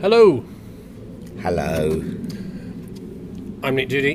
[0.00, 0.44] Hello,
[1.40, 1.90] Hello.
[3.62, 4.14] I'm Nick Doody.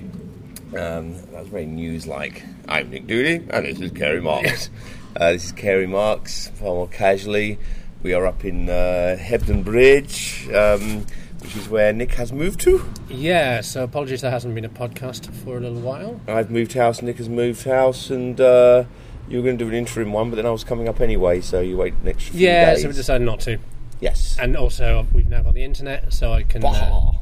[0.78, 2.44] Um, that was very news-like.
[2.68, 4.70] I'm Nick Doody, and this is Kerry Marks.
[5.16, 7.60] Uh, this is Kerry Marks, far more casually.
[8.02, 11.06] We are up in uh, Hebden Bridge, um,
[11.42, 12.84] which is where Nick has moved to.
[13.10, 16.20] Yeah, so apologies there hasn't been a podcast for a little while.
[16.28, 18.86] I've moved house, Nick has moved house, and uh,
[19.30, 21.42] you were going to do an interim one, but then I was coming up anyway,
[21.42, 22.82] so you wait an extra few Yeah, days.
[22.84, 23.60] so we decided not to.
[24.04, 24.38] Yes.
[24.40, 27.14] And also, we've now got the internet, so I can uh,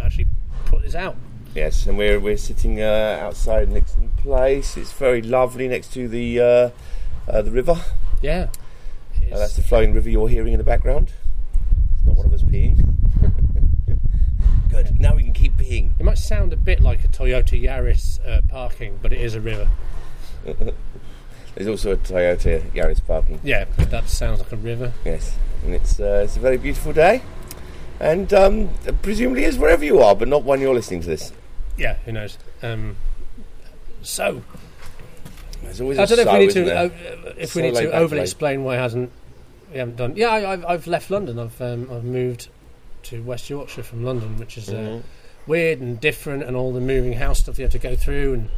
[0.00, 0.26] actually
[0.66, 1.16] put this out.
[1.54, 3.82] Yes, and we're we're sitting uh, outside new
[4.16, 4.76] place.
[4.76, 6.70] It's very lovely next to the uh,
[7.28, 7.76] uh, the river.
[8.22, 8.48] Yeah.
[9.30, 11.12] Uh, that's the flowing river you're hearing in the background.
[11.96, 12.76] It's not one of us peeing.
[14.70, 14.98] Good.
[14.98, 15.92] Now we can keep peeing.
[15.98, 19.40] it might sound a bit like a Toyota Yaris uh, parking, but it is a
[19.40, 19.68] river.
[21.54, 23.40] There's also a Toyota Yaris parking.
[23.42, 24.92] Yeah, but that sounds like a river.
[25.04, 27.22] Yes, and it's uh, it's a very beautiful day,
[28.00, 28.70] and um,
[29.02, 31.32] presumably is wherever you are, but not when you're listening to this.
[31.76, 32.38] Yeah, who knows?
[32.62, 32.96] Um,
[34.02, 34.42] so,
[35.62, 36.88] There's always I don't know if so, we need to uh,
[37.36, 39.10] if So we need to overly explain why hasn't
[39.72, 40.16] we haven't done.
[40.16, 41.38] Yeah, I, I've, I've left London.
[41.38, 42.48] I've um, I've moved
[43.04, 45.02] to West Yorkshire from London, which is uh, Mhm.
[45.46, 48.48] weird and different, and all the moving house stuff you have to go through, and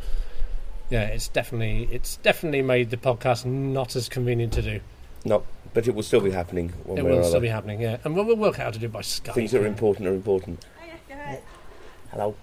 [0.89, 4.81] yeah, it's definitely it's definitely made the podcast not as convenient to do.
[5.25, 5.43] No,
[5.75, 6.71] but it will still be happening.
[6.85, 7.41] One it way or will still other.
[7.43, 9.35] be happening, yeah, and we'll, we'll work out how to do it by Skype.
[9.35, 10.65] Things that are important are important.
[12.11, 12.35] Hello.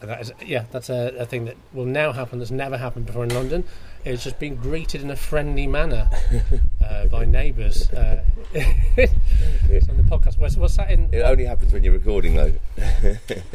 [0.00, 2.38] And That is, yeah, that's a, a thing that will now happen.
[2.38, 3.64] That's never happened before in London.
[4.04, 6.08] It's just being greeted in a friendly manner
[6.86, 7.90] uh, by neighbours.
[7.90, 8.22] Uh,
[8.52, 10.38] it's on the podcast.
[10.38, 11.08] We're, we're sat in.
[11.12, 12.52] It only happens when you're recording, though.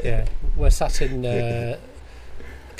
[0.03, 0.25] Yeah,
[0.57, 1.25] we're sat in.
[1.31, 1.77] Uh,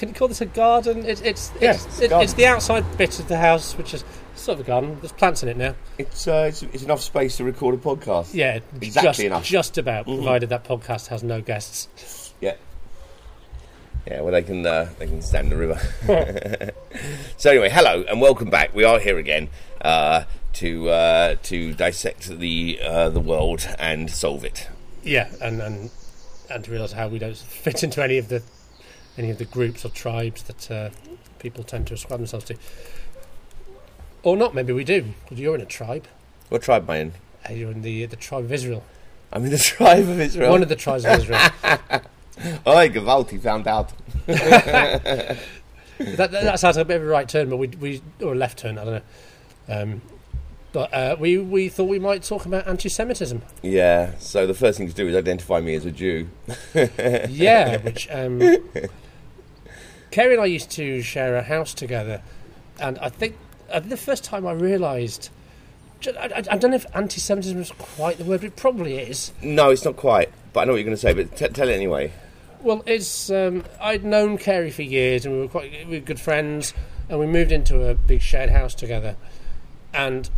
[0.02, 1.05] can you call this a garden?
[1.05, 2.23] It's it's it's, it's it- garden.
[2.23, 4.03] it's the outside bit of the house, which is
[4.35, 4.97] sort of a garden.
[4.99, 5.75] There's plants in it now.
[5.99, 8.33] It's, uh, it's it's enough space to record a podcast.
[8.33, 9.44] Yeah, Exactly just enough.
[9.45, 10.07] just about.
[10.07, 10.16] Mhm.
[10.16, 12.33] Provided that podcast has no guests.
[12.41, 12.55] Yeah.
[14.07, 15.79] Yeah, well, they can uh, they can stand the river.
[17.38, 18.73] so anyway, hello and welcome back.
[18.73, 19.50] We are here again
[19.81, 20.23] uh,
[20.53, 24.67] to uh, to dissect the uh, the world and solve it.
[25.03, 25.91] Yeah, and and
[26.50, 28.41] and to realise how we don't fit into any of the
[29.17, 30.89] any of the groups or tribes that uh,
[31.39, 32.55] people tend to ascribe themselves to,
[34.23, 34.53] or not.
[34.55, 36.07] Maybe we do because you're in a tribe.
[36.49, 37.13] What tribe am I in?
[37.49, 38.83] Uh, You're in the the tribe of Israel,
[39.31, 40.51] I'm in the tribe of Israel.
[40.51, 41.39] one of the tribes of Israel.
[42.67, 43.91] Oi, Gavalti found out.
[44.25, 45.38] that,
[45.97, 48.35] that, that sounds like a bit of a right turn, but we we or a
[48.35, 48.78] left turn.
[48.78, 49.81] I don't know.
[49.81, 50.01] Um,
[50.73, 53.41] but uh, we we thought we might talk about anti-Semitism.
[53.61, 54.13] Yeah.
[54.19, 56.29] So the first thing to do is identify me as a Jew.
[56.73, 58.39] yeah, which um,
[60.11, 62.22] Kerry and I used to share a house together,
[62.79, 63.38] and I think
[63.72, 65.29] uh, the first time I realised.
[66.05, 69.31] I, I, I don't know if anti-Semitism is quite the word, but it probably is.
[69.41, 70.29] No, it's not quite.
[70.51, 71.13] But I know what you're going to say.
[71.13, 72.11] But t- tell it anyway.
[72.61, 76.19] Well, it's um, I'd known Kerry for years, and we were quite we were good
[76.19, 76.73] friends,
[77.07, 79.16] and we moved into a big shared house together,
[79.93, 80.29] and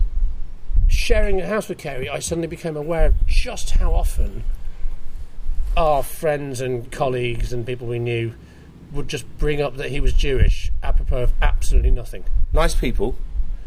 [0.87, 4.43] sharing a house with Kerry, I suddenly became aware of just how often
[5.75, 8.33] our friends and colleagues and people we knew
[8.93, 12.23] would just bring up that he was Jewish, apropos of absolutely nothing.
[12.53, 13.15] Nice people.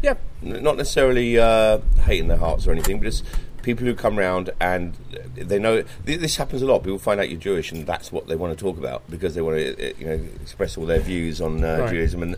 [0.01, 3.23] Yeah, N- not necessarily uh, hate in their hearts or anything, but just
[3.63, 4.93] people who come round and
[5.35, 6.83] they know th- this happens a lot.
[6.83, 9.41] People find out you're Jewish, and that's what they want to talk about because they
[9.41, 11.89] want to, you know, express all their views on uh, Right.
[11.89, 12.23] Judaism.
[12.23, 12.35] And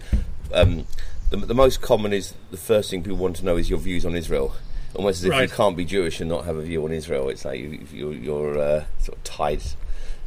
[0.53, 0.85] um,
[1.29, 4.05] the, the most common is the first thing people want to know is your views
[4.05, 4.55] on Israel.
[4.95, 7.29] Almost as if you can't be Jewish and not have a view on Israel.
[7.29, 9.61] It's like you, you're, you're uh, sort of tied.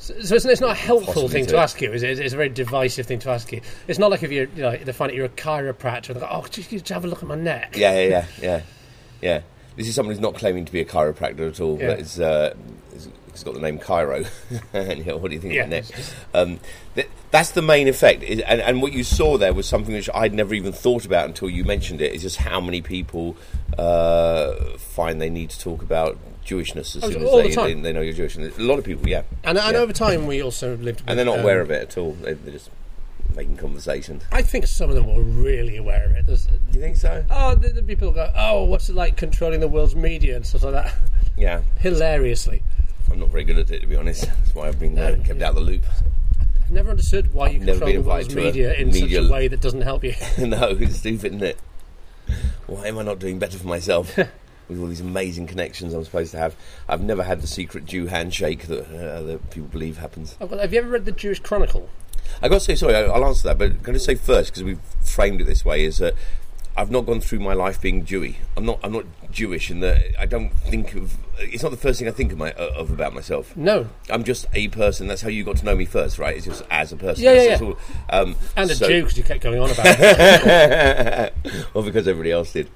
[0.02, 2.18] So, so it's, it's not a helpful thing to ask you, is it?
[2.18, 3.60] It's a very divisive thing to ask you.
[3.86, 6.26] It's not like if you're, you know, they find out you're a chiropractor and go,
[6.28, 7.76] oh, just, just have a look at my neck.
[7.76, 8.62] Yeah, yeah, yeah, yeah,
[9.20, 9.40] yeah.
[9.76, 11.86] This is someone who's not claiming to be a chiropractor at all, Yeah.
[11.86, 12.52] but it's, uh,
[12.92, 14.24] it's, got the name Cairo.
[14.72, 15.66] and you know, what do you think Yeah.
[15.66, 16.14] of that?
[16.34, 16.58] Um,
[16.96, 20.10] th- that's the main effect, is, and, and what you saw there was something which
[20.12, 22.12] I'd never even thought about until you mentioned it.
[22.12, 23.36] Is just how many people
[23.78, 27.82] uh, find they need to talk about Jewishness as Oh, soon as the they, time.
[27.82, 28.36] they, know you're Jewish.
[28.36, 29.80] And a lot of people, yeah, And, and Yeah.
[29.80, 31.00] over time, we also lived.
[31.00, 32.12] With, and they're not um, aware of it at all.
[32.12, 32.70] They, they're just
[33.34, 34.20] making conversation.
[34.30, 36.26] I think some of them were really aware of it.
[36.26, 37.24] There's, Do you think so?
[37.30, 40.64] oh, the, the people go, oh, what's it like controlling the world's media and stuff
[40.64, 40.94] like that?
[41.36, 42.62] Yeah, Hilariously.
[43.10, 44.24] I'm not very good at it to be honest.
[44.26, 45.46] That's why I've been uh, No, kept yeah.
[45.46, 45.84] out of the loop.
[46.62, 48.88] I've never understood why you I've never control the world's invited to a media in
[48.88, 50.14] media- such a way that doesn't help you.
[50.38, 51.58] no, it's stupid, isn't it?
[52.66, 54.18] Why am I not doing better for myself
[54.68, 56.54] with all these amazing connections I'm supposed to have?
[56.88, 60.36] I've never had the secret Jew handshake that, uh, that people believe happens.
[60.40, 61.88] Oh, well, have you ever read the Jewish Chronicle?
[62.40, 64.62] I got to say, sorry, I'll answer that, but I'm going to say first because
[64.64, 66.14] we've framed it this way is that
[66.76, 68.36] I've not gone through my life being Jewy.
[68.56, 68.80] I'm not.
[68.82, 71.16] I'm not Jewish in that I don't think of.
[71.38, 73.54] It's not the first thing I think of, my, of about myself.
[73.56, 73.88] No.
[74.08, 75.06] I'm just a person.
[75.06, 76.34] That's how you got to know me first, right?
[76.34, 77.24] It's just as a person.
[77.24, 77.78] Yeah, That's- yeah, all.
[78.08, 81.34] Um, And a Jew because you kept going on about it.
[81.74, 82.70] well, because everybody else did.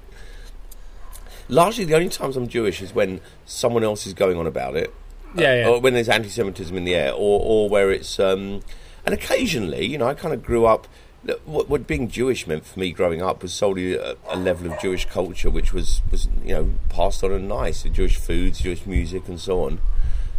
[1.49, 4.93] Largely, the only times I'm Jewish is when someone else is going on about it,
[5.35, 5.67] Yeah, yeah.
[5.69, 8.19] or when there's anti-Semitism in the air, or, or where it's.
[8.19, 8.61] Um,
[9.05, 10.87] and occasionally, you know, I kind of grew up.
[11.45, 14.79] What, what being Jewish meant for me growing up was solely a, a level of
[14.79, 17.83] Jewish culture, which was, was you know passed on and nice.
[17.83, 19.79] Jewish foods, Jewish music, and so on.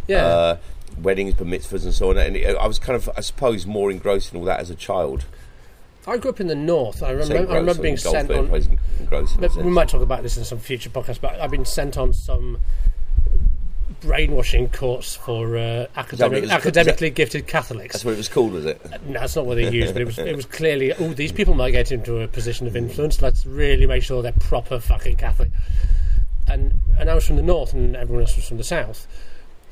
[0.07, 0.25] Yeah.
[0.25, 0.57] Uh,
[0.99, 2.17] weddings, bar mitzvahs, and so on.
[2.17, 5.25] And I was kind of, I suppose, more engrossed in all that as a child.
[6.09, 7.01] I grew up in the north.
[7.03, 8.45] I remember, I remember being sent on.
[8.45, 8.67] it was
[8.99, 9.73] engrossed in a But we sense.
[9.73, 12.57] might talk about this in some future podcast, but I've been sent on some
[14.01, 17.93] brainwashing course for uh, academic, was- is that- academically gifted Catholics.
[17.93, 18.81] That's what it was called, was it?
[19.05, 21.53] No, that's not what they used, but it was it was clearly oh these people
[21.53, 23.21] might get into a position of influence.
[23.21, 25.49] Let's really make sure they're proper fucking Catholic.
[26.47, 29.07] And and I was from the north, and everyone else was from the south.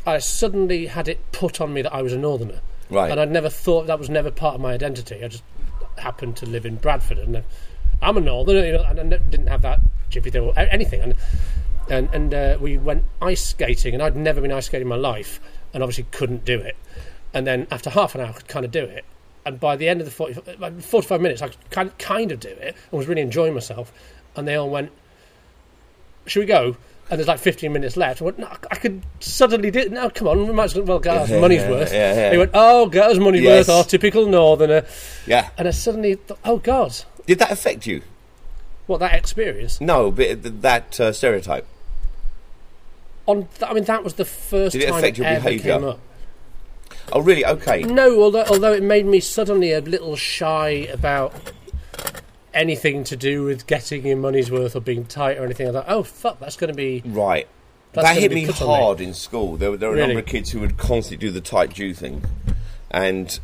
[0.06, 3.12] I suddenly had it put on me that I was a northerner, Right.
[3.12, 5.24] and I'd never thought that was never part of my identity.
[5.24, 5.44] I just
[6.00, 7.42] happened to live in Bradford, and uh,
[8.02, 11.02] I'm a northerner, you know, and I didn't have that chippy thing or anything.
[11.02, 11.16] And
[11.90, 14.96] and and uh, we went ice skating, and I'd never been ice skating in my
[14.96, 15.40] life,
[15.74, 16.76] and obviously couldn't do it.
[17.34, 19.06] And then after half an hour, I could kind of do it.
[19.46, 22.50] And by the end of the 40, 45 minutes, I could kind kind of do
[22.50, 23.94] it and was really enjoying myself.
[24.36, 24.92] And they all went,
[26.26, 26.78] "Should we go?"
[27.10, 28.22] And there's like 15 minutes left.
[28.22, 29.92] I went, no, I could suddenly do it.
[29.94, 31.94] No, come on, we might as well get our money's Yeah, worth.
[31.94, 32.30] yeah, yeah.
[32.32, 33.68] They went, oh, get us money's Yes.
[33.70, 34.84] worth, our typical northerner.
[35.26, 35.50] Yeah.
[35.58, 36.94] And I suddenly thought, oh, God,
[37.26, 38.02] Did that affect you?
[38.88, 39.80] what that experience.
[39.82, 41.66] No, but that uh, stereotype.
[43.26, 45.74] On, th- I mean, that was the first Did it time affect your ever behaviour?
[45.80, 46.00] came up.
[47.12, 47.46] Oh, really?
[47.46, 47.84] Okay.
[47.84, 51.34] No, although although it made me suddenly a little shy about
[52.58, 55.68] anything to do with getting your money's worth or being tight or anything.
[55.70, 57.48] I thought, oh fuck, that's going to be Right.
[57.94, 58.54] That hit me on me.
[58.54, 59.56] hard in school.
[59.58, 61.94] There, were- there were a number of kids who would constantly do the tight Jew
[61.96, 62.24] thing,
[62.92, 63.40] and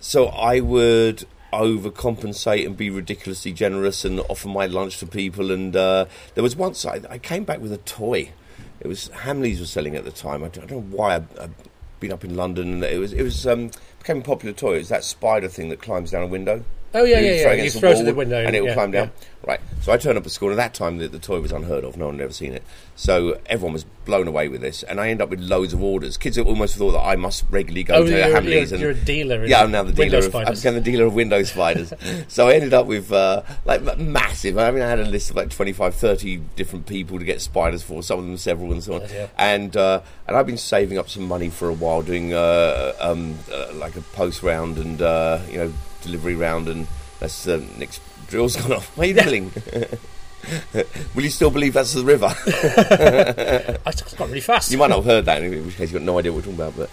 [0.00, 5.50] so I would overcompensate and be ridiculously generous and offer my lunch to people.
[5.50, 8.32] And uh, there was once I, I came back with a toy.
[8.80, 10.42] It was Hamleys was selling at the time.
[10.44, 11.14] I don't, I don't know why.
[11.14, 11.54] I, I'd
[12.00, 12.74] been up in London.
[12.74, 13.70] And it was it was um,
[14.00, 14.74] became a popular toy.
[14.74, 16.64] It was that spider thing that climbs down a window.
[16.94, 17.62] Oh, yeah, yeah, yeah.
[17.64, 19.06] You throw it to the window and it will yeah, climb down.
[19.08, 19.33] yeah.
[19.46, 19.60] Right.
[19.82, 21.84] So I turned up at school, and at that time the, the toy was unheard
[21.84, 21.96] of.
[21.98, 22.62] No one had ever seen it.
[22.96, 26.16] So everyone was blown away with this, and I ended up with loads of orders.
[26.16, 28.90] Kids almost thought that I must regularly go Oh, to you're, Hamleys you're, and you're
[28.92, 29.44] a dealer.
[29.44, 30.18] yeah, I'm now the dealer.
[30.18, 31.92] Of, I became the dealer of window spiders.
[32.28, 34.56] so I ended up with uh, like massive.
[34.56, 37.82] I mean, I had a list of like 25, 30 different people to get spiders
[37.82, 38.02] for.
[38.02, 39.00] Some of them several, and so on.
[39.02, 39.30] Hell.
[39.36, 43.38] And uh, and I've been saving up some money for a while, doing uh, um,
[43.52, 46.86] uh, like a post round and uh, you know delivery round, and
[47.20, 48.00] that's uh, Nick's
[48.34, 48.96] drill's gone off.
[48.96, 49.52] Why are you drilling?
[51.14, 52.26] Will you still believe that's the river?
[53.86, 54.72] I just got really fast.
[54.72, 56.52] you might not have heard that, in which case you've got no idea what we're
[56.52, 56.76] talking about.
[56.76, 56.90] But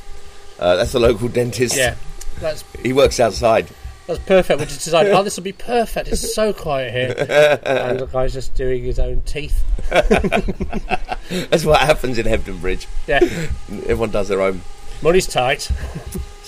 [0.63, 1.75] uh, that's the local dentist.
[1.75, 1.95] Yeah,
[2.39, 3.67] that's He works outside.
[4.05, 4.59] that's perfect.
[4.59, 6.09] We just decided, oh, this will be perfect.
[6.09, 9.63] It's so quiet here, and the guy's just doing his own teeth.
[9.89, 12.87] That's what happens in Hebden Bridge.
[13.07, 13.19] Yeah,
[13.87, 14.61] Everyone does their own.
[15.01, 15.71] money's tight.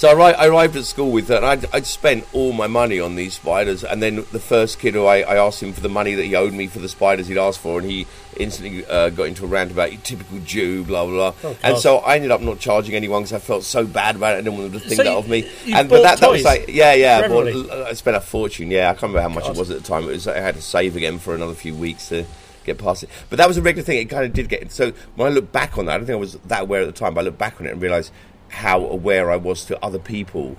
[0.04, 3.00] So I, I arrived at school with that, and I'd, I'd spent all my money
[3.00, 3.86] on these spiders.
[3.86, 6.36] And then the first kid who I, I asked him for the money that he
[6.36, 8.06] owed me for the spiders he'd asked for, and he
[8.36, 11.52] instantly uh, got into a rant about typical Jew, blah blah blah.
[11.52, 14.34] Oh, and so I ended up not charging anyone because I felt so bad about
[14.36, 14.40] it.
[14.40, 15.50] I didn't want them to think So that you- of me.
[15.74, 17.22] and but that, that was like yeah yeah.
[17.24, 18.72] I, bought- I spent a fortune.
[18.72, 19.56] Yeah, I can't remember how much God.
[19.56, 20.04] it was at the time.
[20.04, 22.26] It was I had to save again for another few weeks to
[22.66, 23.10] get past it.
[23.30, 24.00] But that was a regular thing.
[24.00, 24.70] It kind of did get.
[24.74, 26.88] So when I look back on that, I don't think I was that aware at
[26.88, 27.14] the time.
[27.14, 28.12] But I look back on it and realise
[28.54, 30.56] how aware I was to other people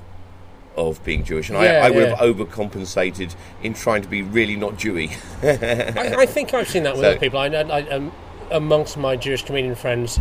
[0.76, 2.16] of being Jewish, and Yeah, I, I would yeah.
[2.16, 5.10] have overcompensated in trying to be really not Jewy.
[5.96, 7.38] I, I think I've seen that with So- other people.
[7.38, 8.12] I, I, I, um,
[8.50, 10.18] amongst my Jewish comedian friends,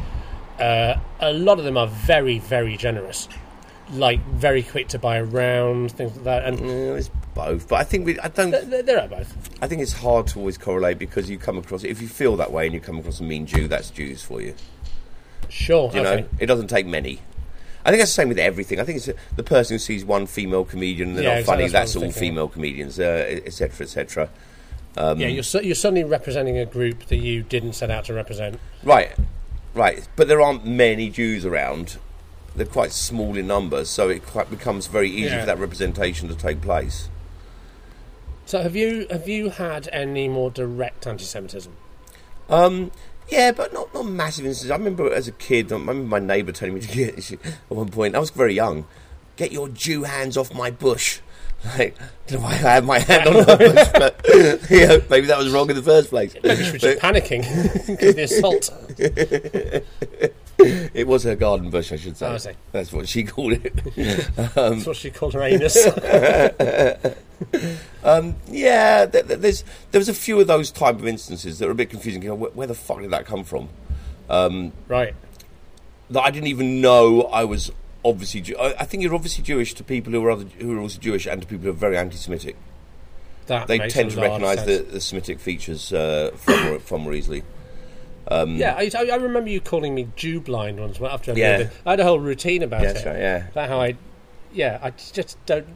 [0.60, 3.28] uh, a lot of them are very, very generous.
[3.92, 7.84] Like very quick to buy around things like that, and Yeah, it's both, but I
[7.84, 8.52] think we, I don't.
[8.52, 9.36] they're, they're both.
[9.62, 12.52] I think it's hard to always correlate because you come across if you feel that
[12.52, 14.56] way and you come across a mean Jew, that's Jews for you.
[15.50, 17.20] Sure, You know, it doesn't take many.
[17.86, 18.80] I think that's the same with everything.
[18.80, 21.64] I think it's the person who sees one female comedian and they're Yeah, not exactly,
[21.64, 21.72] funny.
[21.72, 24.30] that's That's all female comedians, uh, etc., etc.
[24.96, 28.14] Um, yeah, you're su- you're suddenly representing a group that you didn't set out to
[28.14, 28.60] represent.
[28.84, 29.12] Right,
[29.74, 30.08] right.
[30.16, 31.98] But there aren't many Jews around.
[32.56, 35.40] They're quite small in numbers, so it quite becomes very easy Yeah.
[35.42, 37.10] for that representation to take place.
[38.46, 41.74] So have you have you had any more direct anti-Semitism?
[42.50, 42.92] Um,
[43.30, 44.72] yeah, but not not massive instances.
[44.72, 47.40] I remember as a kid, I remember my neighbour telling me to get at
[47.70, 48.16] one point.
[48.16, 48.86] I was very young.
[49.36, 51.20] Get your Jew hands off my bush.
[51.78, 51.96] Like,
[52.28, 54.20] don't know why I had my hand on the bush, but
[54.70, 56.36] yeah, maybe that was wrong in the first place.
[56.44, 57.42] Maybe she was just panicking
[57.88, 58.70] because the assault.
[60.94, 62.28] It was her garden bush, I should say.
[62.28, 62.56] Oh, I.
[62.72, 63.74] That's what she called it.
[64.58, 65.76] Um, That's what she called her anus.
[68.04, 71.66] Um, yeah, th- th- there's there was a few of those type of instances that
[71.66, 72.22] were a bit confusing.
[72.22, 73.70] You know, where, where the fuck did that come from?
[74.30, 75.14] Um, right.
[76.10, 77.72] That I didn't even know I was
[78.06, 78.42] obviously.
[78.42, 81.00] Jew- I, I think you're obviously Jewish to people who are other, who are also
[81.00, 82.56] Jewish and to people who are very anti-Semitic.
[83.48, 87.44] That They tend to recognise the, the Semitic features uh, far, more, far more easily.
[88.32, 91.70] Yeah, I, I remember you calling me Jew blind once after I Yeah.
[91.86, 93.06] I had a whole routine about That's it.
[93.06, 93.48] right, yeah.
[93.50, 93.98] About how I,
[94.54, 95.68] yeah, I just don't.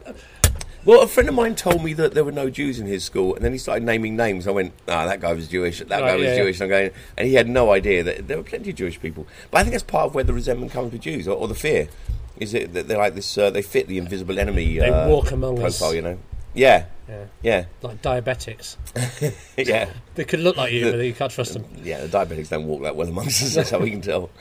[0.85, 3.35] Well, a friend of mine told me that there were no Jews in his school,
[3.35, 4.47] and then he started naming names.
[4.47, 5.79] I went, "Ah, that guy was Jewish.
[5.79, 6.37] That guy was yeah, yeah.
[6.37, 8.97] Jewish." And I'm going, and he had no idea that there were plenty of Jewish
[9.01, 9.27] people.
[9.51, 11.55] But I think that's part of where the resentment comes with Jews, or, or the
[11.55, 11.89] fear,
[12.37, 13.37] is it that they're like this?
[13.37, 14.77] Uh, they fit the invisible enemy.
[14.77, 15.77] They uh, walk among us.
[15.77, 16.19] profile, you know.
[16.57, 18.75] Yeah, Yeah, yeah, like diabetics.
[19.57, 21.65] yeah, They could look like you, but you can't trust them.
[21.83, 22.01] yeah.
[22.05, 23.53] The diabetics don't walk that well amongst us.
[23.55, 24.29] That's how we can tell.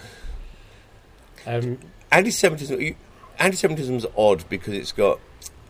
[1.47, 1.79] Um,
[2.11, 2.97] Anti-Semitism.
[3.39, 5.21] Anti-Semitism's odd because it's got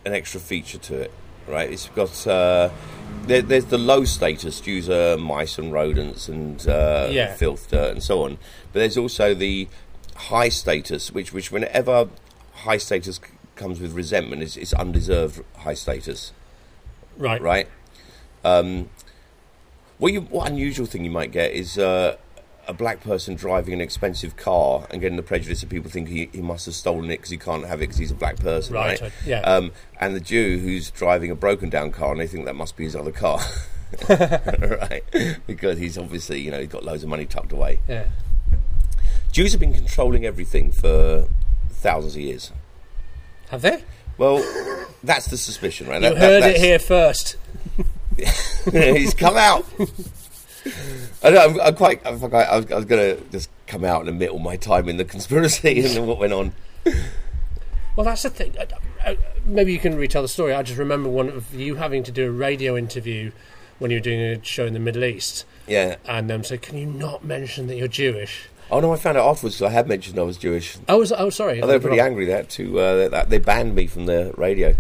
[0.07, 1.13] an extra feature to it,
[1.47, 1.71] right?
[1.71, 2.71] It's got uh,
[3.25, 7.35] there, there's the low status Jews are mice and rodents and uh, Yeah.
[7.35, 8.39] filth, dirt, and so on.
[8.73, 9.69] But there's also the
[10.15, 12.09] high status, which which whenever
[12.55, 13.21] high status
[13.57, 16.33] comes with resentment, is it's undeserved high status,
[17.17, 17.41] right.
[17.41, 17.69] right?
[18.45, 18.91] Um,
[19.99, 21.79] what you what unusual thing you might get is.
[21.79, 22.17] Uh,
[22.69, 26.29] a black person driving an expensive car and getting the prejudice that people think he,
[26.33, 28.75] he must have stolen it because he can't have it because he's a black person,
[28.75, 29.13] Right, right?
[29.25, 29.41] yeah.
[29.43, 32.77] Um, and the Jew who's driving a broken down car and they think that must
[32.77, 33.39] be his other car,
[34.09, 35.03] right?
[35.47, 37.79] Because he's obviously, you know, he's got loads of money tucked away.
[37.89, 38.07] Yeah.
[39.31, 41.29] Jews have been controlling everything for
[41.71, 42.53] thousands of years.
[43.51, 43.83] Have they?
[44.19, 44.39] Well,
[45.05, 46.03] that's the suspicion, right?
[46.03, 47.37] You That- that- heard it here first.
[48.73, 49.65] he's come out.
[51.23, 52.01] I know, I'm, I'm quite.
[52.07, 54.89] I'm, I was, I was going to just come out and admit all my time
[54.89, 56.53] in the conspiracy and what went on.
[57.95, 58.55] Well, that's the thing.
[58.59, 58.65] Uh,
[59.05, 60.53] uh, Maybe you can retell the story.
[60.55, 63.31] I just remember one of you having to do a radio interview
[63.79, 65.97] when you were doing a show in the Middle East, Yeah.
[66.07, 68.49] and um, so can you not mention that you're Jewish?
[68.71, 70.77] Oh no, I found out afterwards I had mentioned I was Jewish.
[70.89, 71.63] Oh, was, oh, sorry.
[71.63, 74.75] Oh, they were pretty angry that to uh, that they banned me from the radio.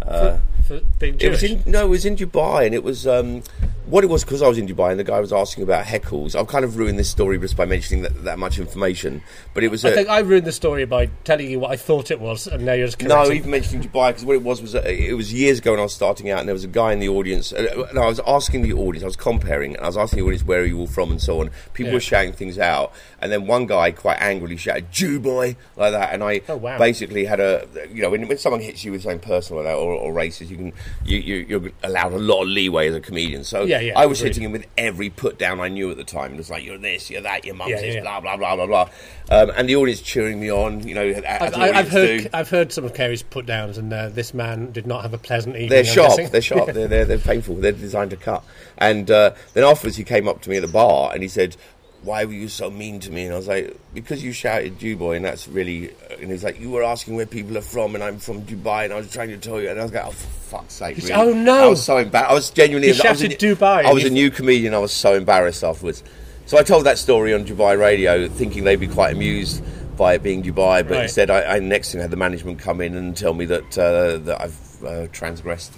[0.00, 3.42] for, for being It was in no, it was in Dubai, and it was um,
[3.86, 6.34] what it was because I was in Dubai, and the guy was asking about heckles.
[6.34, 9.22] I've kind of ruined this story just by mentioning that, that much information,
[9.54, 9.84] but it was.
[9.84, 12.46] I a- think I ruined the story by telling you what I thought it was,
[12.46, 15.14] and now you're just No, even mentioning Dubai because what it was was uh, it
[15.14, 17.08] was years ago when I was starting out, and there was a guy in the
[17.08, 17.52] audience.
[17.52, 20.24] Uh, no, I was asking the audience, I was comparing, and I was asking the
[20.26, 21.50] audience where are you all from and so on.
[21.74, 21.94] People Yeah.
[21.94, 26.12] were shouting things out, and then one guy quite angrily shouted "Jew boy" like that,
[26.14, 26.78] and I Oh, wow.
[26.78, 29.76] basically had a you know when, when someone hits you with something personal like that
[29.78, 30.72] or, or racist, you can
[31.04, 33.42] you, you you're allowed a lot of leeway as a comedian.
[33.44, 33.98] So Yeah, yeah, yeah.
[33.98, 34.28] I was agreed.
[34.30, 36.34] hitting him with every put down I knew at the time.
[36.34, 38.02] It was like you're this, you're that, your mum's Yeah, this, yeah.
[38.02, 38.88] blah blah blah blah blah,
[39.30, 40.86] um, and the audience cheering me on.
[40.86, 42.28] You know, I've, I've heard do.
[42.32, 45.18] I've heard some of Kerry's put downs, and uh, this man did not have a
[45.18, 45.70] pleasant evening.
[45.70, 46.30] They're sharp.
[46.30, 46.72] They're sharp.
[46.72, 47.56] they're, they're they're painful.
[47.56, 48.44] They're designed to cut.
[48.78, 51.56] And uh, then afterwards, he came up to me at the bar and he said,
[52.02, 54.96] "Why were you so mean to me?" And I was like, "Because you shouted Jew
[54.96, 55.90] boy, and that's really."
[56.20, 58.92] And he's like, "You were asking where people are from, and I'm from Dubai, and
[58.92, 61.12] I was trying to tell you." And I was like, "Oh, for fuck's sake!" Really?"
[61.12, 61.64] oh, no.
[61.64, 62.30] I was so embarrassed.
[62.30, 62.88] I was genuinely.
[62.88, 64.74] You I was shouted a, Dubai, I was a new comedian.
[64.74, 66.02] I was so embarrassed afterwards.
[66.46, 69.62] So I told that story on Dubai radio, thinking they'd be quite amused
[69.96, 71.02] by it being Dubai, but Right.
[71.04, 74.18] instead, I, I next thing had the management come in and tell me that uh,
[74.18, 75.72] that I've uh, transgressed,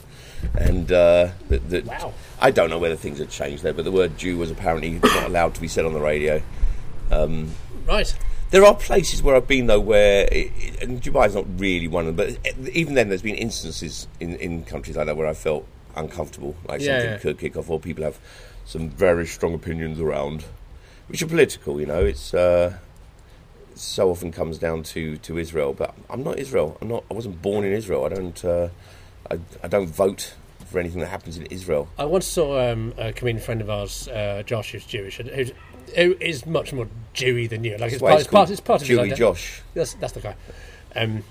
[0.54, 2.12] and uh, that, that Wow.
[2.40, 5.24] I don't know whether things had changed there, but the word Jew was apparently not
[5.26, 6.42] allowed to be said on the radio.
[7.10, 8.14] right.
[8.50, 12.06] There are places where I've been though where, it- and Dubai is not really one
[12.06, 15.34] of them, but even then, there's been instances in, in countries like that where I
[15.34, 17.18] felt uncomfortable, like Yeah, something yeah.
[17.18, 18.18] could kick off, or people have
[18.64, 20.44] some very strong opinions around,
[21.08, 21.80] which are political.
[21.80, 22.76] You know, it's uh,
[23.74, 26.78] so often comes down to, to Israel, but I'm not Israel.
[26.80, 27.04] I'm not.
[27.10, 28.04] I wasn't born in Israel.
[28.04, 28.44] I don't.
[28.44, 28.68] Uh,
[29.30, 30.34] I, I don't vote
[30.66, 31.88] for anything that happens in Israel.
[31.98, 35.52] I once saw um, a comedian friend of ours, uh, Josh, who's Jewish, and who's,
[35.96, 37.76] who is much more Jewy than you.
[37.76, 39.18] Like it's part, it's part, it's part of his Jewy identity.
[39.20, 39.62] Josh.
[39.74, 40.36] That's, that's the guy,
[40.96, 41.22] um,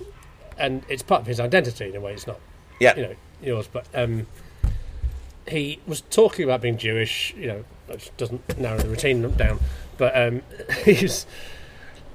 [0.57, 2.13] and it's part of his identity in a way.
[2.13, 2.39] It's not,
[2.79, 2.95] Yeah.
[2.95, 3.67] you know, yours.
[3.71, 4.27] But um,
[5.47, 7.33] he was talking about being Jewish.
[7.37, 9.59] You know, which doesn't narrow the routine down.
[9.97, 10.41] But um,
[10.85, 11.25] he's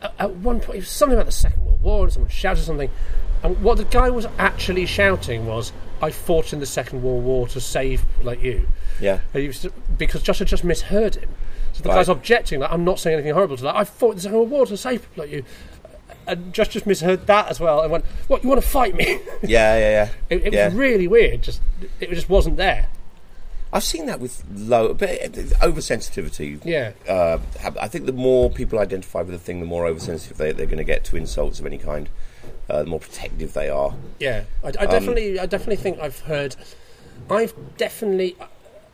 [0.02, 0.76] at, at one point.
[0.76, 2.90] It was something about the Second World War, and someone shouted something.
[3.42, 7.46] And what the guy was actually shouting was, "I fought in the Second World War
[7.48, 8.66] to save like you."
[9.00, 9.20] Yeah.
[9.32, 9.66] Was,
[9.96, 11.28] because Josh had just misheard him.
[11.72, 11.96] So the Right.
[11.96, 13.76] guy's objecting, like, I'm not saying anything horrible to that.
[13.76, 15.44] I fought in the Second World War to save people like you.
[16.26, 19.18] and just just misheard that as well, and went, "What you want to fight me?"
[19.42, 20.08] Yeah, yeah, yeah.
[20.30, 20.66] it it yeah.
[20.66, 21.40] was really weird.
[21.42, 21.60] Just
[22.00, 22.88] it just wasn't there.
[23.72, 26.60] I've seen that with low, but oversensitivity.
[26.64, 26.92] Yeah.
[27.08, 27.38] Uh,
[27.80, 30.78] I think the more people identify with the thing, the more oversensitive they, they're going
[30.78, 32.08] to get to insults of any kind.
[32.68, 33.94] Uh, the more protective they are.
[34.20, 36.54] Yeah, I, Um, I definitely, I definitely think I've heard.
[37.30, 38.36] I've definitely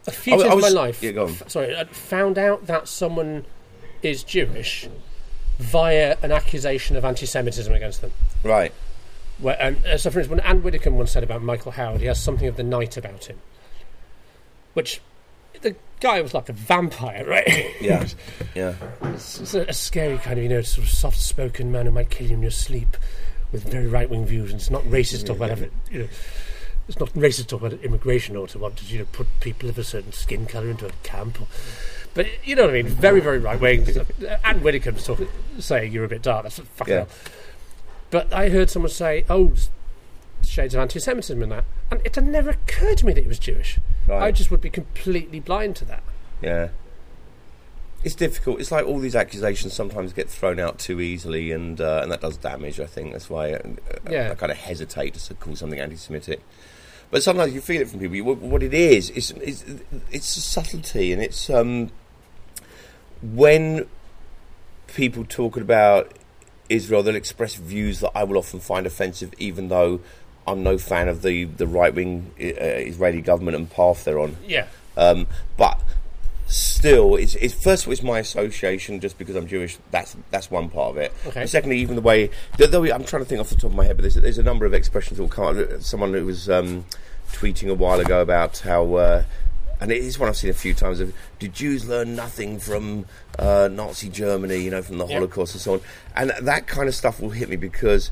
[0.06, 1.02] a few times in my life.
[1.02, 1.30] yeah, go on.
[1.30, 3.44] f- sorry, I found out that someone
[4.02, 4.88] is Jewish
[5.58, 8.12] via an accusation of anti-Semitism against them.
[8.42, 8.72] Right.
[9.38, 12.06] Where, and, uh, so, for instance, when Anne Widdecombe once said about Michael Howard, he
[12.06, 13.38] has something of the night about him,
[14.74, 15.00] which
[15.62, 17.74] the guy was like a vampire, right?
[17.80, 18.06] Yeah.
[18.54, 18.74] yeah.
[19.02, 22.10] It's, it's a, a scary kind of, you know, sort of soft-spoken man who might
[22.10, 22.96] kill you in your sleep,
[23.52, 25.68] with very right-wing views, and it's not racist or whatever.
[25.90, 26.08] You know,
[26.88, 29.68] it's not racist to talk about immigration or to want to, you know, put people
[29.68, 31.40] of a certain skin colour into a camp.
[31.40, 31.46] Or,
[32.14, 32.88] but you know what I mean?
[32.88, 33.86] Very, very right-wing.
[34.44, 36.44] and Widdecombe's talking, saying you're a bit dark.
[36.44, 36.98] That's fucking Yeah.
[37.00, 37.08] hell.
[38.10, 39.52] But I heard someone say, "Oh,
[40.44, 43.38] shades of anti-Semitism in that," and it had never occurred to me that he was
[43.38, 43.78] Jewish.
[44.06, 44.22] Right.
[44.22, 46.02] I just would be completely blind to that.
[46.42, 46.68] Yeah.
[48.04, 48.60] It's difficult.
[48.60, 52.20] It's like all these accusations sometimes get thrown out too easily, and uh, and that
[52.20, 52.78] does damage.
[52.78, 53.60] I think that's why I,
[54.10, 54.30] Yeah.
[54.30, 56.40] I kind of hesitate to call something anti-Semitic.
[57.10, 58.16] But sometimes you feel it from people.
[58.16, 59.64] You- What, what it is, is it's,
[60.12, 61.90] it's a subtlety, and it's um,
[63.22, 63.86] when
[64.88, 66.12] people talk about
[66.68, 70.00] Israel, they'll express views that I will often find offensive, even though
[70.46, 74.36] I'm no fan of the the right wing uh, Israeli government and path they're on.
[74.46, 74.66] Yeah.
[74.96, 75.80] Um, but
[76.46, 79.78] still, it's, it's first of all, it's my association just because I'm Jewish.
[79.90, 81.12] That's that's one part of it.
[81.26, 81.46] Okay.
[81.46, 83.96] Secondly, even the way though- I'm trying to think off the top of my head,
[83.96, 85.80] but there's, there's a number of expressions that will come.
[85.80, 86.84] Someone who was um,
[87.32, 88.94] tweeting a while ago about how.
[88.94, 89.24] Uh,
[89.80, 91.00] and it is one I've seen a few times.
[91.00, 93.06] Of did Jews learn nothing from
[93.38, 94.56] uh, Nazi Germany?
[94.58, 95.14] You know, from the Yeah.
[95.14, 95.80] Holocaust and so on.
[96.16, 98.10] And that kind of stuff will hit me because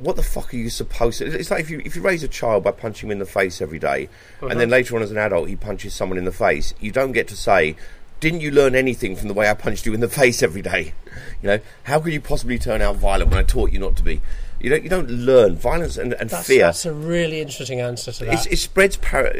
[0.00, 1.26] what the fuck are you supposed to?
[1.26, 3.60] It's like if you if you raise a child by punching him in the face
[3.60, 4.08] every day,
[4.40, 6.74] and then later on as an adult he punches someone in the face.
[6.80, 7.76] You don't get to say,
[8.20, 10.94] "Didn't you learn anything from the way I punched you in the face every day?"
[11.42, 14.02] You know, how could you possibly turn out violent when I taught you not to
[14.02, 14.20] be?
[14.60, 16.66] You don't you don't learn violence and, and That's, fear.
[16.66, 18.34] that's a really interesting answer to that.
[18.34, 19.32] It's, it spreads par-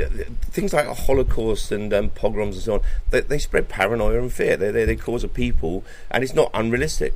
[0.51, 2.81] things like Holocaust and um, pogroms and so on.
[3.11, 4.57] They, they spread paranoia and fear.
[4.57, 7.13] They, they they cause a people, and it's not unrealistic.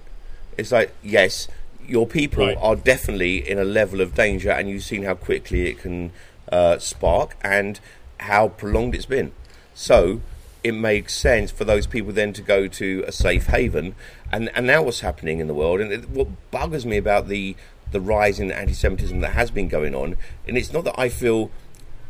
[0.58, 1.48] It's like yes,
[1.86, 2.58] your people Right.
[2.60, 6.12] are definitely in a level of danger, and you've seen how quickly it can
[6.50, 7.80] uh, spark and
[8.18, 9.32] how prolonged it's been.
[9.74, 10.20] So
[10.62, 13.94] it makes sense for those people then to go to a safe haven.
[14.32, 17.56] And and now what's happening in the world, and it, what buggers me about the
[17.92, 20.16] the rise in anti-Semitism that has been going on,
[20.48, 21.50] and it's not that I feel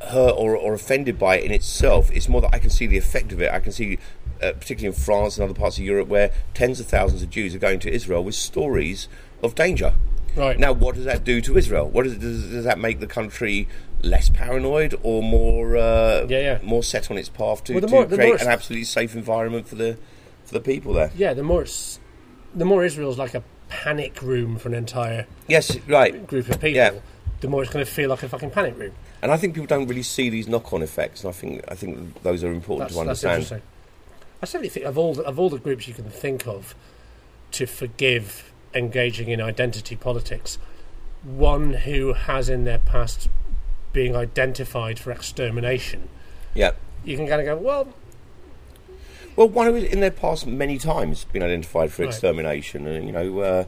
[0.00, 2.10] hurt or, or offended by it in itself.
[2.12, 3.50] It's more that I can see the effect of it.
[3.50, 3.98] I can see,
[4.42, 7.54] uh, particularly in France and other parts of Europe, where tens of thousands of Jews
[7.54, 9.08] are going to Israel with stories
[9.44, 9.94] of danger.
[10.36, 10.58] Right.
[10.58, 11.88] Now, what does that do to Israel?
[11.88, 13.68] What does, does, does that make the country
[14.02, 16.58] less paranoid or more uh, Yeah, yeah.
[16.62, 19.76] more set on its path to, Well, to more- create an absolutely safe environment for
[19.76, 19.96] the
[20.44, 21.12] for the people there?
[21.16, 22.00] yeah, the more it's,
[22.54, 26.26] the more Israel's like a panic room for an entire Yes, right.
[26.26, 26.92] group of people, Yeah.
[27.40, 28.92] the more it's going to feel like a fucking panic room.
[29.22, 31.22] And I think people don't really see these knock-on effects.
[31.24, 33.62] And I think I think those are important That's, to understand.
[34.42, 36.74] I certainly think of all the, of all the groups you can think of
[37.52, 40.58] to forgive engaging in identity politics,
[41.22, 43.28] one who has in their past
[43.92, 46.08] being identified for extermination,
[46.54, 46.72] Yeah.
[47.04, 47.88] you can kind of go, well,
[49.36, 52.08] Well, one who in their past many times been identified for Right.
[52.08, 53.64] extermination, and you know, uh,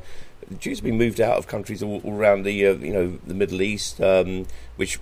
[0.61, 3.35] Jews have been moved out of countries all, all around the uh, you know the
[3.35, 5.01] Middle East, um, which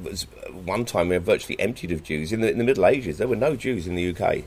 [0.00, 2.32] was one time we were virtually emptied of Jews.
[2.32, 4.44] In the, in the Middle Ages, there were no Jews in the UK.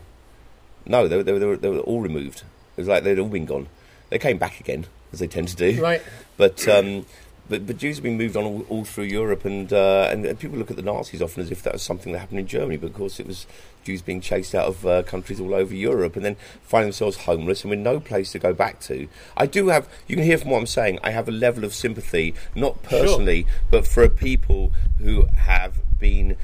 [0.86, 2.44] No, they were, they were, they were, they were all removed.
[2.78, 3.68] It was like they'd all been gone.
[4.12, 5.82] They came back again, as they tend to do.
[5.82, 6.02] right,
[6.38, 7.06] But um,
[7.50, 10.38] but but Jews have been moved on all, all through Europe, and, uh, and and
[10.40, 12.78] people look at the Nazis often as if that was something that happened in Germany,
[12.78, 13.48] but of course it was
[13.84, 17.64] Jews being chased out of uh, countries all over Europe, and then finding themselves homeless
[17.64, 19.08] and with no place to go back to.
[19.38, 21.74] I do have, you can hear from what I'm saying, I have a level of
[21.74, 26.36] sympathy, not personally, but for people who have been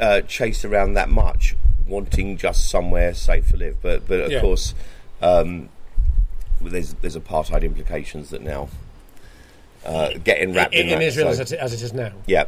[0.00, 3.76] uh, chased around that much, wanting just somewhere safe to live.
[3.82, 4.40] But but of Yeah.
[4.40, 4.74] course.
[5.20, 5.68] Um,
[6.70, 8.68] there's there's apartheid implications that now
[9.84, 12.12] uh, get enwrapped in, in, in that, Israel so- as, it, as it is now.
[12.26, 12.44] yeah,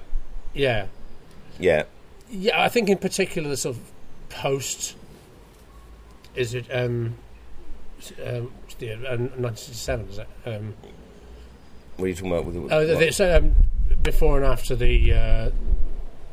[0.55, 0.87] Yeah,
[1.59, 1.85] yeah,
[2.31, 2.63] yeah.
[2.63, 3.83] I think in particular the sort of
[4.29, 4.97] post.
[6.35, 7.15] Is it um,
[8.27, 10.09] um, the, uh, 1967?
[10.09, 10.27] Is it?
[10.47, 10.75] Um,
[11.97, 13.55] what are you talking about with the, Oh, the, so um,
[14.03, 15.51] before and after the uh,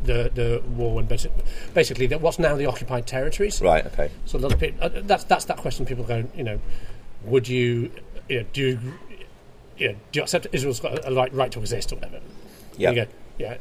[0.04, 1.30] the the war, and basi-
[1.76, 3.62] basically the, what's now the occupied territories.
[3.62, 3.86] right?
[3.86, 4.84] Okay, So a lot of people.
[4.84, 5.86] Uh, that's that's that question.
[5.86, 6.60] People go, you know,
[7.26, 7.92] would you,
[8.30, 8.80] you know, do
[9.78, 12.20] you know, do you accept Israel's got a right, right to exist or whatever?
[12.78, 12.94] Yeah.
[12.94, 13.06] Go,
[13.38, 13.58] yeah.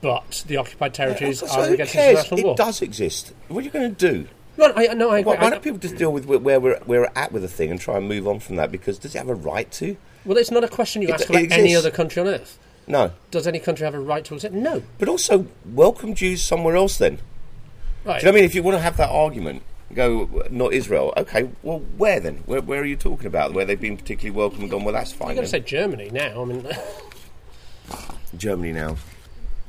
[0.00, 2.10] But the occupied territories So are who against cares?
[2.10, 2.54] international It war.
[2.56, 3.32] does exist.
[3.48, 4.28] What are you going to do?
[4.56, 5.34] No, I, no, I agree.
[5.34, 7.70] Why, I- don't people just deal with where we're, where we're at with the thing
[7.70, 8.70] and try and move on from that?
[8.72, 9.96] Because does it have a right to?
[10.24, 12.58] well, it's not a question you It- ask it about any other country on earth.
[12.86, 13.12] No.
[13.30, 14.52] Does any country have a right to exist?
[14.54, 14.82] No.
[14.98, 17.18] But also, welcome Jews somewhere else then.
[18.04, 18.20] Right.
[18.20, 18.44] Do you know what I mean?
[18.44, 19.62] If you want to have that argument,
[19.94, 21.12] go, not Israel.
[21.16, 22.38] Okay, well, where then?
[22.46, 23.52] Where, where are you talking about?
[23.52, 25.30] Where they've been particularly welcome and gone, well, that's fine.
[25.30, 26.42] I'm going to say Germany now.
[26.42, 26.66] I mean,
[28.36, 28.96] Germany now.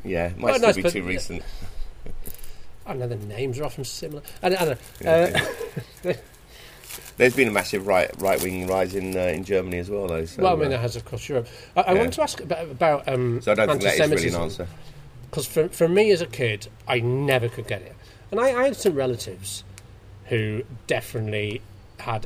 [0.03, 1.43] Yeah, it might Well, still nice, be too recent.
[2.86, 4.21] I know the names are often similar.
[4.41, 4.79] I don't, I don't
[6.03, 6.12] know.
[6.12, 6.13] Uh,
[7.17, 10.25] There's been a massive right right wing rise in uh, in Germany as well, though.
[10.25, 11.47] So, well, I mean, uh, that has across Europe.
[11.77, 11.97] I, I Yeah.
[11.99, 14.41] wanted to ask about, about um, so I don't think that is really an anti-Semitism.
[14.41, 14.67] answer.
[15.29, 17.95] Because for, for me as a kid, I never could get it.
[18.31, 19.63] And I, I had some relatives
[20.32, 21.62] who definitely
[22.00, 22.26] had,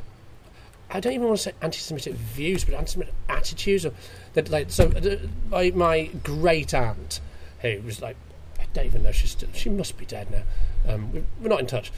[0.90, 3.84] I don't even want to say anti Semitic views, but anti Semitic attitudes.
[3.84, 3.92] Or
[4.34, 5.16] that, like, so uh,
[5.50, 7.20] my, my great aunt,
[7.62, 8.16] who was like,
[8.60, 10.94] I don't even know, she's still, she must be dead now.
[10.94, 11.90] Um, we- we're not in touch.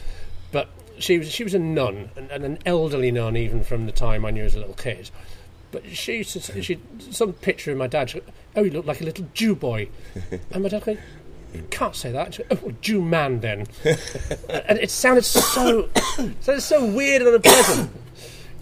[0.51, 0.69] But
[0.99, 4.25] she was, she was a nun, and, and an elderly nun, even from the time
[4.25, 5.11] I knew as a little kid.
[5.73, 8.09] But she used to, she some picture of my dad.
[8.09, 8.23] She,
[8.57, 9.91] oh, he looked like a little Jew boy,
[10.51, 11.03] and my dad going, "You
[11.71, 15.89] can't say that." Oh, Jew man then, and it sounded so,
[16.41, 17.91] sounded so weird and unpleasant.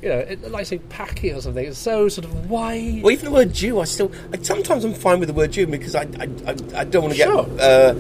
[0.03, 1.65] You know, it, like saying Paki or something.
[1.65, 3.01] It's so sort of why.
[3.03, 4.13] Well, even the word Jew, I still.
[4.33, 7.15] I, sometimes I'm fine with the word Jew because I, I, I, I don't want
[7.15, 7.95] to get uh,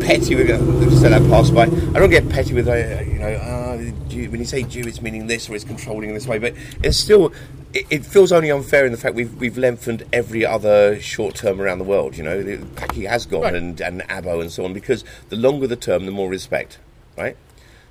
[0.00, 0.50] petty with.
[0.50, 1.62] Uh, said that pass by.
[1.64, 1.66] I
[1.98, 5.26] don't get petty with, uh, you know, uh, Jew, when you say Jew, it's meaning
[5.26, 6.38] this or it's controlling in this way.
[6.38, 7.32] But it's still.
[7.72, 11.60] It, it feels only unfair in the fact we've we've lengthened every other short term
[11.60, 12.16] around the world.
[12.16, 12.42] You know,
[12.74, 13.54] Paki has gone Right.
[13.54, 16.78] and and Abo and so on because the longer the term, the more respect,
[17.16, 17.36] right?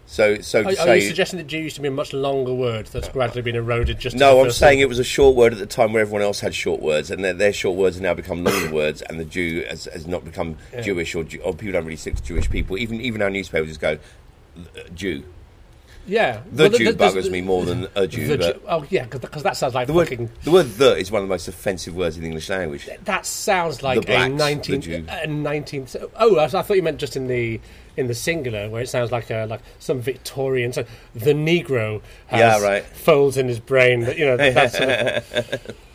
[0.09, 2.51] So so Are, say are you suggesting that Jew used to be a much longer
[2.51, 3.99] word that's gradually been eroded?
[3.99, 6.39] Just No, I'm saying it was a short word at the time where everyone else
[6.39, 9.23] had short words, and their, their short words have now become longer words, and the
[9.23, 12.75] Jew has, has not become Jewish, or, or people don't really stick to Jewish people.
[12.75, 13.99] Even even our newspapers just go
[14.57, 15.25] uh, Jew.
[16.07, 18.27] Yeah, The Well, Jew th- there's- buggers me more than a Jew.
[18.29, 20.29] The but oh yeah, because that sounds like the word fucking.
[20.43, 22.89] the word the is one of the most offensive words in the English language.
[23.03, 25.95] That sounds like blacks, a nineteenth, a nineteenth.
[26.15, 27.59] Oh, I, I thought you meant just in the
[27.95, 30.73] in the singular, where it sounds like a like some Victorian.
[30.73, 30.83] So
[31.13, 32.83] the Negro has Yeah, right.
[32.83, 33.99] folds in his brain.
[34.01, 35.75] That you know that sort of.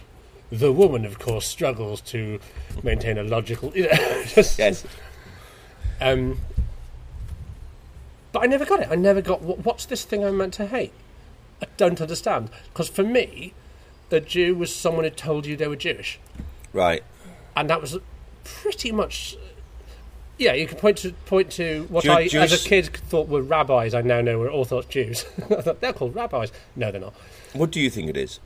[0.52, 2.38] The woman, of course, struggles to
[2.84, 3.72] maintain a logical.
[3.74, 4.84] You know, just, Yes,
[6.00, 6.38] Um,
[8.34, 8.88] but I never got it.
[8.90, 10.92] I never got what, what's this thing I'm meant to hate.
[11.62, 13.54] I don't understand because for me,
[14.10, 16.18] a Jew was someone who told you they were Jewish.
[16.72, 17.02] right.
[17.56, 17.96] and that was
[18.42, 19.36] pretty much.
[20.36, 23.40] Yeah, you can point to point to what Jew- I, as a kid, thought were
[23.40, 23.94] rabbis.
[23.94, 25.24] I now know were Orthodox Jews.
[25.50, 26.50] I thought they're called rabbis.
[26.74, 27.14] No, they're not.
[27.52, 28.40] What do you think it is?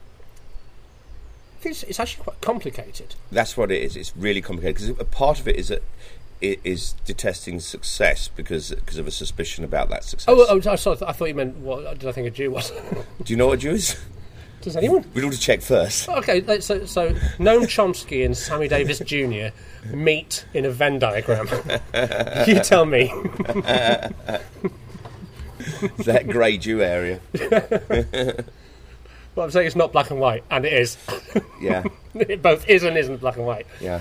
[1.63, 3.15] It's, it's actually quite complicated.
[3.33, 3.97] That's what it is.
[3.97, 5.83] It's really complicated because a part of it is that
[6.41, 10.27] is detesting success because because of a suspicion about that success.
[10.29, 12.71] Oh, oh, I, thought, I thought you meant what did I think a Jew was?
[13.23, 13.97] Do you know what a Jew is?
[14.61, 15.05] Does anyone?
[15.15, 16.09] We'd ought to check first.
[16.19, 19.55] Okay, so so Noam Chomsky and Sammy Davis Jr.
[19.95, 21.47] meet in a Venn diagram.
[22.47, 23.13] you tell me.
[25.99, 27.21] that grey Jew area.
[29.39, 30.97] Well, I'm saying it's not black and white, and it is.
[31.61, 31.85] Yeah.
[32.15, 33.69] it both is and isn't black and white.
[33.81, 34.01] Yeah.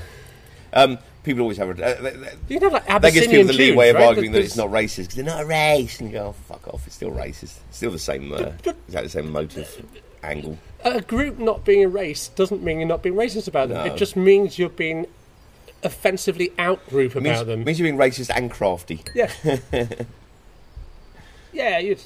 [0.73, 1.85] Um, people always have a.
[1.85, 4.05] Uh, they, they- You can have like that gives people the leeway of right?
[4.07, 6.67] arguing that it's not racist because they're not a race, and you go, oh, "Fuck
[6.73, 7.59] off!" It's still racist.
[7.69, 8.31] It's still the same.
[8.33, 9.85] Uh, exactly the same motive
[10.23, 10.57] angle.
[10.83, 13.85] a group not being a race doesn't mean you're not being racist about them.
[13.85, 13.93] No.
[13.93, 15.05] It just means you're being
[15.83, 17.63] offensively out-group It means, about them.
[17.63, 19.01] means you're being racist and crafty.
[19.13, 19.29] yeah.
[21.53, 21.97] yeah, you.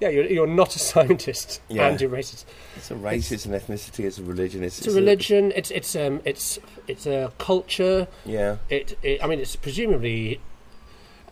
[0.00, 1.88] Yeah, you're, you're not a scientist Yeah.
[1.88, 2.44] and you're racist.
[2.76, 3.30] It's a race.
[3.30, 4.04] It's an ethnicity.
[4.04, 4.64] It's a religion.
[4.64, 5.52] It's, It's a religion.
[5.54, 6.58] It's it's um it's
[6.88, 8.08] it's a culture.
[8.24, 8.56] yeah.
[8.70, 10.40] It, it I mean it's presumably.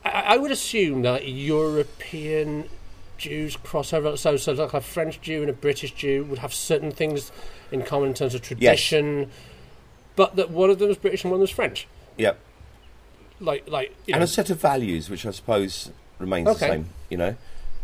[0.04, 2.68] I, I would assume that European
[3.16, 4.16] Jews cross over.
[4.16, 7.32] So so like a French Jew and a British Jew would have certain things
[7.72, 9.28] in common in terms of tradition, yes.
[10.16, 11.86] but that one of them was British and one was French.
[12.18, 12.38] Yep.
[13.40, 16.66] Like like And know, a set of values, which I suppose remains Okay.
[16.66, 16.88] the same.
[17.08, 17.36] You know.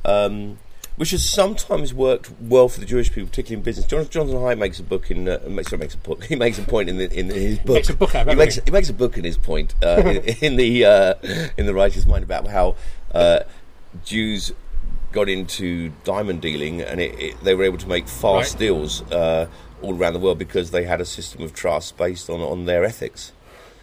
[0.04, 0.58] Um,
[0.96, 3.86] which has sometimes worked well for the Jewish people, particularly in business.
[3.86, 6.24] Jonathan, Jonathan Haidt makes a book in, uh, makes, sorry, makes a book.
[6.28, 7.74] He makes a point in, the, in his book.
[7.74, 10.16] Makes a book out he makes, he makes a book in his point uh, in,
[10.40, 11.14] in the uh,
[11.56, 12.76] in the Righteous Mind about how
[13.12, 13.40] uh,
[14.04, 14.52] Jews
[15.12, 18.58] got into diamond dealing and it, it, they were able to make fast Right.
[18.58, 19.46] deals uh,
[19.80, 22.84] all around the world because they had a system of trust based on on their
[22.84, 23.32] ethics.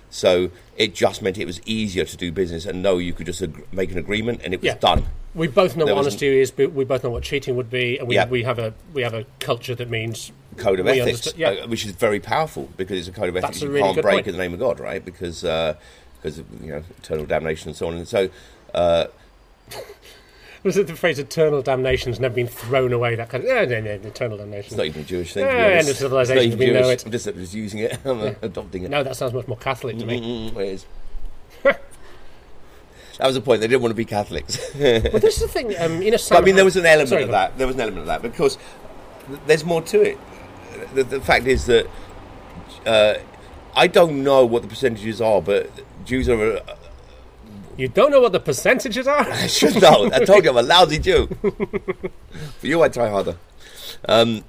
[0.10, 3.42] So it just meant it was easier to do business and know you could just
[3.42, 4.78] ag- make an agreement and it was Yeah.
[4.80, 5.06] done.
[5.36, 8.00] We both know There what honesty is, but we both know what cheating would be,
[8.00, 8.28] and we, Yeah.
[8.28, 11.50] we have a we have a culture that means code of ethics, yeah.
[11.52, 14.02] uh, which is very powerful because it's a code of ethics That's you really can't
[14.02, 14.28] break point.
[14.28, 15.06] in the name of God, right?
[15.06, 15.76] Because uh,
[16.18, 17.94] because of you know eternal damnation and so on.
[17.96, 18.30] And so
[18.74, 19.06] uh,
[20.64, 23.16] was it the phrase "eternal damnation" has never been thrown away.
[23.16, 24.68] That kind of yeah, no, no, eternal damnation.
[24.68, 25.46] it's not even a Jewish thing.
[25.46, 27.06] Yeah, end of civilization, we even know it.
[27.06, 28.00] I'm just, I'm just using it.
[28.06, 28.92] I'm uh, adopting it.
[28.92, 30.52] No, that sounds much more Catholic to me.
[30.52, 30.86] Mm, it is.
[31.64, 31.80] that
[33.20, 33.62] was the point.
[33.62, 34.58] They didn't want to be Catholics.
[34.74, 35.74] But this is the thing.
[35.80, 37.58] Um, you know, But, I mean, there was an element Sorry, of that.
[37.58, 38.58] There was an element of that because
[39.48, 40.18] there's more to it.
[40.94, 41.88] The, the fact is that
[42.86, 43.16] uh,
[43.76, 45.70] I don't know what the percentages are, but
[46.06, 46.58] Jews are.
[46.58, 46.76] Uh,
[47.78, 49.22] You don't know what the percentages are.
[49.30, 50.10] I should know.
[50.12, 51.28] I told you I'm a lousy Jew.
[52.60, 53.38] For you, I try harder.
[54.08, 54.44] Um,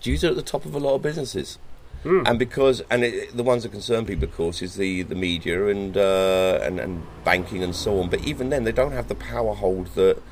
[0.00, 1.58] Jews are at the top of a lot of businesses.
[2.04, 5.66] And because, and it, the ones that concern people, of course, is the, the media
[5.66, 8.08] and, uh, and and banking and so on.
[8.10, 10.22] But even then, they don't have the power hold that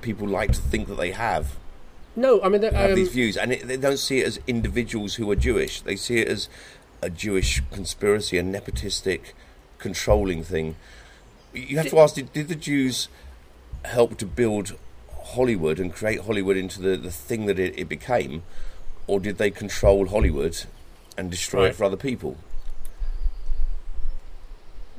[0.00, 1.54] people like to think that they have.
[2.16, 4.40] No, I mean, the- have um, these views, and it, they don't see it as
[4.48, 5.82] individuals who are Jewish.
[5.82, 6.48] They see it as
[7.00, 9.34] a Jewish conspiracy, a nepotistic,
[9.78, 10.74] controlling thing.
[11.54, 13.08] You have to ask: Did, did the Jews
[13.84, 14.76] help to build
[15.22, 18.42] Hollywood and create Hollywood into the, the thing that it, it became,
[19.06, 20.64] or did they control Hollywood
[21.16, 21.70] and destroy Right.
[21.70, 22.36] it for other people?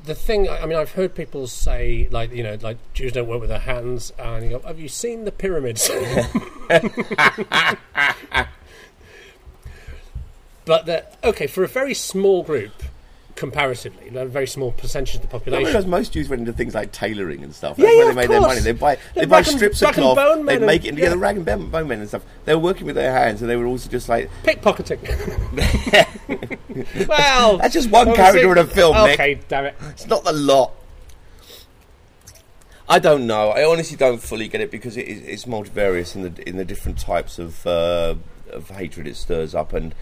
[0.03, 0.47] the thing.
[0.47, 3.57] I mean, I've heard people say like you know, like Jews don't work with their
[3.57, 5.89] hands, and you go, "Have you seen the pyramids?"
[10.65, 12.83] but the, okay, for a very small group,
[13.35, 15.65] comparatively, a very small percentage of the population.
[15.65, 17.77] Because most Jews went into things like tailoring and stuff.
[17.77, 18.59] That's yeah, where of they made their money.
[18.61, 20.45] They buy Yeah, they buy and- strips of cloth.
[20.45, 21.07] They make it into yeah.
[21.07, 21.09] yeah.
[21.11, 22.23] the rag and bone bone men and stuff.
[22.45, 24.99] They were working with their hands, and they were also just like Pickpocketing.
[27.07, 29.19] well, that's just one character in a film, Nick.
[29.19, 29.75] Okay, damn it.
[29.89, 30.73] It's not the lot.
[32.87, 33.49] I don't know.
[33.49, 36.65] I honestly don't fully get it because it is, it's multivarious in the in the
[36.65, 38.15] different types of uh,
[38.49, 39.95] of hatred it stirs up, and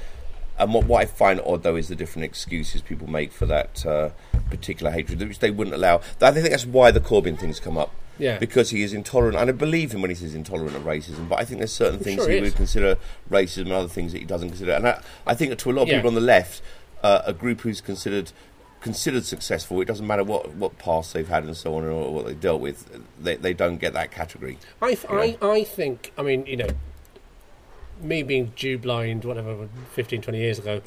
[0.59, 3.85] and what, what I find odd though is the different excuses people make for that
[3.85, 4.09] uh,
[4.49, 6.01] particular hatred, which they wouldn't allow.
[6.21, 7.91] I think that's why the Corbyn things come up.
[8.19, 8.37] Yeah.
[8.37, 11.27] Because he is intolerant, and I believe him when he says intolerant of racism.
[11.27, 12.97] But I think there's certain things sure he he would consider
[13.29, 14.73] racism, and other things that he doesn't consider.
[14.73, 15.95] And I, I think that to a lot of Yeah.
[15.95, 16.61] people on the left,
[17.01, 18.31] uh, a group who's considered
[18.81, 22.25] considered successful, it doesn't matter what, what past they've had and so on or what
[22.25, 22.85] they've dealt with,
[23.17, 24.57] they, they don't get that category.
[24.81, 26.67] I, th- I, I think, I mean, you know,
[28.03, 30.81] me being Jew blind, whatever, 15, 20 years ago,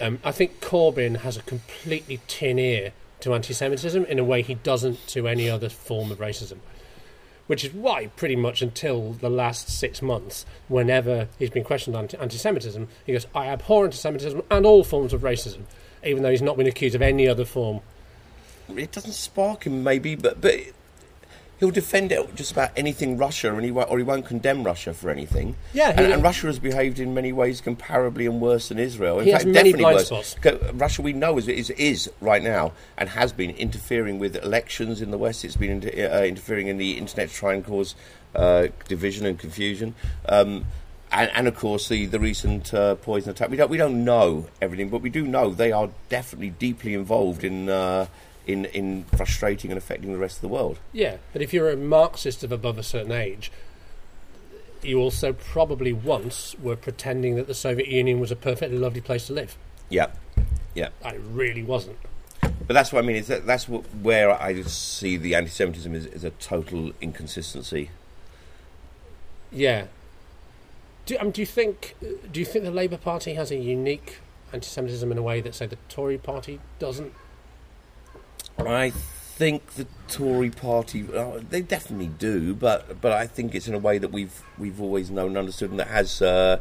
[0.00, 4.42] um, I think Corbyn has a completely tin ear to anti Semitism in a way
[4.42, 6.58] he doesn't to any other form of racism.
[7.46, 12.08] Which is why, pretty much until the last six months, whenever he's been questioned on
[12.18, 15.62] anti Semitism, he goes, I abhor anti Semitism and all forms of racism,
[16.04, 17.80] even though he's not been accused of any other form.
[18.68, 20.54] It doesn't spark him, maybe, but but
[21.60, 24.92] he'll defend it just about anything Russia, and he won't, or he won't condemn Russia
[24.94, 25.56] for anything.
[25.72, 29.18] Yeah, and, and Russia has behaved in many ways comparably and worse than Israel.
[29.18, 30.28] In He has fact, many definitely blind worse.
[30.28, 30.72] spots.
[30.74, 35.10] Russia, we know, is, is is right now and has been interfering with elections in
[35.10, 35.44] the West.
[35.44, 37.94] It's been inter- uh, interfering in the internet to try and cause
[38.34, 39.94] uh, division and confusion.
[40.28, 40.66] Um,
[41.12, 43.48] and, and of course, the the recent uh, poison attack.
[43.48, 47.44] We don't we don't know everything, but we do know they are definitely deeply involved
[47.44, 48.06] in uh,
[48.46, 50.78] in in frustrating and affecting the rest of the world.
[50.92, 53.50] Yeah, but if you're a Marxist of above a certain age,
[54.82, 59.26] you also probably once were pretending that the Soviet Union was a perfectly lovely place
[59.28, 59.56] to live.
[59.88, 60.10] Yeah,
[60.74, 60.88] yeah.
[61.04, 61.98] And it really wasn't.
[62.40, 63.16] But that's what I mean.
[63.16, 67.90] Is that that's what, where I see the anti-Semitism is, is a total inconsistency.
[69.50, 69.86] Yeah.
[71.06, 74.20] Do, um, do you think do you think the Labour Party has a unique
[74.52, 77.12] anti-Semitism in a way that say the Tory Party doesn't?
[78.58, 83.74] I think the Tory Party uh, they definitely do, but but I think it's in
[83.74, 86.22] a way that we've we've always known and understood, and that has.
[86.22, 86.60] Uh,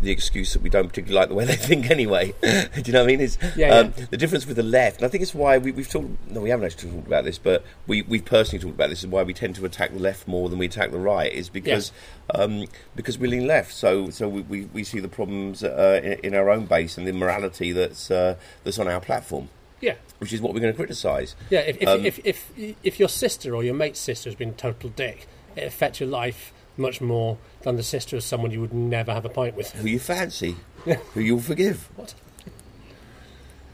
[0.00, 2.32] the excuse that we don't particularly like the way they think anyway.
[2.42, 2.48] Do
[2.84, 3.20] you know what I mean?
[3.20, 4.06] Is Yeah, um, yeah.
[4.10, 6.08] the difference with the left, and I think it's why we, we've talked.
[6.30, 9.00] No, we haven't actually talked about this, but we we've personally talked about this.
[9.00, 11.32] Is why we tend to attack the left more than we attack the right.
[11.32, 11.92] Is because
[12.34, 13.72] um, because we lean left.
[13.72, 17.06] So so we, we, we see the problems uh, in, in our own base and
[17.06, 19.48] the morality that's uh, that's on our platform,
[19.80, 19.94] Yeah.
[20.18, 21.36] which is what we're going to criticise.
[21.50, 22.50] Yeah, if if, Um, if if
[22.82, 26.08] if your sister or your mate's sister has been a total dick, it affects your
[26.08, 29.72] life much more than the sister of someone you would never have a pint with.
[29.72, 31.88] Who you fancy, who you'll forgive.
[31.96, 32.14] What?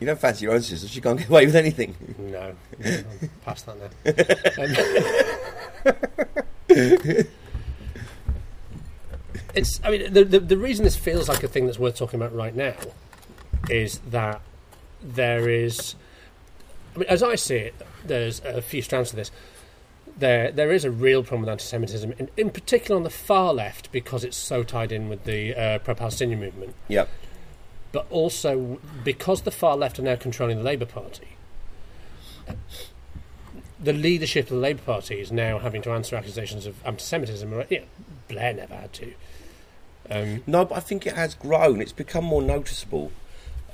[0.00, 1.94] You don't fancy your own sister; she can't get away with anything.
[2.18, 3.90] No, I'm past that now.
[7.14, 7.24] Um,
[9.54, 9.80] it's.
[9.84, 12.34] I mean, the, the the reason this feels like a thing that's worth talking about
[12.34, 12.74] right now
[13.70, 14.40] is that
[15.04, 15.94] there is.
[16.94, 19.30] I mean, as I see it, there's a few strands to this.
[20.16, 23.90] there there is a real problem with anti-Semitism, in, in particular on the far left,
[23.92, 26.74] because it's so tied in with the uh, pro-Palestinian movement.
[26.88, 27.08] Yep.
[27.92, 31.36] But also because the far left are now controlling the Labour Party,
[33.80, 37.64] the leadership of the Labour Party is now having to answer accusations of anti-Semitism.
[37.70, 37.80] Yeah,
[38.28, 39.12] Blair never had to.
[40.10, 41.80] Um, No, but I think it has grown.
[41.80, 43.12] It's become more noticeable.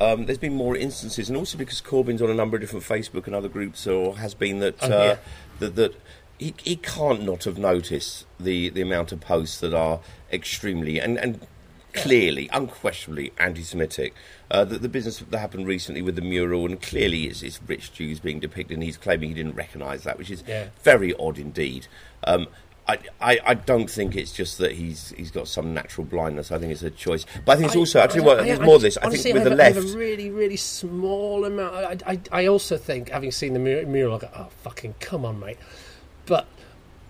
[0.00, 3.26] Um, there's been more instances, and also because Corbyn's on a number of different Facebook
[3.26, 5.16] and other groups, or has been that Oh, uh, yeah.
[5.58, 5.94] that, that
[6.38, 10.00] he, he can't not have noticed the, the amount of posts that are
[10.32, 11.46] extremely and, and
[11.92, 14.14] clearly, unquestionably anti-Semitic.
[14.50, 17.92] Uh, the, the business that happened recently with the mural, and clearly it's, it's rich
[17.92, 20.68] Jews being depicted, and he's claiming he didn't recognise that, which is Yeah.
[20.82, 21.88] very odd indeed.
[22.24, 22.46] Um,
[22.90, 22.98] I,
[23.32, 26.50] I, I don't think it's just that he's he's got some natural blindness.
[26.50, 27.24] I think it's a choice.
[27.44, 28.96] But I think it's also, I tell you what, there's more of this.
[28.98, 31.74] I honestly, think with the have a- I have left, a really, really small amount.
[32.06, 35.24] I, I, I also think, having seen the mur- mural, I go, "Oh, fucking come
[35.24, 35.58] on, mate!"
[36.26, 36.46] But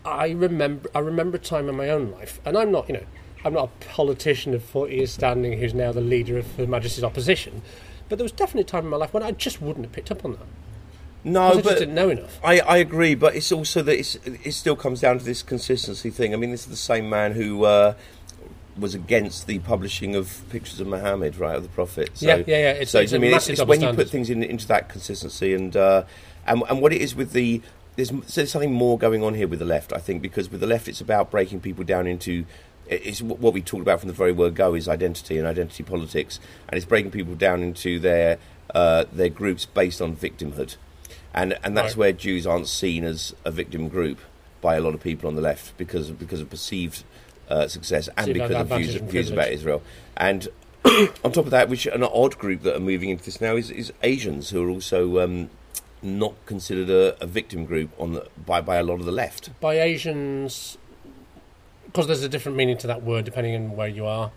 [0.04, 3.04] I remember, I remember a time in my own life, and I'm not, you know,
[3.44, 7.04] I'm not a politician of 40 years standing who's now the leader of Her Majesty's
[7.04, 7.62] opposition.
[8.08, 10.10] But there was definitely a time in my life when I just wouldn't have picked
[10.10, 10.46] up on that.
[11.24, 12.38] No, 'Cause I but didn't know enough.
[12.42, 13.14] I, I agree.
[13.14, 16.32] But it's also that it's, it still comes down to this consistency thing.
[16.32, 17.94] I mean, this is the same man who uh,
[18.78, 22.10] was against the publishing of pictures of Muhammad, right, of the Prophet.
[22.14, 24.30] So, Yeah, yeah, yeah, it's- so it's I mean, it's, it's when you put things
[24.30, 26.04] in, into that consistency and uh,
[26.46, 27.60] and and what it is with the
[27.96, 30.60] there's, so there's something more going on here with the left, I think, because with
[30.60, 32.44] the left, it's about breaking people down into.
[32.88, 36.40] It's what we talked about from the very word go is identity and identity politics,
[36.68, 38.38] and it's breaking people down into their
[38.74, 40.76] uh, their groups based on victimhood,
[41.34, 41.98] and and that's Right.
[41.98, 44.18] where Jews aren't seen as a victim group
[44.60, 47.04] by a lot of people on the left because of, because of perceived
[47.48, 49.48] uh, success and Perceived because of views, views about.
[49.48, 49.82] Israel.
[50.16, 50.48] And
[51.24, 53.70] on top of that, which an odd group that are moving into this now is,
[53.70, 55.50] is Asians who are also um,
[56.02, 59.50] not considered a, a victim group on the, by by a lot of the left.
[59.60, 60.78] By Asians,
[61.86, 64.30] because there's a different meaning to that word depending on where you are.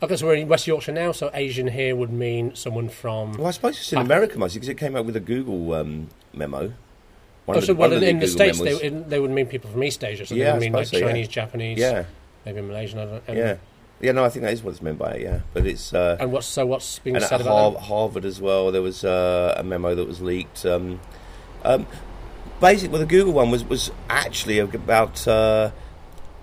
[0.00, 3.32] Okay, guess we're in West Yorkshire now, so Asian here would mean someone from.
[3.32, 3.98] Well, I suppose it's in.
[3.98, 6.72] America mostly because it came out with a Google um, memo.
[7.46, 9.70] One Oh, so one well, in, in the States, they, in, they would mean people
[9.70, 11.06] from East Asia, so Yeah, they I would mean like so, yeah.
[11.06, 12.04] Chinese, Japanese, yeah,
[12.44, 12.98] maybe Malaysian.
[13.00, 13.56] I don't, and, yeah,
[14.00, 14.12] yeah.
[14.12, 15.22] No, I think that is what it's meant by it.
[15.22, 15.92] Yeah, but it's.
[15.92, 19.02] Uh, And what's so what's being said at about Har- Harvard as well, there was
[19.02, 20.64] uh, a memo that was leaked.
[20.64, 21.00] Um,
[21.64, 21.86] um,
[22.60, 25.70] basically, well, the Google one was was actually about uh,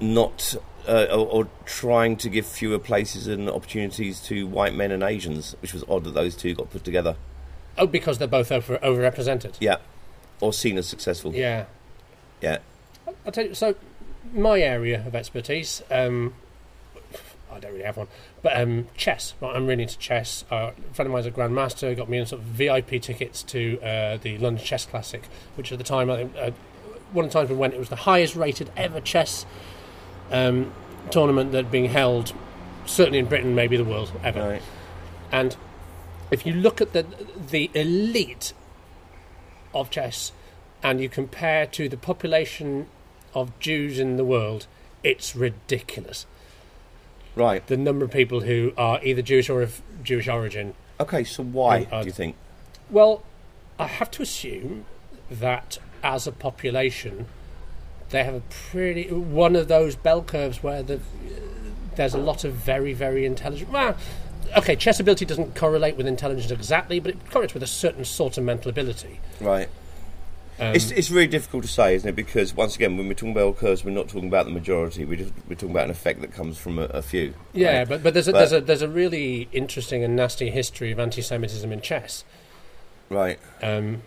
[0.02, 0.56] not
[0.88, 5.56] uh, or, or trying to give fewer places and opportunities to white men and Asians,
[5.62, 7.16] which was odd that those two got put together.
[7.78, 9.56] Oh, because they're both over, overrepresented.
[9.60, 9.78] Yeah,
[10.40, 11.34] or seen as successful.
[11.34, 11.66] Yeah.
[12.42, 12.60] yeah.
[13.26, 13.76] I'll tell you, so
[14.34, 16.34] my area of expertise, um,
[17.52, 18.08] I don't really have one,
[18.42, 19.34] but um, chess.
[19.42, 20.46] Right, I'm really into chess.
[20.52, 23.80] Uh, a friend of mine's a grandmaster, got me in sort of VIP tickets to
[23.82, 25.24] uh, the London Chess Classic,
[25.56, 26.52] which at the time, I think, uh,
[27.12, 29.46] one of the times we went, it was the highest rated ever chess
[30.32, 30.74] um,
[31.12, 32.34] tournament that had been held,
[32.86, 34.42] certainly in Britain, maybe the world ever.
[34.42, 34.62] Right.
[35.32, 35.56] And
[36.32, 37.06] if you look at the
[37.52, 38.54] the elite
[39.74, 40.32] of chess
[40.82, 42.88] and you compare to the population
[43.34, 44.68] of Jews in the world,
[45.04, 46.26] it's ridiculous.
[47.36, 47.66] Right.
[47.68, 50.74] The number of people who are either Jewish or of Jewish origin.
[51.00, 51.24] Okay.
[51.24, 52.36] So why Uh, do you think?
[52.90, 53.24] Well,
[53.78, 54.86] I have to assume
[55.30, 57.26] that as a population,
[58.10, 58.42] they have a
[58.72, 61.00] pretty one of those bell curves where the,
[61.96, 63.72] there's a lot of very very intelligent.
[63.72, 63.96] Well,
[64.58, 68.38] okay, chess ability doesn't correlate with intelligence exactly, but it correlates with a certain sort
[68.38, 69.20] of mental ability.
[69.42, 69.70] Right.
[70.58, 72.16] Um, It's, it's really difficult to say, isn't it?
[72.16, 75.04] Because once again, when we're talking about curves, we're not talking about the majority.
[75.04, 77.34] We're, just, we're talking about an effect that comes from a, a few.
[77.52, 77.90] yeah, right?
[77.90, 81.00] but but there's a, But- there's a there's a really interesting and nasty history of
[81.00, 82.24] anti-Semitism in chess.
[83.10, 83.38] right.
[83.62, 84.04] um,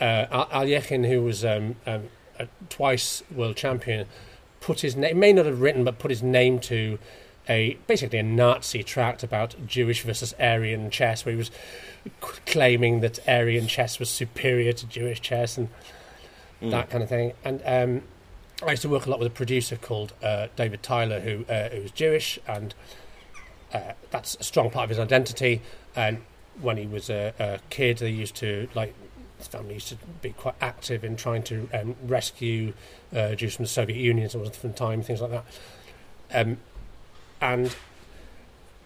[0.00, 2.04] uh, Al- Alekhine, who was um, um,
[2.40, 4.06] a twice world champion,
[4.60, 6.98] put his name may not have written, but put his name to
[7.48, 11.50] a basically a Nazi tract about Jewish versus Aryan chess, where he was
[12.46, 15.68] claiming that Aryan chess was superior to Jewish chess and
[16.62, 16.72] Mm.
[16.72, 17.32] that kind of thing.
[17.42, 18.02] And um,
[18.66, 21.70] I used to work a lot with a producer called uh, David Tyler, who uh,
[21.70, 22.74] who was Jewish, and
[23.72, 25.62] uh, that's a strong part of his identity.
[25.96, 26.18] And
[26.60, 28.94] when he was a, a kid, they used to like
[29.40, 32.72] his family used to be quite active in trying to um, rescue
[33.14, 35.44] uh, Jews from the Soviet Union at different time, things like that.
[36.32, 36.58] Um,
[37.40, 37.74] and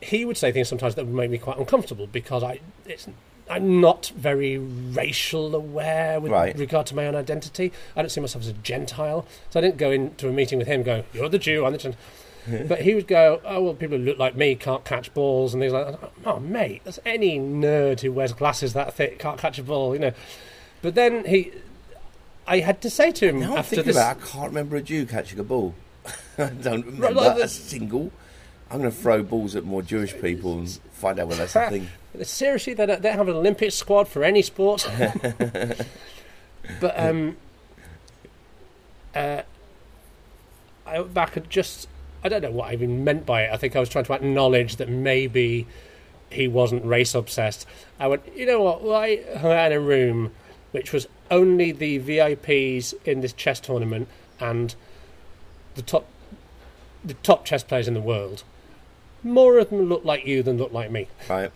[0.01, 3.07] he would say things sometimes that would make me quite uncomfortable because I it's
[3.51, 6.57] I'm not very racial aware with Right.
[6.59, 7.73] regard to my own identity.
[7.95, 10.67] I don't see myself as a Gentile, so I didn't go into a meeting with
[10.69, 12.01] him going, "You're the Jew, I'm the Gentile."
[12.69, 15.63] but he would go, "Oh well, people who look like me can't catch balls and
[15.63, 19.59] things like that." Oh mate, there's any nerd who wears glasses that thick can't catch
[19.59, 20.13] a ball, you know.
[20.83, 21.53] But then he,
[22.47, 23.97] I had to say to him Now after this.
[23.97, 25.75] about, I can't remember a Jew catching a ball.
[26.39, 28.13] I don't remember like the- a single.
[28.71, 31.69] I'm going to throw balls at more Jewish people and find out whether that's a
[31.71, 31.89] thing.
[32.23, 34.89] Seriously, they don't, they have an Olympic squad for any sport.
[36.81, 37.37] but um,
[39.15, 39.43] uh,
[40.87, 41.89] I went back and just
[42.25, 43.53] I don't know what I even meant by it.
[43.53, 45.67] I think I was trying to acknowledge that maybe
[46.31, 47.67] he wasn't race obsessed.
[48.01, 48.83] I went, you know what?
[48.83, 50.33] Well, I hung out in a room
[50.73, 54.09] which was only the VIPs in this chess tournament
[54.41, 54.75] and
[55.75, 56.07] the top
[57.05, 58.43] the top chess players in the world.
[59.23, 61.09] More of them look like you than look like me.
[61.29, 61.53] Right.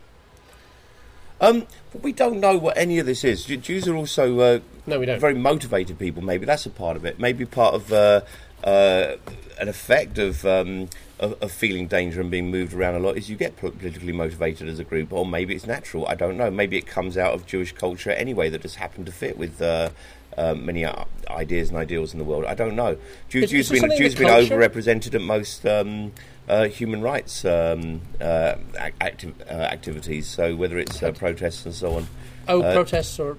[1.41, 3.45] Um, but we don't know what any of this is.
[3.45, 5.21] Jews are also uh, No, we don't.
[5.21, 6.23] very motivated people.
[6.23, 7.19] Maybe that's a part of it.
[7.19, 8.23] Maybe part of uh,
[8.65, 9.17] uh,
[9.61, 10.89] an effect of, um,
[11.19, 14.69] of of feeling danger and being moved around a lot is you get politically motivated
[14.69, 16.07] as a group, or maybe it's natural.
[16.07, 16.51] I don't know.
[16.51, 19.61] Maybe it comes out of Jewish culture anyway that just happened to fit with.
[19.61, 19.91] Uh,
[20.37, 22.45] uh, many uh, ideas and ideals in the world.
[22.45, 22.97] I don't know.
[23.29, 26.13] Jews, Jews have been, Jews been overrepresented at most um,
[26.49, 28.55] uh, human rights um, uh,
[29.01, 30.29] acti- uh, activities.
[30.29, 32.07] So whether it's uh, protests and so on.
[32.47, 33.37] Oh, Uh, protests or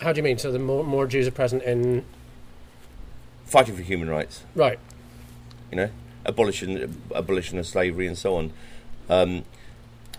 [0.00, 0.38] how do you mean?
[0.38, 2.04] So the more more Jews are present in
[3.50, 4.78] fighting for human rights, right?
[5.70, 5.90] you know,
[6.24, 8.52] abolition, abolition of slavery, and so on.
[9.08, 9.44] Um,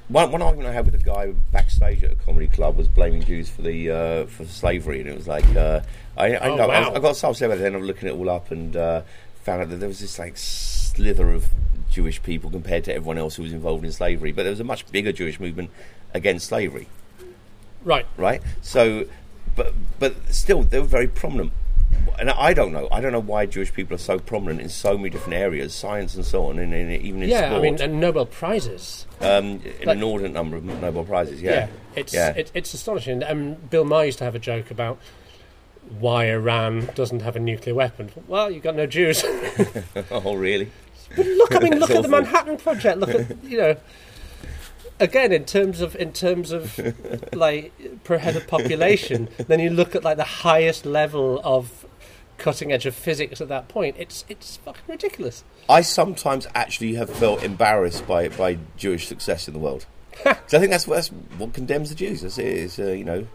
[0.08, 3.24] one, one argument I had with a guy backstage at a comedy club was blaming
[3.24, 5.82] Jews for the uh, for slavery, and it was like uh,
[6.18, 6.94] I, I, Oh, know, I, wow.
[6.96, 7.62] I got so upset about it.
[7.62, 9.02] Then I'm looking it all up and uh,
[9.44, 11.48] found out that there was this like slither of
[11.90, 14.66] Jewish people compared to everyone else who was involved in slavery, but there was a
[14.66, 15.70] much bigger Jewish movement
[16.14, 16.88] against slavery.
[17.84, 18.06] Right.
[18.18, 18.42] right?
[18.62, 19.06] So,
[19.56, 21.54] but but still, they were very prominent.
[22.20, 22.88] And I don't know.
[22.92, 26.16] I don't know why Jewish people are so prominent in so many different areas, science
[26.16, 27.60] and so on, and, in even in yeah, sport.
[27.60, 29.08] I mean, and Nobel prizes.
[29.22, 31.42] um, an inordinate number of Nobel prizes.
[31.42, 32.30] Yeah, it's yeah.
[32.30, 33.24] It, it's astonishing.
[33.24, 35.00] Um, Bill Maher used to have a joke about
[36.00, 38.12] why Iran doesn't have a nuclear weapon.
[38.28, 39.24] Well, you've got no Jews.
[40.12, 40.72] oh, really?
[41.16, 42.10] But look, I mean, look That's at the.
[42.10, 43.00] Manhattan Project.
[43.00, 43.78] Look at you know.
[45.00, 46.80] Again, in terms of in terms of
[47.34, 51.81] like per head of population, then you look at like the highest level of
[52.42, 53.96] cutting edge of physics at that point.
[54.00, 55.44] It's it's fucking ridiculous.
[55.70, 59.86] I sometimes actually have felt embarrassed by by Jewish success in the world.
[60.24, 62.24] 'Cause I think that's what, that's what condemns the Jews.
[62.38, 63.28] Is uh, you know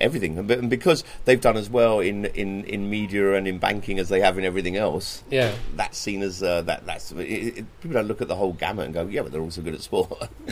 [0.00, 4.08] everything, and, because they've done as well in, in, in media and in banking as
[4.08, 5.24] they have in everything else.
[5.28, 5.52] Yeah.
[5.74, 6.86] that's seen as uh, that.
[6.86, 9.40] That's it, it, people don't look at the whole gamut and go, yeah, but they're
[9.40, 10.28] also good at sport.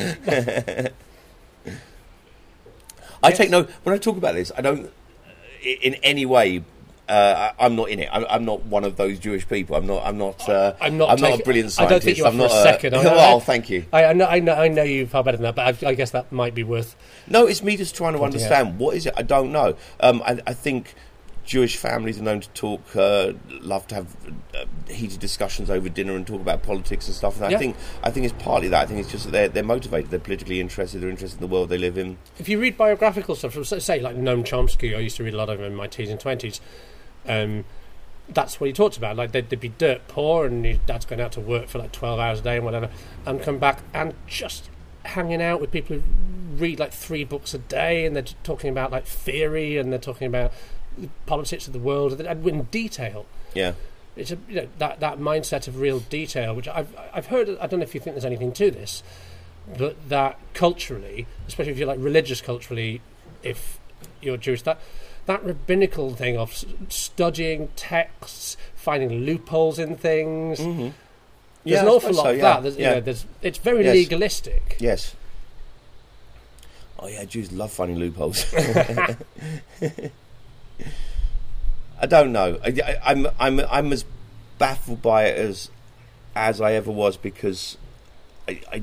[3.23, 3.39] I Yes.
[3.39, 4.51] take no when I talk about this.
[4.57, 4.91] I don't
[5.63, 6.65] in any way.
[7.09, 8.09] Uh, I, I'm not in it.
[8.11, 9.77] I'm, I'm not one of those Jewish people.
[9.77, 10.05] I'm not.
[10.05, 10.49] I'm not.
[10.49, 11.91] Uh, I'm not I'm not a brilliant I scientist.
[11.91, 12.95] don't think you are I'm for a not second.
[12.97, 13.85] I- I- well, thank you.
[13.93, 15.95] I, I know I know I know you far better than that, but I, I
[15.95, 16.97] guess that might be worth.
[17.29, 19.15] No, it's me just trying to understand what is it.
[19.17, 19.77] I don't know.
[20.01, 20.95] Um, I, I think
[21.45, 24.17] Jewish families are known to talk, uh, love to have
[24.53, 27.41] uh, heated discussions over dinner and talk about politics and stuff.
[27.41, 27.57] And Yeah.
[27.57, 28.83] I think I think it's partly that.
[28.83, 30.11] I think it's just that they're they're motivated.
[30.11, 31.01] They're politically interested.
[31.03, 32.19] They're interested in the world they live in.
[32.41, 35.35] If you read biographical stuff from, say- say, like Noam Chomsky, I used to read
[35.35, 36.61] a lot of him in my teens and twenties.
[37.27, 37.64] Um,
[38.29, 39.16] that's what he talked about.
[39.16, 41.93] Like they'd, they'd be dirt poor, and his dad's going out to work for like
[41.93, 42.91] twelve hours a day and whatever,
[43.24, 44.68] and come back and just
[45.05, 46.03] hanging out with people who
[46.57, 50.27] read like three books a day, and they're talking about like theory, and they're talking
[50.27, 50.53] about
[50.99, 53.27] the politics of the world, and in detail.
[53.55, 53.72] Yeah.
[54.16, 57.51] It's a, you know that that mindset of real detail, which I've I've heard.
[57.61, 59.03] I don't know if you think there's anything to this,
[59.77, 63.03] but that culturally, especially if you're like religious culturally,
[63.43, 63.79] if
[64.22, 64.81] you're Jewish, that
[65.27, 70.59] that rabbinical thing of studying texts, finding loopholes in things.
[70.61, 70.81] Mm-hmm.
[70.81, 70.93] There's
[71.64, 72.62] Yeah, an awful lot so, of yeah, that.
[72.62, 72.95] There's, yeah.
[72.95, 73.95] you know, it's very Yes.
[73.95, 74.77] legalistic.
[74.79, 75.14] Yes.
[76.99, 78.47] Oh yeah, Jews love finding loopholes.
[82.01, 82.59] I don't know.
[82.64, 84.05] I, I, I'm I'm I'm as
[84.59, 85.70] baffled by it as
[86.35, 87.77] as I ever was because
[88.49, 88.61] I.
[88.72, 88.83] I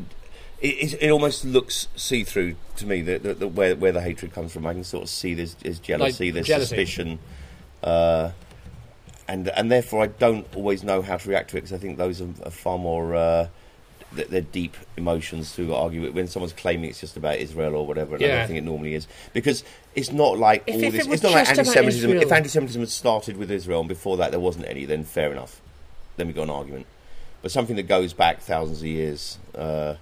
[0.63, 4.01] it, it, it almost looks see through to me that, that, that where where the
[4.01, 4.65] hatred comes from.
[4.65, 6.67] I can sort of see this there's jealousy, this jealousy.
[6.67, 7.19] suspicion,
[7.83, 8.31] uh,
[9.27, 11.97] and and therefore I don't always know how to react to it because I think
[11.97, 13.13] those are, are far more.
[13.13, 13.47] Uh,
[14.13, 18.15] they're deep emotions to argue with when someone's claiming it's just about Israel or whatever.
[18.15, 19.63] And I don't think it normally is because
[19.95, 21.07] it's not like If- all if this.
[21.07, 22.11] It it's not like anti-Semitism.
[22.11, 25.61] If anti-Semitism had started with Israel and before that there wasn't any, then fair enough.
[26.15, 26.85] Then we've got an argument.
[27.41, 29.95] But something that goes back thousands of years, uh,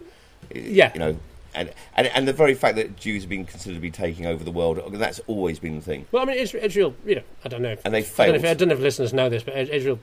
[0.53, 0.91] Yeah.
[0.93, 1.17] you know.
[1.53, 4.41] And, and and the very fact that Jews have been considered to be taking over
[4.41, 6.05] the world, that's always been the thing.
[6.11, 7.71] Well, I mean, Israel, you know, I don't know.
[7.73, 8.35] If, And they I don't, know failed.
[8.37, 9.99] if, I don't know if listeners know this, but Israel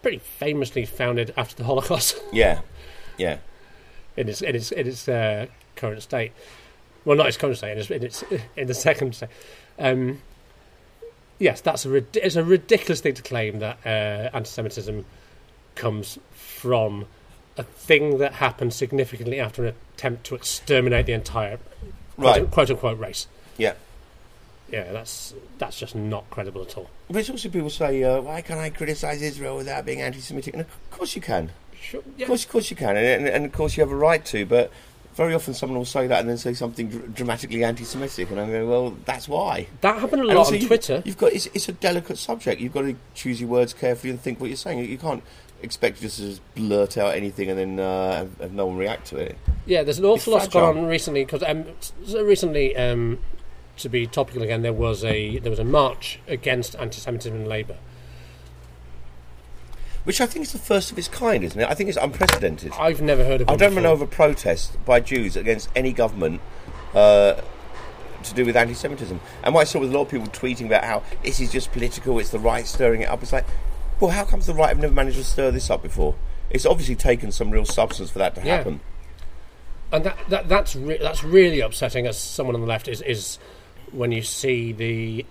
[0.00, 2.20] pretty famously founded after the Holocaust.
[2.32, 2.60] Yeah,
[3.18, 3.38] yeah.
[4.16, 6.30] in its in its in its uh, current state.
[7.04, 8.24] Well, not its current state, in its in its
[8.56, 9.28] in the second state.
[9.80, 10.22] Um,
[11.40, 15.04] yes, that's a it's a ridiculous thing to claim that uh, anti-Semitism
[15.74, 17.06] comes from
[17.56, 21.58] a thing that happened significantly after an attempt to exterminate the entire
[22.16, 22.40] Right.
[22.40, 23.26] quote, quote unquote race.
[23.58, 23.74] Yeah.
[24.70, 26.88] Yeah, that's that's just not credible at all.
[27.10, 30.54] But also people say, uh, why can't I criticise Israel without being anti-Semitic?
[30.54, 31.50] And of course you can.
[31.78, 32.00] Sure.
[32.00, 32.26] Of Yeah.
[32.26, 34.46] course, of course you can, and, and, of course you have a right to.
[34.46, 34.70] But
[35.14, 38.48] very often someone will say that and then say something dr- dramatically anti-Semitic, and I
[38.50, 39.66] go, well, that's why.
[39.82, 41.02] That happened a lot on you- Twitter.
[41.04, 42.60] You've got it's, it's a delicate subject.
[42.60, 44.78] You've got to choose your words carefully and think what you're saying.
[44.78, 45.22] You can't
[45.62, 49.06] expect just to just blurt out anything and then uh, have, have no one react
[49.08, 49.36] to it.
[49.66, 51.64] Yeah, there's an awful lot going on recently because um,
[52.04, 53.18] so recently, um,
[53.78, 57.76] to be topical again, there was a there was a march against anti-Semitism in Labour.
[60.04, 61.68] Which I think is the first of its kind, isn't it?
[61.68, 62.72] I think it's unprecedented.
[62.76, 63.48] I've never heard of.
[63.48, 63.82] I one don't before.
[63.84, 66.40] know of a protest by Jews against any government
[66.92, 67.40] uh,
[68.24, 69.20] to do with anti-Semitism.
[69.44, 71.70] And what I saw was a lot of people tweeting about how this is just
[71.70, 72.18] political.
[72.18, 73.22] It's the right stirring it up.
[73.22, 73.46] It's like,
[74.02, 76.14] well, how comes the right have never managed to stir this up before?
[76.50, 78.56] It's obviously taken some real substance for that to Yeah.
[78.58, 78.80] happen.
[79.92, 83.38] and that, that that's re- that's really upsetting as someone on the left is is
[83.92, 85.24] when you see the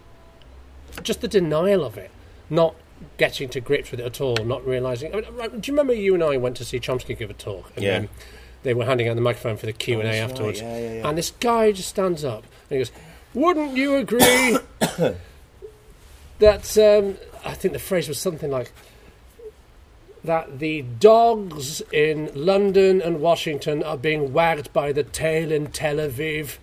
[1.04, 2.12] just the denial of it,
[2.50, 2.76] not
[3.18, 5.12] getting to grips with it at all, not realizing.
[5.14, 7.72] I mean, do you remember you and I went to see Chomsky give a talk?
[7.76, 8.04] And Yeah.
[8.64, 10.94] they were handing out the microphone for the Q and A right, afterwards, yeah, yeah,
[10.94, 11.10] yeah.
[11.10, 12.92] and this guy just stands up and he goes,
[13.34, 14.58] "Wouldn't you agree
[16.40, 18.72] that?" Um, I think the phrase was something like.
[20.24, 25.96] That the dogs in London and Washington are being wagged by the tail in Tel
[25.96, 26.58] Aviv.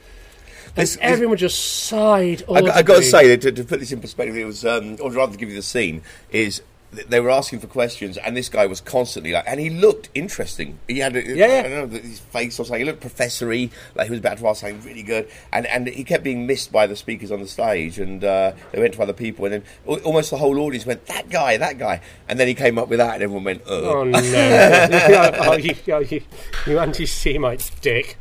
[0.67, 2.45] And This- this- everyone just sighed.
[2.49, 5.11] I, have got to say to, to put this in perspective, it was, um, or
[5.11, 8.65] rather, to give you the scene, is they were asking for questions, and this guy
[8.67, 10.79] was constantly like, and he looked interesting.
[10.89, 11.47] He had, a, Yeah.
[11.47, 12.81] I don't know, his face or something.
[12.81, 16.03] He looked professory, like he was about to ask something really good, and and he
[16.03, 19.13] kept being missed by the speakers on the stage, and uh, they went to other
[19.13, 19.63] people, and then
[20.03, 22.99] almost the whole audience went, that guy, that guy, and then he came up with
[22.99, 23.85] that, and everyone went, Ugh.
[23.85, 24.19] Oh no!
[25.41, 26.23] oh, you, oh, you,
[26.67, 28.17] you anti-Semite dick!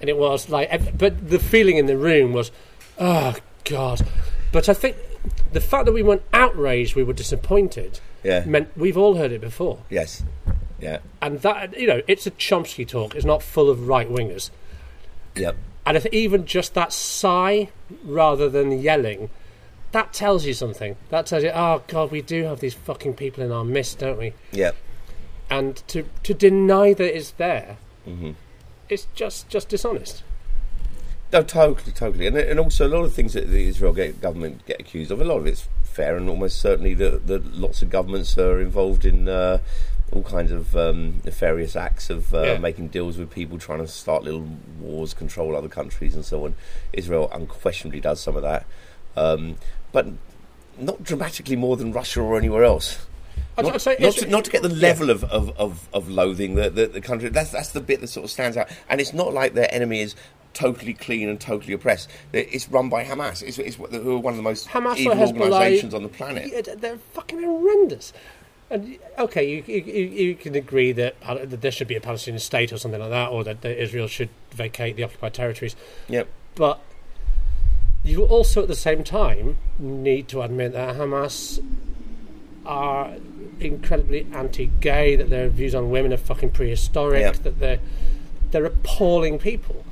[0.00, 2.50] And it was like, but the feeling in the room was,
[2.98, 4.06] oh god.
[4.52, 4.96] But I think
[5.54, 8.44] the fact that we weren't outraged, we were disappointed, Yeah.
[8.44, 9.78] meant we've all heard it before.
[9.88, 10.22] Yes,
[10.80, 13.14] yeah, And that you know, it's a Chomsky talk.
[13.14, 14.50] It's not full of right wingers.
[15.34, 15.56] yep.
[15.86, 17.68] And if even just that sigh,
[18.04, 19.28] rather than yelling,
[19.92, 20.96] that tells you something.
[21.10, 24.18] That tells you, oh god, we do have these fucking people in our midst, don't
[24.18, 24.32] we?
[24.52, 24.72] Yeah.
[25.50, 27.76] and to to deny that it's there,
[28.08, 28.32] Mm-hmm.
[28.88, 30.22] it's just just dishonest.
[31.34, 34.64] No, totally, totally, and and also a lot of things that the Israel get, government
[34.66, 35.20] get accused of.
[35.20, 39.04] A lot of it's fair, and almost certainly that that lots of governments are involved
[39.04, 39.58] in uh,
[40.12, 42.58] all kinds of um, nefarious acts of uh, Yeah.
[42.58, 44.46] making deals with people, trying to start little
[44.80, 46.54] wars, control other countries, and so on.
[46.92, 48.64] Israel unquestionably does some of that,
[49.16, 49.56] um,
[49.90, 50.06] but
[50.78, 53.06] not dramatically more than Russia or anywhere else.
[53.56, 56.74] Not, say not, to, not to get the level of, of, of, of loathing that
[56.74, 57.28] the, the country.
[57.28, 58.68] That's that's the bit that sort of stands out.
[58.88, 60.16] And it's not like their enemy is
[60.54, 62.08] totally clean and totally oppressed.
[62.32, 63.42] It's run by Hamas.
[63.42, 66.50] It's, it's who are one of the most Hamas evil organisations on the planet.
[66.52, 68.12] Yeah, they're fucking horrendous.
[68.70, 72.00] And okay, you, you, you you can agree that, uh, that there should be a
[72.00, 75.76] Palestinian state or something like that, or that, that Israel should vacate the occupied territories.
[76.08, 76.28] Yep.
[76.54, 76.80] But
[78.02, 81.62] you also, at the same time, need to admit that Hamas
[82.66, 83.14] are
[83.60, 87.32] incredibly anti-gay, that their views on women are fucking prehistoric, Yeah.
[87.32, 87.80] that they're
[88.50, 89.84] they're appalling people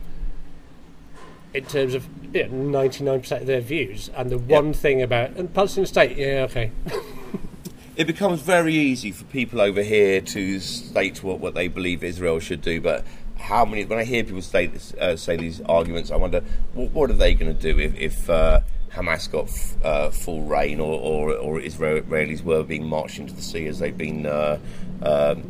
[1.53, 4.11] in terms of ninety nine percent of their views.
[4.17, 6.71] And the one thing about and Palestinian state, yeah, okay,
[7.95, 12.41] It becomes very easy for people over here to state what, what they believe Israel
[12.41, 13.05] should do, but
[13.37, 13.85] how many?
[13.85, 16.43] When I hear people state this, uh, say these arguments, I wonder
[16.73, 18.61] what, what are they going to do if, if uh,
[18.95, 23.33] Hamas got f- uh, full rein, or, or, or Israel, Israelis were being marched into
[23.35, 24.59] the sea as they've been uh,
[25.03, 25.43] um,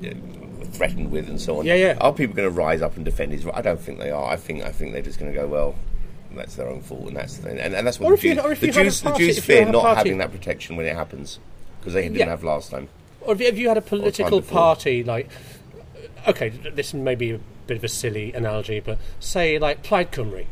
[0.73, 1.67] threatened with, and so on.
[1.67, 1.99] Yeah, yeah.
[2.01, 3.55] Are people going to rise up and defend Israel?
[3.57, 4.25] I don't think they are.
[4.25, 5.75] I think I think they're just going to go well.
[6.35, 8.61] That's their own fault, and that's the, and, and that's what the Jews, or if
[8.61, 10.95] the you had a Jews, the Jews fear not party- having that protection when it
[10.97, 11.39] happens
[11.81, 12.27] because they didn't Yeah.
[12.27, 12.89] have last time.
[13.21, 15.29] Or if you, had a political party, like,
[16.27, 20.47] okay, this may be a bit of a silly analogy, but say like Plaid Cymru,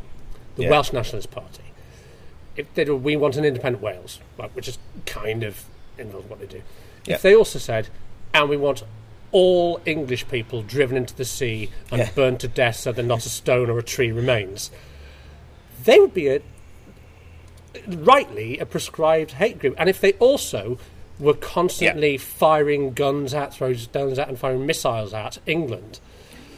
[0.55, 0.69] the Yeah.
[0.69, 1.63] Welsh Nationalist Party.
[2.61, 4.19] If they do, we want an independent Wales,
[4.53, 5.63] which is kind of
[5.97, 6.61] involves what they do.
[7.05, 7.15] Yeah.
[7.15, 7.87] If they also said,
[8.33, 8.83] and we want
[9.31, 12.09] all English people driven into the sea and Yeah.
[12.13, 14.71] burned to death so that not a stone or a tree remains,
[15.83, 16.41] they would be a
[17.87, 19.75] rightly a prescribed hate group.
[19.77, 20.77] And if they also
[21.19, 25.99] were constantly firing guns at, throwing stones at, and firing missiles at England,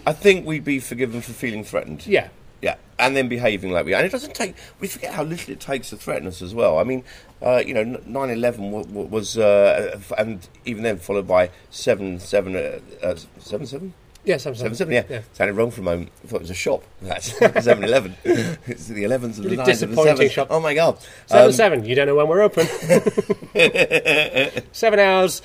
[0.06, 2.06] I think we'd be forgiven for feeling threatened.
[2.08, 2.30] yeah,
[2.64, 3.98] Yeah, and then behaving like we are.
[3.98, 4.56] And it doesn't take.
[4.80, 6.80] We forget how little it takes to threaten us as well.
[6.80, 7.04] I mean,
[7.42, 12.56] uh, you know, 9/11 wa- wa- was, uh, and even then followed by seven seven
[12.56, 13.94] uh, uh, seven seven.
[14.26, 14.94] Yeah, seven Seven seven.
[14.94, 15.22] seven, yeah.
[15.34, 16.10] Sounded wrong for a moment.
[16.24, 16.86] I thought it was a shop.
[17.02, 18.16] That's seven eleven.
[18.66, 20.32] It's the elevens and the Really nines and the disappointing sevens.
[20.32, 20.48] shop.
[20.50, 20.98] Oh my god.
[21.26, 21.84] Seven Um, seven.
[21.84, 22.66] You don't know when we're open.
[24.72, 25.42] Seven hours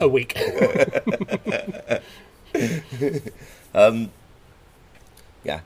[0.00, 0.36] a week.
[5.44, 5.60] yeah.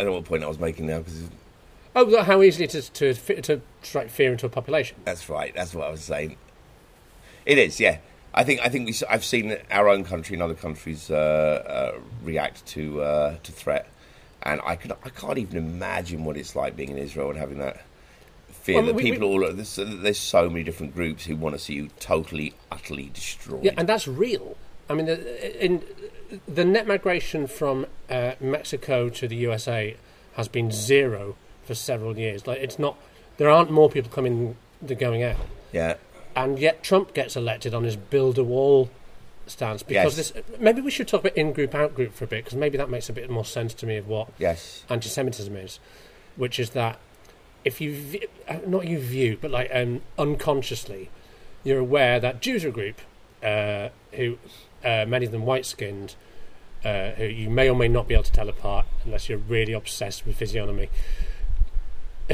[0.00, 1.28] I don't know what point I was making now because
[1.94, 4.96] Oh, how easily it is to fi- to strike fear into a population.
[5.04, 5.52] that's right.
[5.54, 6.36] That's what I was saying.
[7.44, 7.98] It is, yeah.
[8.32, 8.92] I think I think we.
[8.92, 11.16] s- I've seen our own country and other countries uh,
[11.96, 13.88] uh, react to uh, to threat,
[14.42, 17.58] and I can I can't even imagine what it's like being in Israel and having
[17.58, 17.82] that
[18.48, 21.56] fear Well, that we- we- people all there's, there's so many different groups who want
[21.56, 23.64] to see you totally utterly destroyed.
[23.64, 24.56] Yeah, and that's real.
[24.88, 25.82] I mean, in
[26.46, 29.96] the net migration from uh, Mexico to the USA
[30.34, 32.46] has been zero for several years.
[32.46, 32.96] Like, it's not.
[33.36, 35.36] There aren't more people coming than going out.
[35.72, 35.94] yeah.
[36.36, 38.88] and yet Trump gets elected on his build a wall
[39.46, 40.30] stance because Yes.
[40.30, 40.58] this.
[40.60, 42.88] Maybe we should talk about in group out group for a bit because maybe that
[42.88, 44.84] makes a bit more sense to me of what Yes.
[44.88, 45.80] anti-Semitism is,
[46.36, 46.98] which is that
[47.64, 51.10] if you uh, not you view but like um, unconsciously,
[51.64, 53.00] you're aware that Jews are a group
[53.42, 54.38] uh, who
[54.84, 56.14] uh, many of them white skinned.
[56.82, 59.74] Uh, who you may or may not be able to tell apart unless you're really
[59.74, 60.88] obsessed with physiognomy.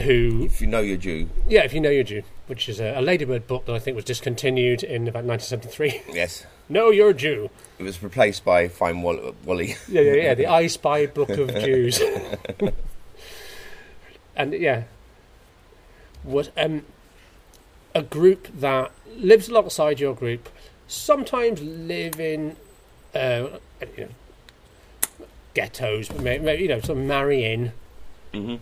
[0.02, 2.94] Who If you know you're Jew, yeah, if you know you're Jew, which is a,
[2.96, 6.14] a Ladybird book that I think was discontinued in about 1973.
[6.14, 6.46] yes.
[6.68, 7.50] no, you're a Jew.
[7.78, 9.74] It was replaced by Fine Wall- Wally.
[9.88, 10.34] Yeah, yeah, yeah.
[10.34, 12.00] The I Spy Book of Jews.
[14.36, 14.84] and yeah,
[16.22, 16.84] was um,
[17.94, 20.48] a group that lives alongside your group.
[20.88, 22.56] Sometimes live in,
[23.14, 23.48] uh,
[23.96, 27.72] you know, ghettos, but maybe, you know, sort of marry in.
[28.32, 28.60] Mhm.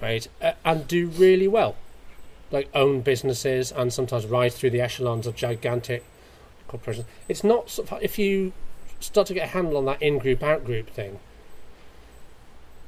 [0.00, 1.76] Right, uh, and do really well,
[2.50, 6.02] like own businesses and sometimes rise through the echelons of gigantic
[6.66, 7.06] corporations.
[7.28, 8.52] It's not sort of, if you
[8.98, 11.20] start to get a handle on that in-group, out-group thing.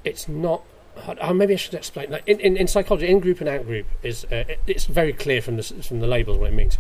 [0.05, 0.63] It's not.
[0.97, 2.11] Uh, maybe I should explain.
[2.11, 5.57] Like in, in, in psychology, in-group and out-group is uh, it- it's very clear from
[5.57, 6.79] the from the labels what it means.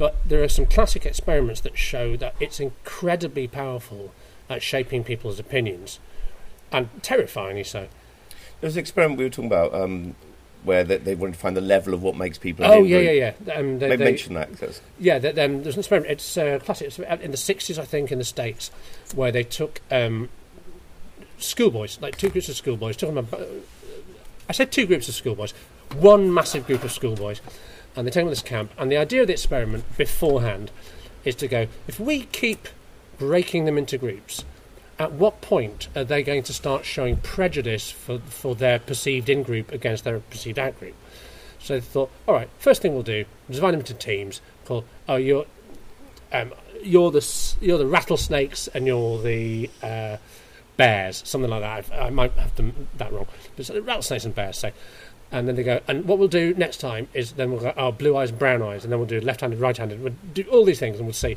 [0.00, 4.12] But there are some classic experiments that show that it's incredibly powerful
[4.48, 6.00] at shaping people's opinions,
[6.72, 7.80] and terrifyingly so.
[8.60, 10.14] There was an experiment we were talking about um,
[10.64, 12.64] where they, they wanted to find the level of what makes people.
[12.64, 13.04] Oh yeah, in-group.
[13.04, 13.54] yeah, yeah.
[13.60, 14.58] Um, they, they- mention that.
[14.58, 16.10] 'cause Yeah, that, um, there's an experiment.
[16.12, 16.86] It's uh, classic.
[16.86, 18.70] It's in the '60s, I think, in the states,
[19.14, 20.30] where they took um,
[21.36, 23.18] schoolboys, like two groups of schoolboys, them.
[23.18, 23.46] About,
[24.48, 25.52] I said two groups of schoolboys,
[25.94, 27.42] one massive group of schoolboys,
[27.96, 28.72] and they take this camp.
[28.78, 30.70] And the idea of the experiment beforehand
[31.24, 32.68] is to go: if we keep
[33.18, 34.44] breaking them into groups,
[34.98, 39.42] at what point are they going to start showing prejudice for for their perceived in
[39.42, 40.94] group against their perceived out group?
[41.58, 44.40] So they thought, all right, first thing we'll do, divide them into teams.
[44.64, 45.44] Called, oh, you're,
[46.32, 50.16] um, you're the you're the rattlesnakes and you're the uh,
[50.78, 51.70] bears, something like that.
[51.70, 53.26] I've, I might have them that wrong.
[53.56, 54.72] But it's rattlesnakes and bears, say.
[55.32, 57.92] And then they go, and what we'll do next time is then we'll go, oh,
[57.92, 60.02] blue eyes, and brown eyes, and then we'll do left-handed, right-handed.
[60.02, 61.36] We'll do all these things, and we'll see.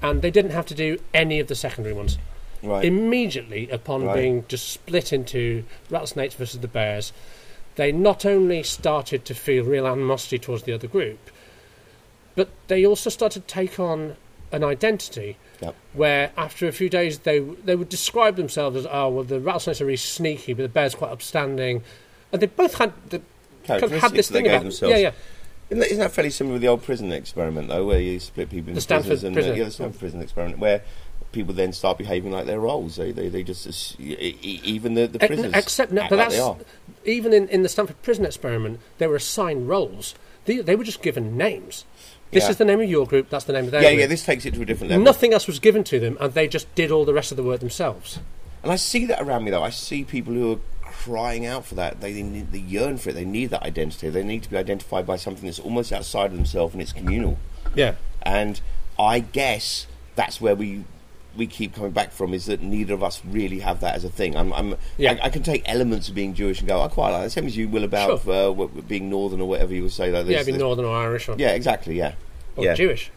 [0.00, 2.18] And they didn't have to do any of the secondary ones
[2.62, 2.84] Right.
[2.84, 4.14] immediately upon Right.
[4.14, 7.12] being just split into rattlesnakes versus the bears,
[7.74, 11.18] they not only started to feel real animosity towards the other group,
[12.36, 14.16] but they also started to take on
[14.52, 15.74] an identity Yep.
[15.94, 19.80] where after a few days they they would describe themselves as oh well the rattlesnakes
[19.80, 21.82] are really sneaky but the bears quite upstanding
[22.32, 23.20] and they both had the
[23.66, 24.92] had this thing about themselves.
[24.92, 25.12] yeah yeah
[25.70, 28.50] Isn't that, isn't that fairly similar with the old prison experiment, though, where you split
[28.50, 29.52] people into The prisons and prison.
[29.52, 30.82] Uh, yeah, the Stanford prison experiment, where
[31.32, 32.96] people then start behaving like their roles.
[32.96, 36.56] They, they, they just even the, the prisoners Except, no, but like that's they are.
[37.04, 40.14] even in, in the Stanford Prison experiment, they were assigned roles.
[40.44, 41.84] They, they were just given names.
[42.30, 42.50] This Yeah.
[42.50, 43.28] is the name of your group.
[43.30, 44.00] That's the name of their Yeah, group.
[44.00, 44.06] yeah.
[44.06, 45.04] This takes it to a different level.
[45.04, 47.42] Nothing else was given to them, and they just did all the rest of the
[47.42, 48.20] work themselves.
[48.62, 49.62] And I see that around me, though.
[49.64, 50.58] I see people who are
[51.06, 52.00] crying out for that.
[52.00, 53.14] They, they, need, they yearn for it.
[53.14, 54.08] They need that identity.
[54.10, 57.38] They need to be identified by something that's almost outside of themselves and it's communal.
[57.74, 58.60] Yeah, And
[58.98, 60.84] I guess that's where we
[61.36, 64.08] we keep coming back from is that neither of us really have that as a
[64.08, 64.34] thing.
[64.34, 65.18] I'm, I'm Yeah.
[65.22, 67.30] I, I can take elements of being Jewish and go, I quite like that.
[67.30, 68.52] Same as you will about Sure.
[68.58, 70.10] uh, being Northern or whatever you would say.
[70.10, 71.98] Like yeah, this, be this- Northern or Irish or, yeah, exactly.
[71.98, 72.14] Yeah,
[72.56, 72.74] or yeah.
[72.74, 73.10] Jewish.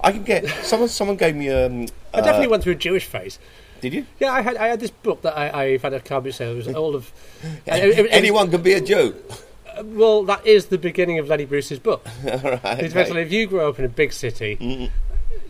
[0.00, 0.88] I can get someone.
[0.88, 1.86] Someone gave me um.
[2.14, 3.38] I definitely uh, went through a Jewish phase.
[3.82, 4.06] Did you?
[4.20, 6.26] Yeah, I had I had this book that I, I've had of.
[6.52, 7.12] It was all of.
[7.66, 9.14] Anyone can be a Jew.
[9.76, 12.06] Uh, well, that is the beginning of Lenny Bruce's book.
[12.30, 12.92] All right.
[12.92, 14.86] Basically if you grow up in a big city, mm-hmm.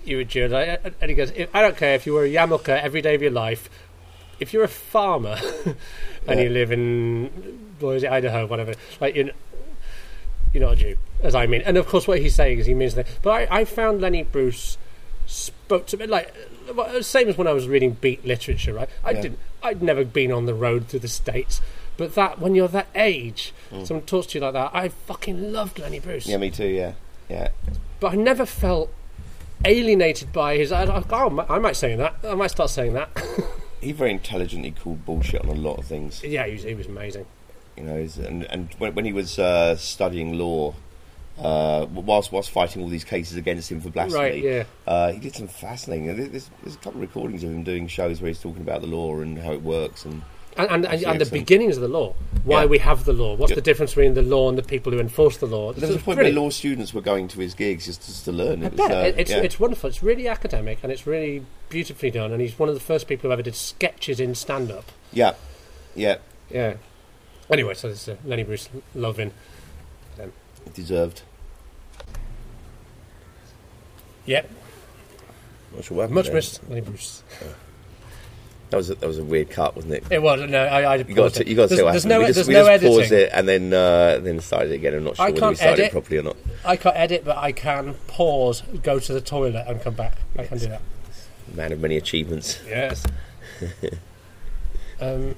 [0.04, 0.50] you were Jewish.
[0.52, 3.02] Uh, I- And he goes, "If- I don't care if you were a yarmulke every
[3.02, 3.68] day of your life.
[4.40, 5.36] if you're a farmer
[6.26, 6.40] and Yeah.
[6.40, 9.30] you live in what is it, Idaho, whatever, like you're,
[10.54, 11.62] you're not a Jew, as I mean.
[11.62, 13.06] And of course, what he's saying is he means that.
[13.22, 14.78] But I, I found Lenny Bruce
[15.26, 16.34] spoke to me like
[17.00, 18.74] same as when I was reading beat literature.
[18.74, 19.20] Right, I Yeah.
[19.22, 19.38] didn't.
[19.62, 21.60] I'd never been on the road to the states.
[21.96, 23.86] But that when you're that age, Mm.
[23.86, 26.26] someone talks to you like that, I fucking loved Lenny Bruce.
[26.26, 26.66] Yeah, me too.
[26.66, 26.92] Yeah,
[27.28, 27.48] yeah.
[28.00, 28.90] But I never felt
[29.64, 30.72] alienated by his.
[30.72, 32.14] I, I, oh, I might say that.
[32.24, 33.10] I might start saying that.
[33.82, 36.22] He very intelligently called bullshit on a lot of things.
[36.22, 37.26] yeah, he was, he was amazing.
[37.76, 40.74] You know, and and when, when he was uh, studying law,
[41.38, 44.64] uh, whilst whilst fighting all these cases against him for blasphemy, Right, yeah.
[44.86, 46.06] uh, he did some fascinating.
[46.30, 48.86] There's, there's a couple of recordings of him doing shows where he's talking about the
[48.86, 50.22] law and how it works, and
[50.58, 52.14] And, and, and, and the beginnings of the law.
[52.44, 52.66] Why Yeah.
[52.66, 53.34] we have the law.
[53.34, 53.54] What's Yeah.
[53.56, 55.72] the difference between the law and the people who enforce the law?
[55.72, 58.32] there was a point where law students were going to his gigs just, just to
[58.32, 58.62] learn.
[58.62, 59.38] It was, uh, it's, yeah.
[59.38, 59.88] it's wonderful.
[59.88, 62.32] It's really academic and it's really beautifully done.
[62.32, 64.92] And he's one of the first people who ever did sketches in stand up.
[65.10, 65.32] yeah,
[65.96, 66.18] yeah,
[66.50, 66.74] Yeah.
[67.50, 68.68] Anyway, so this is uh, Lenny Bruce
[70.66, 70.72] loving.
[70.82, 71.22] deserved.
[74.26, 74.50] Yep.
[75.74, 76.34] Not sure what happened Much there.
[76.34, 77.22] missed Lenny Bruce.
[78.70, 80.04] That was a, that was a weird cut, wasn't it?
[80.10, 80.48] It was.
[80.48, 81.46] No, I, I You got to it.
[81.48, 82.08] you got to there's, say what there's happened.
[82.08, 83.18] no, we just, there's we no just paused editing.
[83.26, 84.94] it and then uh, then started it again.
[84.94, 85.86] I'm not sure I whether we can't started edit.
[85.86, 86.36] it properly or not.
[86.64, 90.16] I can't edit, but I can pause, go to the toilet, and come back.
[90.38, 90.80] I can do that.
[91.54, 92.60] Man of many achievements.
[92.66, 93.04] Yes.
[95.00, 95.34] um,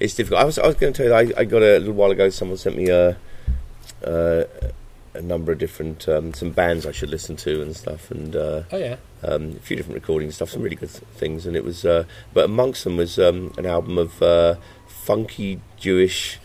[0.00, 0.40] It's difficult.
[0.40, 2.28] I was, I was going to tell you, I, I got a little while ago.
[2.30, 3.16] Someone sent me a
[4.02, 4.46] a,
[5.14, 8.62] a number of different um, some bands I should listen to and stuff, and uh,
[8.72, 8.96] oh yeah.
[9.22, 11.46] um, a few different recordings, stuff, some really good things.
[11.46, 16.38] And it was, uh, but amongst them was um, an album of uh, funky Jewish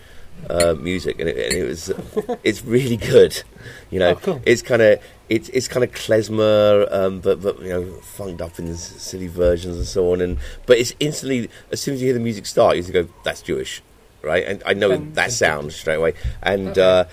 [0.49, 1.91] uh, music, and it, and it was,
[2.43, 3.41] it's really good.
[3.89, 4.41] You know, Oh, cool.
[4.45, 4.99] it's kind of
[5.30, 9.78] it's it's kind of klezmer, um, but but you know, funked up in silly versions
[9.78, 10.22] and so on.
[10.22, 13.08] And but it's instantly as soon as you hear the music start, you just go,
[13.24, 13.82] "That's Jewish,"
[14.22, 14.43] right?
[14.45, 16.14] And I know that sound straight away.
[16.43, 17.05] And uh,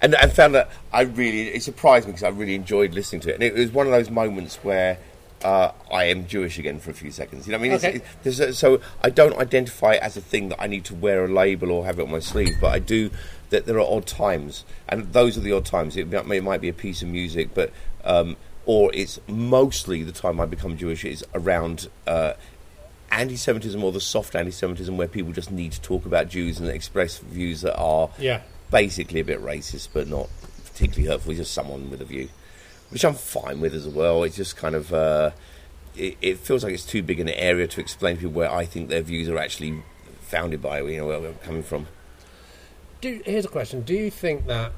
[0.00, 3.30] and I found that I really it surprised me because I really enjoyed listening to
[3.30, 4.98] it, and it was one of those moments where.
[5.44, 7.46] Uh, I am Jewish again for a few seconds.
[7.46, 7.88] You know, what I mean, Okay.
[7.96, 10.86] it's, it, there's a, so I don't identify it as a thing that I need
[10.86, 13.10] to wear a label or have it on my sleeve, but I do.
[13.50, 15.94] That there are odd times, and those are the odd times.
[15.98, 17.70] It, might- it might be a piece of music, but
[18.02, 22.32] um, or it's mostly the time I become Jewish is around uh,
[23.10, 27.18] anti-Semitism or the soft anti-Semitism, where people just need to talk about Jews and express
[27.18, 28.40] views that are Yeah.
[28.70, 30.28] Basically a bit racist, but not
[30.64, 31.34] particularly hurtful.
[31.34, 32.28] Just someone with a view,
[32.90, 34.22] which I'm fine with as well.
[34.24, 35.30] It's just kind of uh,
[35.96, 38.64] it, it feels like it's too big an area to explain to people where I
[38.64, 39.82] think their views are actually
[40.20, 40.80] founded by.
[40.80, 41.86] You know where we're coming from.
[43.00, 44.72] Do, here's a question: Do you think that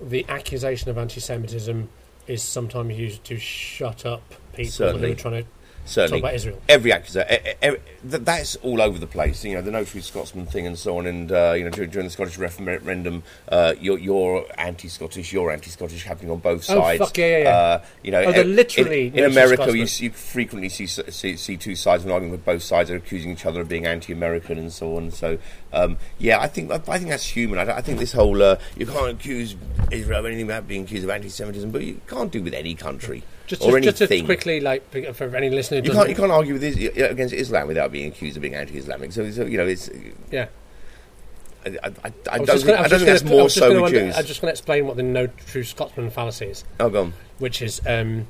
[0.00, 1.88] the accusation of anti-Semitism
[2.26, 4.22] is sometimes used to shut up
[4.52, 5.08] people Certainly.
[5.08, 5.50] who are trying to
[5.86, 6.62] Certainly, talk about Israel?
[6.68, 9.44] every accusation, that's all over the place.
[9.44, 11.06] You know, the No True Scotsman thing and so on.
[11.06, 16.04] And uh, you know, during, during the Scottish referendum, uh, you're, you're anti-Scottish, you're anti-Scottish,
[16.04, 17.00] happening on both sides.
[17.00, 17.50] Oh, fuck, yeah, yeah, yeah.
[17.50, 19.66] Uh, you know, Oh, literally in, in America.
[19.76, 22.96] You, you frequently see, see see two sides of an argument, where both sides are
[22.96, 25.10] accusing each other of being anti-American and so on.
[25.10, 25.38] So,
[25.72, 27.58] um, yeah, I think I, I think that's human.
[27.58, 29.56] I, I think this whole uh, you can't accuse
[29.90, 33.22] Israel of anything about being accused of anti-Semitism, but you can't do with any country
[33.46, 34.26] Just, or just, just anything.
[34.26, 34.82] quickly, like
[35.14, 38.36] for any listener, You can't, you can't argue with is, against Islam without being accused
[38.36, 39.12] of being anti-Islamic.
[39.12, 39.90] So, so you know, it's.
[40.30, 40.46] yeah.
[41.64, 44.16] I, I, I, don't just think, gonna- I don't think that's more so with Jews.
[44.16, 47.12] I'm just going to explain what the no true Scotsman fallacy is, Oh, go on.
[47.38, 48.28] which is um,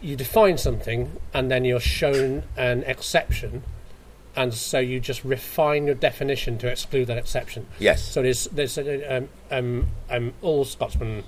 [0.00, 3.62] you define something and then you're shown an exception,
[4.36, 7.66] and so you just refine your definition to exclude that exception.
[7.78, 8.02] Yes.
[8.02, 11.24] So there's there's um, um, um, all Scotsmen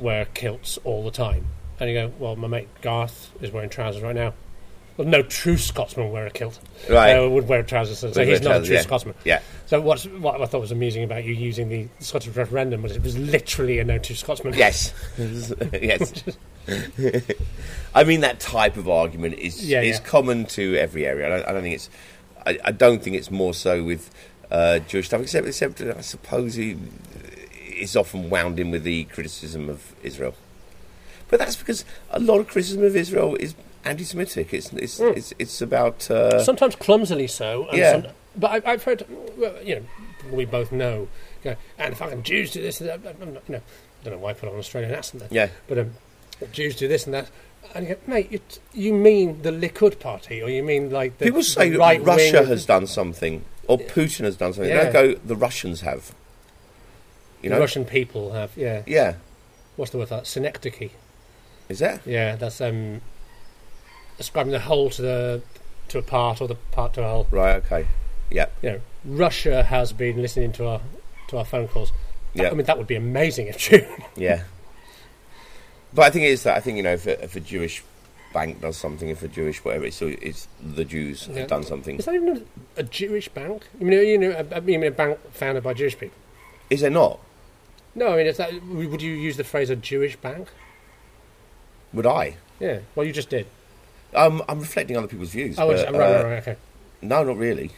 [0.00, 1.46] wear kilts all the time,
[1.80, 4.34] and you go, well, my mate Garth is wearing trousers right now.
[4.96, 6.58] Well, no true Scotsman wear a kilt.
[6.88, 7.12] Right.
[7.12, 8.80] Uh, would wear trousers, so, Would he's not a true yeah.
[8.80, 9.14] Scotsman.
[9.24, 9.42] Yeah.
[9.66, 13.02] So what's, what I thought was amusing about you using the Scottish referendum was it
[13.02, 14.54] was literally a no true Scotsman.
[14.54, 14.94] Yes.
[15.18, 16.24] yes.
[17.94, 20.04] I mean, that type of argument is Yeah, is yeah.
[20.04, 21.26] common to every area.
[21.26, 21.90] I don't, I don't think it's.
[22.44, 24.10] I, I don't think it's more so with
[24.50, 26.76] uh, Jewish stuff, except except I suppose he
[27.76, 30.34] is often wound in with the criticism of Israel.
[31.28, 33.54] But that's because a lot of criticism of Israel is
[33.84, 34.52] anti-Semitic.
[34.54, 35.16] It's it's Mm.
[35.16, 37.66] it's, it's about uh, Sometimes clumsily so.
[37.68, 37.92] And Yeah.
[37.92, 38.06] some-
[38.38, 39.06] but I, I've heard,
[39.38, 39.82] well, you know,
[40.30, 41.08] we both know,
[41.42, 43.16] you know, and fucking Jews do this and that.
[43.20, 43.62] I'm not, you know,
[44.00, 45.28] I don't know why I put on an Australian accent there.
[45.32, 45.48] yeah.
[45.66, 45.94] But um,
[46.52, 47.30] Jews do this and that.
[47.74, 48.40] And you go, mate, you,
[48.72, 52.38] you mean the Likud party, or you mean like the People say the right Russia
[52.40, 54.70] wing, has done something, or Putin has done something.
[54.70, 54.84] Yeah.
[54.84, 55.14] They go.
[55.14, 56.14] The Russians have.
[57.42, 57.60] You the know.
[57.60, 58.82] Russian people have, yeah.
[58.86, 59.16] Yeah.
[59.76, 60.26] What's the word for that?
[60.26, 60.90] Synecdoche.
[61.68, 62.00] Is that?
[62.06, 63.00] Yeah, that's um,
[64.18, 65.42] ascribing the whole to the
[65.88, 67.26] to a part or the part to a whole.
[67.30, 67.56] Right.
[67.56, 67.86] Okay.
[68.30, 68.46] Yeah.
[68.62, 70.80] You know, Russia has been listening to our
[71.28, 71.90] to our phone calls.
[72.34, 72.50] That- Yeah.
[72.50, 73.86] I mean, that would be amazing if true.
[74.16, 74.44] Yeah.
[75.96, 76.56] But I think it is that.
[76.56, 77.82] I think you know, if a, if a Jewish
[78.34, 81.40] bank does something, if a Jewish whatever, it's, it's the Jews Yeah.
[81.40, 81.96] have done something.
[81.98, 82.44] Is that even
[82.76, 83.66] a, a Jewish bank?
[83.80, 86.18] I mean, you know, a, I mean, a bank founded by Jewish people.
[86.68, 87.18] Is there not?
[87.94, 90.48] No, I mean, is that, would you use the phrase a Jewish bank?
[91.94, 92.36] Would I?
[92.60, 92.80] Yeah.
[92.94, 93.46] Well, you just did.
[94.14, 95.58] Um, I'm reflecting other people's views.
[95.58, 96.56] Oh, but, right, right, uh, right, okay.
[97.00, 97.70] No, not really.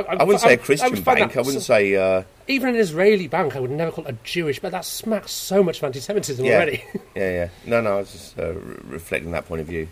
[0.00, 1.32] I, I wouldn't say a Christian bank.
[1.32, 1.94] that I wouldn't so- say.
[1.96, 5.32] Uh, Even an Israeli bank, I would never call it a Jewish, but that smacks
[5.32, 6.54] so much of anti-Semitism Yeah.
[6.54, 6.84] already.
[7.14, 7.48] yeah, yeah.
[7.66, 7.94] No, no.
[7.94, 9.88] I was just uh, re- reflecting that point of view.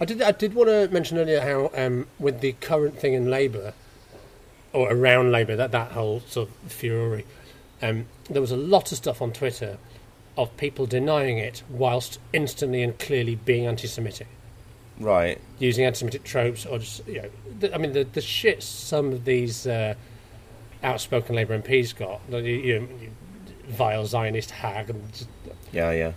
[0.00, 0.20] I did.
[0.20, 3.72] I did want to mention earlier how, um, with the current thing in Labour,
[4.72, 7.24] or around Labour, that that whole sort of fury,
[7.82, 9.78] um, there was a lot of stuff on Twitter
[10.36, 14.26] of people denying it whilst instantly and clearly being anti-Semitic,
[14.98, 15.38] Right.
[15.58, 17.22] using anti-Semitic tropes, or just you
[17.60, 19.94] know, I mean, the the shit some of these uh,
[20.82, 22.88] outspoken Labour MPs got, the, you know,
[23.68, 25.28] vile Zionist hag, and just,
[25.72, 26.12] Yeah, yeah.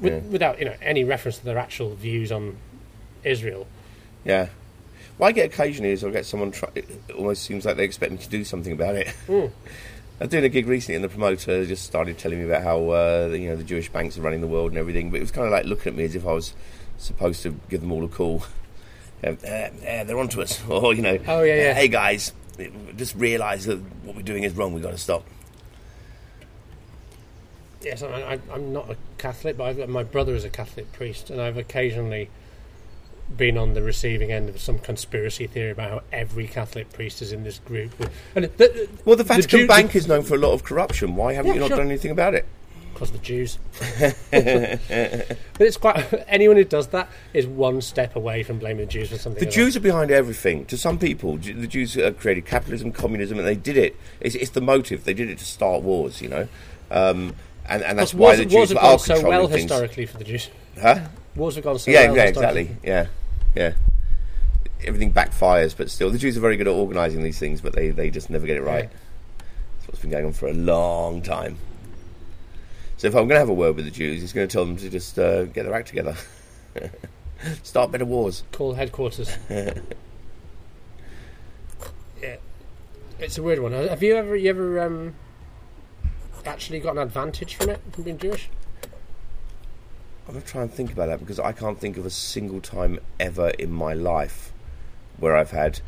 [0.00, 0.18] with, Yeah.
[0.30, 2.56] without you know any reference to their actual views on
[3.24, 3.66] Israel.
[4.24, 4.48] Yeah.
[5.18, 6.68] What I get occasionally is I'll get someone try.
[6.74, 9.14] It almost seems like they expect me to do something about it.
[9.28, 9.50] Mm.
[10.20, 12.88] I was doing a gig recently, and the promoter just started telling me about how
[12.90, 15.10] uh, you know the Jewish banks are running the world and everything.
[15.10, 16.52] But it was kind of like looking at me as if I was
[16.98, 18.44] supposed to give them all a call.
[19.24, 21.70] Um, uh, uh, they're onto us, or you know, Oh, yeah, yeah.
[21.70, 22.32] "Uh, hey guys,
[22.96, 24.72] just realise that what we're doing is wrong.
[24.72, 25.24] We've got to stop.
[27.82, 31.30] Yes, I, I, I'm not a Catholic, but I've my brother is a Catholic priest,
[31.30, 32.30] and I've occasionally
[33.36, 37.32] been on the receiving end of some conspiracy theory about how every Catholic priest is
[37.32, 37.90] in this group.
[38.36, 41.16] And the, Well, the Vatican Jew- Bank is known for a lot of corruption.
[41.16, 41.76] Why haven't Yeah, you not sure.
[41.78, 42.46] done anything about it?
[42.96, 43.58] Because the Jews.
[44.00, 49.10] but it's quite anyone who does that is one step away from blaming the Jews
[49.10, 49.44] for something.
[49.44, 50.64] The Jews are behind everything.
[50.66, 53.96] To some people, the Jews uh, created capitalism, communism, and they did it.
[54.20, 55.04] It's, it's the motive.
[55.04, 56.48] They did it to start wars, you know.
[56.90, 57.34] Um,
[57.66, 57.96] and, and that.
[57.96, 59.62] that's why the Jews are so well things.
[59.62, 60.48] historically for the Jews.
[60.80, 61.00] Huh?
[61.34, 62.76] Wars have gone so Yeah, well yeah, exactly.
[62.82, 63.06] Yeah,
[63.54, 63.74] yeah.
[64.84, 67.90] Everything backfires, but still, the Jews are very good at organising these things, but they,
[67.90, 68.84] they just never get it right.
[68.84, 69.44] Yeah.
[69.76, 71.58] That's what's been going on for a long time.
[72.96, 74.64] So if I'm going to have a word with the Jews, he's going to tell
[74.64, 76.16] them to just uh, get their act together.
[77.62, 78.42] Start better wars.
[78.52, 79.36] Call headquarters.
[79.50, 79.74] yeah,
[83.18, 83.72] it's a weird one.
[83.72, 85.14] Have you ever, you ever um,
[86.46, 88.48] actually got an advantage from it from being Jewish?
[90.26, 92.60] I'm going to try and think about that because I can't think of a single
[92.60, 94.52] time ever in my life
[95.18, 95.80] where I've had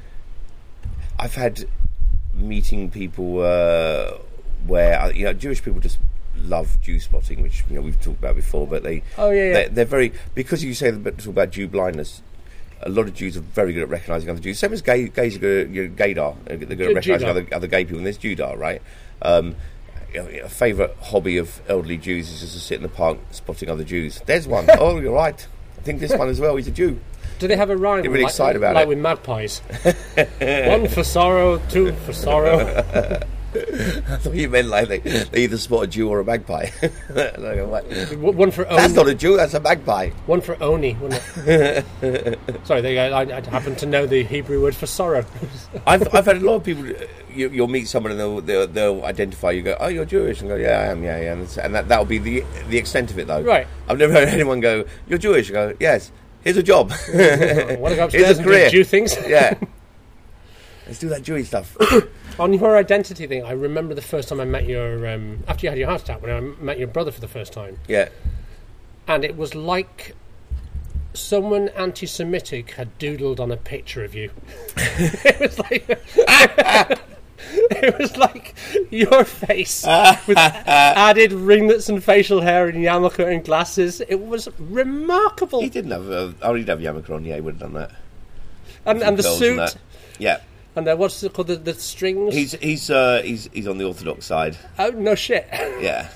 [1.19, 1.65] I've had
[2.35, 4.19] meeting people uh,
[4.67, 5.99] where you know Jewish people just
[6.43, 9.53] love Jew spotting, which you know we've talked about before, but they Oh yeah, yeah.
[9.53, 12.23] they, they're very because you say the- talk about Jew blindness.
[12.83, 14.59] A lot of Jews are very good at recognising other Jews.
[14.61, 16.33] Same as gay, gays are good, you know, gaydar.
[16.35, 18.81] uh, They're good at recognising other, other gay people, and there's Judar, right?
[19.21, 19.57] Um,
[20.15, 23.83] a favourite hobby of elderly Jews is just to sit in the park spotting other
[23.85, 24.23] Jews.
[24.27, 24.67] There's one.
[24.79, 25.45] oh, you're right.
[25.77, 26.55] I think this one as well.
[26.57, 27.01] He's a Jew.
[27.41, 28.03] Do they have a rhyme?
[28.03, 28.89] Get really like, excited about like it.
[28.89, 29.61] with magpies.
[30.41, 33.21] One for sorrow, two for sorrow.
[33.55, 36.69] I thought you meant like they, they either spot a Jew or a magpie.
[37.09, 39.37] And go, one for That's not a Jew.
[39.37, 40.11] That's a magpie.
[40.27, 40.95] One for oni.
[42.65, 45.25] Sorry, they, I, I happen to know the Hebrew word for sorrow.
[45.87, 46.87] I've, I've had a lot of people.
[47.33, 49.63] You, you'll meet someone and they'll, they'll they'll identify you.
[49.63, 52.05] Go, oh, you're Jewish, and go, yeah, I am, yeah, yeah, and, and that that'll
[52.05, 53.43] be the the extent of it, though.
[53.43, 53.67] Right.
[53.89, 55.51] I've never heard anyone go, you're Jewish.
[55.51, 56.13] I go, yes.
[56.45, 56.91] Here's a job.
[56.91, 58.69] Want to go Here's upstairs a and do career.
[58.71, 59.17] Jew things?
[59.27, 59.59] yeah.
[60.87, 61.77] Let's do that Jewish stuff.
[62.39, 65.71] On your identity thing, I remember the first time I met your um, after you
[65.71, 68.09] had your heart attack when I met your brother for the first time, Yeah.
[69.09, 70.15] and it was like
[71.15, 74.31] someone anti-Semitic had doodled on a picture of you.
[74.77, 76.99] it was like.
[77.71, 78.55] It was like
[78.91, 84.01] your face with added ringlets and facial hair and yarmulke and glasses.
[84.01, 85.61] It was remarkable.
[85.61, 86.11] He didn't have.
[86.11, 87.25] Uh, oh, he'd have yarmulke on.
[87.25, 87.93] Yeah, he would have done that.
[88.85, 89.77] and, and the suit.
[90.19, 90.41] Yeah.
[90.77, 91.49] And the, what's it called?
[91.49, 92.35] The, the strings.
[92.35, 94.57] He's he's uh, he's he's on the orthodox side.
[94.79, 95.47] oh no shit!
[95.81, 96.09] Yeah.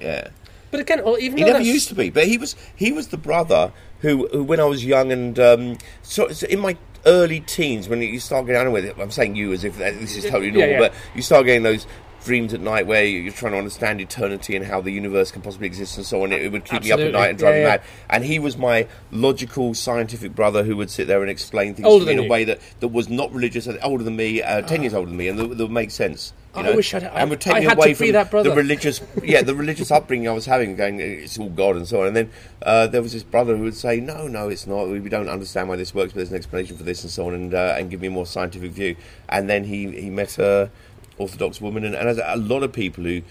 [0.00, 0.28] Yeah.
[0.70, 3.08] But again, well, even He never that's- used to be, but he was he was
[3.08, 6.76] the brother who, who when I was young and um, so, so in my
[7.06, 10.14] early teens when you start getting on with it, I'm saying you as if this
[10.16, 10.78] is totally Yeah, normal, yeah.
[10.80, 11.86] but you start getting those
[12.24, 15.66] dreams at night where you're trying to understand eternity and how the universe can possibly
[15.66, 16.32] exist and so on.
[16.32, 17.68] It, it would keep me up at night and drive Yeah, me yeah.
[17.70, 17.82] mad.
[18.10, 22.04] And he was my logical, scientific brother who would sit there and explain things Older
[22.04, 24.62] to me in than a way that, that was not religious, older than me, uh,
[24.62, 26.32] ten years older than me, and that, that would make sense.
[26.56, 28.50] You I wish I'd- I- and would take I me away from that brother.
[28.50, 32.00] the religious, yeah, the religious upbringing I was having, going it's all God and so
[32.00, 32.08] on.
[32.08, 32.30] And then
[32.62, 34.88] uh, there was this brother who would say, "No, no, it's not.
[34.88, 37.28] We we don't understand why this works, but there's an explanation for this and so
[37.28, 38.96] on," and uh, and give me a more scientific view.
[39.28, 40.70] And then he he met a
[41.18, 43.22] Orthodox woman, and, and as a lot of people who.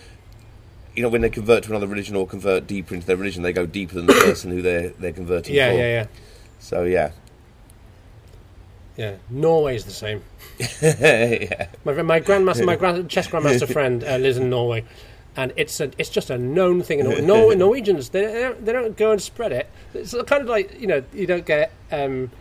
[0.95, 3.53] You know, when they convert to another religion or convert deeper into their religion, they
[3.53, 5.77] go deeper than the person who they're they're converting Yeah, for.
[5.77, 6.05] yeah, yeah,
[6.57, 7.11] So yeah,
[8.95, 9.15] yeah.
[9.29, 10.23] Norway's the same.
[10.81, 14.85] yeah, My my grandmaster, my grand, chess grandmaster friend uh, lives in Norway,
[15.35, 16.99] and it's a it's just a known thing.
[16.99, 17.21] In Norway.
[17.21, 19.69] Nor- Norwegians they they don't, they don't go and spread it.
[19.93, 21.71] It's kind of like you know you don't get.
[21.91, 22.31] Um,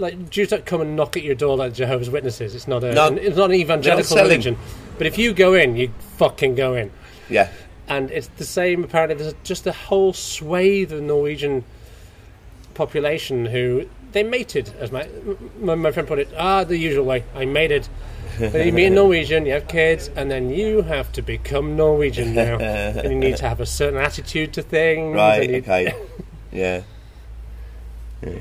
[0.00, 2.54] like Jews don't come and knock at your door like Jehovah's Witnesses.
[2.54, 3.08] It's not a No.
[3.14, 4.56] it's not an evangelical religion.
[4.98, 6.90] But if you go in, you fucking go in.
[7.28, 7.48] yeah.
[7.88, 8.84] and it's the same.
[8.84, 11.64] Apparently, there's just a whole swathe of Norwegian
[12.74, 15.08] population who they mated, as my
[15.60, 16.28] my, my friend put it.
[16.36, 17.24] Ah, the usual way.
[17.34, 17.88] I mated.
[18.40, 22.56] You meet a Norwegian, you have kids, and then you have to become Norwegian now,
[22.60, 25.14] and you need to have a certain attitude to things.
[25.14, 25.50] Right.
[25.50, 25.92] you- Okay.
[26.52, 26.82] yeah.
[28.22, 28.38] Yeah.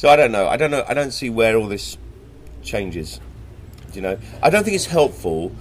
[0.00, 0.48] So I don't know.
[0.48, 0.82] I don't know.
[0.88, 1.98] I don't see where all this
[2.62, 3.20] changes.
[3.92, 5.52] Do You know, I don't think it's helpful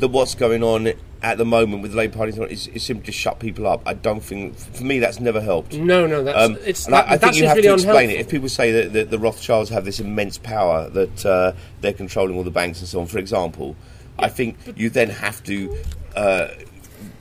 [0.00, 3.12] that what's going on at the moment with the Labour Party is, is simply to
[3.12, 3.82] shut people up.
[3.86, 4.56] I don't think.
[4.56, 5.74] For me, that's never helped.
[5.74, 6.86] No, no, that's Um, it's.
[6.86, 8.16] That, I, I think you have really to explain unhelpful.
[8.16, 8.20] it.
[8.22, 12.36] If people say that, that the Rothschilds have this immense power, that uh, they're controlling
[12.36, 13.76] all the banks and so on, for example,
[14.18, 15.76] I think you then have to
[16.16, 16.48] uh,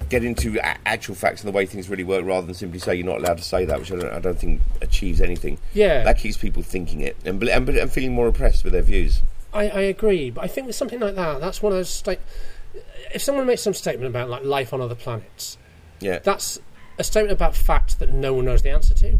[0.09, 2.95] get into a- actual facts and the way things really work, rather than simply say
[2.95, 5.57] you're not allowed to say that, which I don't, I don't think achieves anything.
[5.73, 6.03] Yeah.
[6.03, 9.21] that keeps people thinking it and, and, and feeling more oppressed with their views.
[9.53, 12.17] I, I agree, but I think with something like that, that's one of those sta-
[13.13, 15.57] If someone makes some statement about like life on other planets,
[16.01, 16.59] Yeah, that's
[16.99, 19.17] a statement about fact that no one knows the answer to.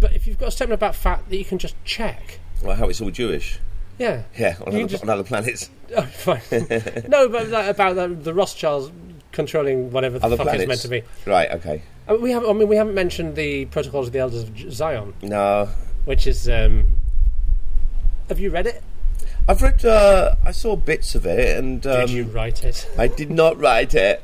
[0.00, 2.88] But if you've got a statement about fact that you can just check, well, how
[2.88, 3.58] it's all Jewish.
[3.98, 5.70] yeah, Yeah, on other, just- on other planets.
[5.96, 6.40] oh, fine.
[7.08, 8.90] no, but like, about the, the Rothschilds
[9.34, 10.62] controlling whatever the Other fuck planets.
[10.62, 11.30] it's meant to be.
[11.30, 11.50] Right.
[11.50, 11.82] Okay.
[12.08, 12.48] I mean, we haven't.
[12.48, 15.68] I mean, we haven't mentioned the Protocols of the Elders of Zion, No,
[16.06, 16.48] which is.
[16.48, 16.84] Um,
[18.28, 18.82] have you read it?
[19.48, 19.84] I've read.
[19.84, 22.88] Uh, I saw bits of it, and um, Did you write it?
[22.98, 24.22] I did not write it.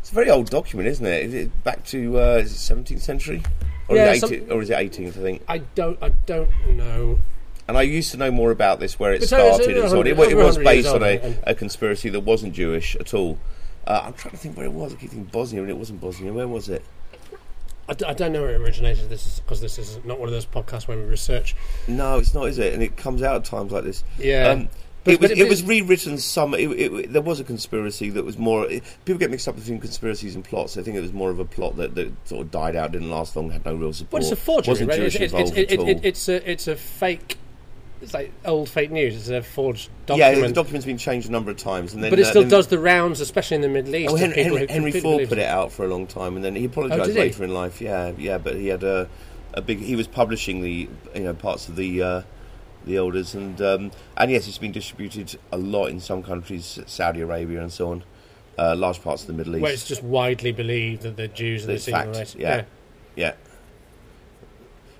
[0.00, 1.22] It's a very old document, isn't it?
[1.24, 3.42] Is it back to uh, is it 17th century,
[3.88, 5.08] or, Yeah, is it some- 18th, or is it 18th?
[5.08, 5.42] I think.
[5.48, 5.98] I don't.
[6.02, 7.20] I don't know.
[7.66, 9.88] And I used to know more about this, where it It's over- it's started and
[9.90, 10.06] so on.
[10.06, 12.94] It, it 100 was years based on old, a, and- a conspiracy that wasn't Jewish
[12.96, 13.38] at all.
[13.86, 14.92] Uh, I'm trying to think where it was.
[14.92, 16.32] I keep thinking Bosnia, and it wasn't Bosnia.
[16.32, 16.84] Where was it?
[17.88, 19.10] I, d- I don't know where it originated.
[19.10, 21.54] This is because this is not one of those podcasts where we research.
[21.86, 22.72] No, it's not, is it?
[22.72, 24.02] And it comes out at times like this.
[24.18, 24.48] Yeah.
[24.48, 24.68] Um,
[25.04, 26.16] But- it was, it, it- was rewritten.
[26.16, 28.66] Some it, there was a conspiracy that was more.
[29.04, 30.78] People get mixed up between conspiracies and plots.
[30.78, 33.10] I think it was more of a plot that, that sort of died out, didn't
[33.10, 34.22] last long, had no real support.
[34.22, 34.70] Well, it's a forgery.
[34.72, 34.96] Wasn't right?
[35.00, 37.36] Jewish it's, it's, it's, it- it- it's a it's a fake.
[38.04, 39.16] It's like old fake news.
[39.16, 40.36] It's a forged document.
[40.38, 42.42] yeah, the document's been changed a number of times, and then but it uh, still
[42.42, 44.12] then- does the rounds, especially in the Middle East.
[44.12, 46.54] Oh, Henry, people Henry, Henry Ford put it out for a long time, and then
[46.54, 47.20] he apologised Oh, did he?
[47.20, 47.80] later in life.
[47.80, 49.08] Yeah, yeah, but he had a,
[49.54, 49.78] a big.
[49.80, 52.22] He was publishing the you know parts of the uh,
[52.84, 57.22] the elders, and um, and yes, it's been distributed a lot in some countries, Saudi
[57.22, 58.04] Arabia and so on,
[58.58, 59.62] uh, large parts of the Middle East.
[59.62, 62.34] Where it's just widely believed that the Jews are the fact, race.
[62.36, 62.64] yeah.
[63.16, 63.32] Yeah.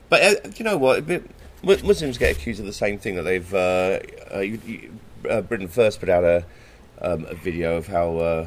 [0.09, 0.99] But uh, you know what?
[0.99, 1.34] A bit-
[1.65, 3.55] Muslims get accused of the same thing that they've.
[3.55, 3.99] Uh,
[4.35, 4.99] uh, you, you,
[5.29, 6.45] uh, Britain first put out a,
[7.01, 8.47] um, a video of how uh,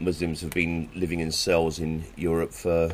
[0.00, 2.90] Muslims have been living in cells in Europe for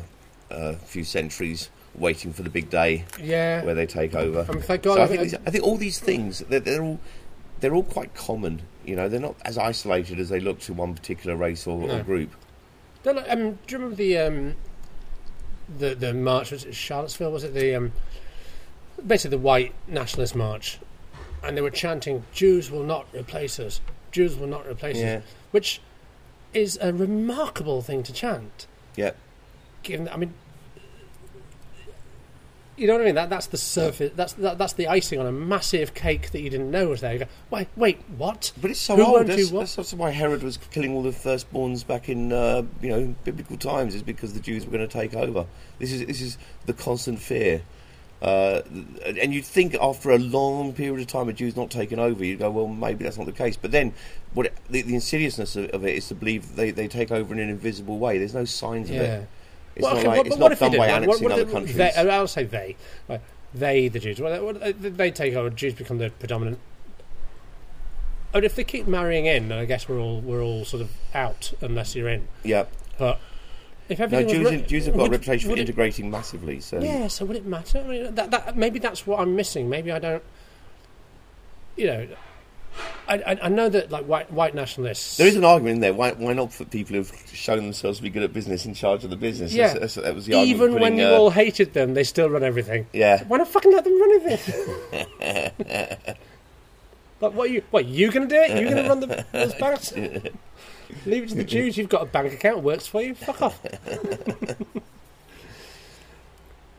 [0.51, 3.63] uh, a few centuries, waiting for the big day Yeah.
[3.63, 4.45] where they take over.
[4.49, 4.95] I mean, thank God.
[4.95, 6.99] So I think, I- these, I think all these things they're, they're all
[7.61, 8.61] they're all quite common.
[8.85, 11.99] You know, they're not as isolated as they look to one particular race or, No.
[11.99, 12.31] or group.
[13.03, 14.55] Don't um, do you remember the um,
[15.77, 16.51] the the march?
[16.51, 17.31] Was it Charlottesville?
[17.31, 17.91] Was it the um,
[19.05, 20.79] basically the white nationalist march?
[21.43, 23.79] And they were chanting, "Jews will not replace us.
[24.11, 25.17] Jews will not replace Yeah.
[25.17, 25.81] us," which
[26.53, 28.67] is a remarkable thing to chant.
[28.95, 29.11] Yeah.
[29.83, 30.33] Given, I mean,
[32.79, 33.15] you know what I mean?
[33.15, 34.13] That that's the surface.
[34.15, 37.11] That's that, that's the icing on a massive cake that you didn't know was there.
[37.11, 38.53] You go, wait, wait, what?
[38.59, 39.27] But it's so Who old.
[39.27, 43.15] That's, that's, that's why Herod was killing all the firstborns back in uh, you know
[43.25, 43.95] biblical times.
[43.95, 45.45] Is because the Jews were going to take over.
[45.77, 46.37] This is this is
[46.67, 47.63] the constant fear.
[48.21, 48.61] Uh,
[49.05, 52.39] and you'd think after a long period of time, a Jew's not taken over, you'd
[52.39, 53.55] go, well, maybe that's not the case.
[53.55, 53.93] But then,
[54.33, 57.33] what it, the, the insidiousness of, of it is to believe they, they take over
[57.33, 58.17] in an invisible way.
[58.17, 59.27] There's no signs of it.
[59.75, 61.45] It's Well, not okay, like but- it's what not if done by annexing what other
[61.45, 61.75] countries.
[61.77, 62.75] They, I'll say they.
[63.07, 63.21] Right.
[63.53, 64.19] They, the Jews.
[64.19, 65.49] Well, they, they take over.
[65.49, 66.59] Jews become the predominant
[68.31, 70.91] But if they keep marrying in, then I guess we're all we're all sort of
[71.15, 72.27] out unless you're in.
[72.43, 72.65] Yeah.
[72.97, 73.19] But
[73.89, 76.59] if No, Jews, re- Jews have got a reputation for it- integrating massively.
[76.61, 77.79] So Yeah, so would it matter?
[77.79, 79.67] I mean, that, that maybe that's what I'm missing.
[79.69, 80.23] Maybe I don't.
[81.75, 82.07] You know,
[83.07, 85.17] I, I, I know that like white white nationalists.
[85.17, 85.93] there is an argument in there.
[85.93, 89.03] Why, why not put people who've shown themselves to be good at business in charge
[89.03, 89.53] of the business?
[89.53, 89.67] Yeah.
[89.73, 90.55] That's- that's- that was the argument.
[90.71, 92.85] even when you uh, all hated them, they still run everything.
[92.93, 93.23] yeah.
[93.23, 94.75] Why not fucking let them run everything?
[97.21, 97.63] like, what are you?
[97.71, 98.51] What you going to do it?
[98.61, 99.93] You going to run the banks?
[101.05, 101.77] Leave it to the Jews.
[101.77, 103.13] You've got a bank account, works for you.
[103.15, 103.59] Fuck off.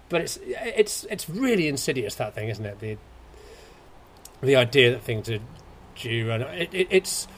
[0.09, 2.81] but it's it's it's really insidious that thing, isn't it?
[2.81, 2.97] The
[4.43, 5.39] the idea that things are
[5.95, 7.29] Jew and it, it, it's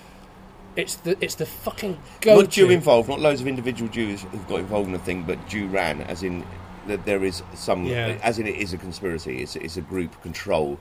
[0.77, 4.49] it's the it's the fucking go Not Jew involved, not loads of individual Jews who've
[4.49, 6.45] got involved in the thing, but Jew ran, as in
[6.87, 8.19] that there is some, Yeah.
[8.23, 9.43] as in it is a conspiracy.
[9.43, 10.81] It's, it's a group control.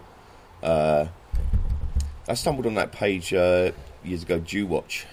[0.63, 1.07] Uh,
[2.27, 3.71] I stumbled on that page uh,
[4.03, 5.05] years ago, Jew Watch,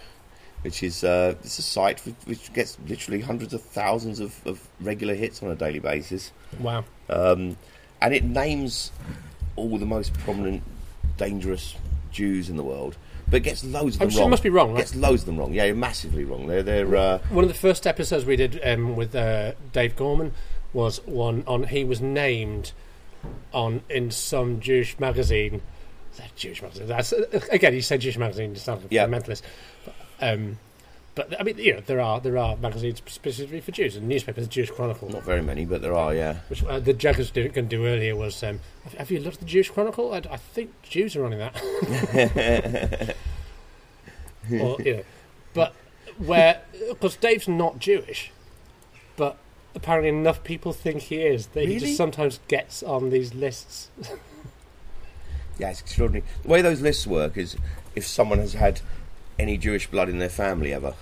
[0.62, 4.66] which is uh, it's a site which, which gets literally hundreds of thousands of, of
[4.80, 6.84] regular hits on a daily basis, Wow.
[7.08, 7.56] um,
[8.00, 8.90] and it names
[9.56, 10.62] all the most prominent,
[11.16, 11.74] dangerous
[12.12, 12.96] Jews in the world.
[13.30, 14.30] But it gets loads of I'm them sure it wrong.
[14.30, 14.78] must be wrong, right?
[14.78, 15.52] Gets loads of them wrong.
[15.52, 16.46] Yeah, massively wrong.
[16.46, 20.32] They're they're uh, One of the first episodes we did um, with uh, Dave Gorman
[20.72, 22.72] was one on he was named
[23.52, 25.60] on in some Jewish magazine.
[26.12, 26.86] Is that Jewish magazine.
[26.86, 27.74] That's uh, again.
[27.74, 28.50] You said Jewish magazine.
[28.52, 29.06] You sound like a Yeah.
[29.06, 29.42] fundamentalist.
[29.84, 30.58] But, um,
[31.18, 34.44] but I mean, you know, there are there are magazines specifically for Jews and newspapers.
[34.44, 36.14] The Jewish Chronicle, not very many, but there are.
[36.14, 36.36] Yeah.
[36.48, 38.40] which uh, the Jag was going to do earlier was.
[38.42, 40.14] Um, have, have you looked at the Jewish Chronicle?
[40.14, 41.56] I, I think Jews are running that.
[44.52, 45.02] or you know,
[45.54, 45.74] but
[46.18, 48.30] where because Dave's not Jewish,
[49.16, 49.38] but
[49.74, 53.88] apparently enough people think he is that he just sometimes gets on these lists.
[55.58, 56.24] Yeah, it's extraordinary.
[56.44, 57.56] The way those lists work is
[57.96, 58.80] if someone has had
[59.38, 60.94] any Jewish blood in their family ever.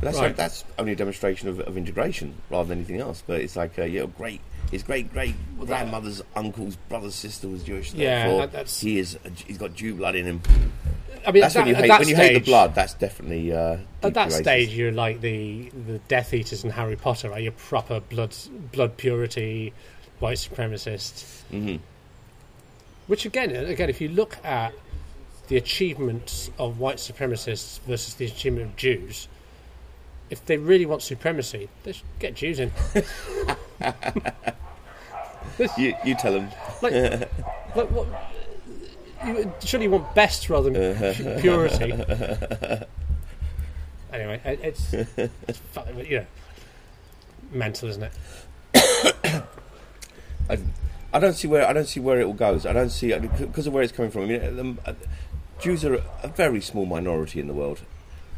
[0.02, 0.36] that's Right.
[0.36, 3.22] that's only a demonstration of, of integration rather than anything else.
[3.26, 4.40] But it's like, uh, yeah, great.
[4.70, 7.92] His great great grandmother's uncle's brother's sister was Jewish.
[7.94, 9.16] Yeah, therefore that- he is.
[9.24, 10.42] A, he's got Jew blood in him.
[11.26, 12.74] I mean, That's at when you hate that when you stage, hate the blood.
[12.74, 14.40] That's definitely uh, At that racist.
[14.40, 17.42] stage, you're like the the Death Eaters in Harry Potter, right?
[17.42, 18.34] You're proper blood
[18.72, 19.72] blood purity,
[20.18, 21.42] white supremacists.
[21.52, 21.80] Mhm.
[23.06, 24.72] Which again, again, if you look at
[25.50, 29.26] the achievements of white supremacists versus the achievement of Jews,
[30.30, 32.70] if they really want supremacy, they should get Jews in.
[35.76, 36.48] You, you tell them.
[36.80, 36.92] Like,
[37.76, 38.06] like what?
[39.26, 41.92] You, surely you want best rather than purity.
[44.10, 45.60] anyway, it- it's, it's
[46.08, 46.26] you know,
[47.52, 48.12] mental, isn't it?
[50.48, 50.58] I,
[51.12, 52.64] I don't see where I don't see where it all goes.
[52.64, 54.22] I don't see because of where it's coming from.
[54.22, 54.78] I mean,
[55.60, 57.80] Jews are a very small minority in the world,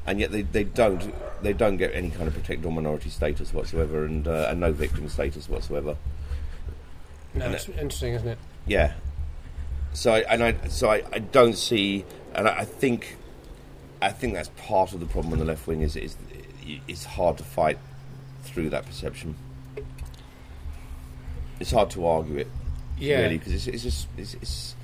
[0.06, 3.52] and yet they, they don't they don't get any kind of protected or minority status
[3.54, 5.96] whatsoever, and uh, and no victim status whatsoever.
[7.34, 8.38] No, And it's interesting, isn't it?
[8.66, 8.92] Yeah.
[9.94, 12.04] So I, and I so I, I don't see,
[12.34, 13.16] and I, I think
[14.00, 16.16] I think that's part of the problem on the left wing is is
[16.88, 17.78] it's hard to fight
[18.44, 19.36] through that perception.
[21.60, 22.48] It's hard to argue it
[22.98, 23.20] Yeah.
[23.22, 24.74] really because it's, it's just it's, it's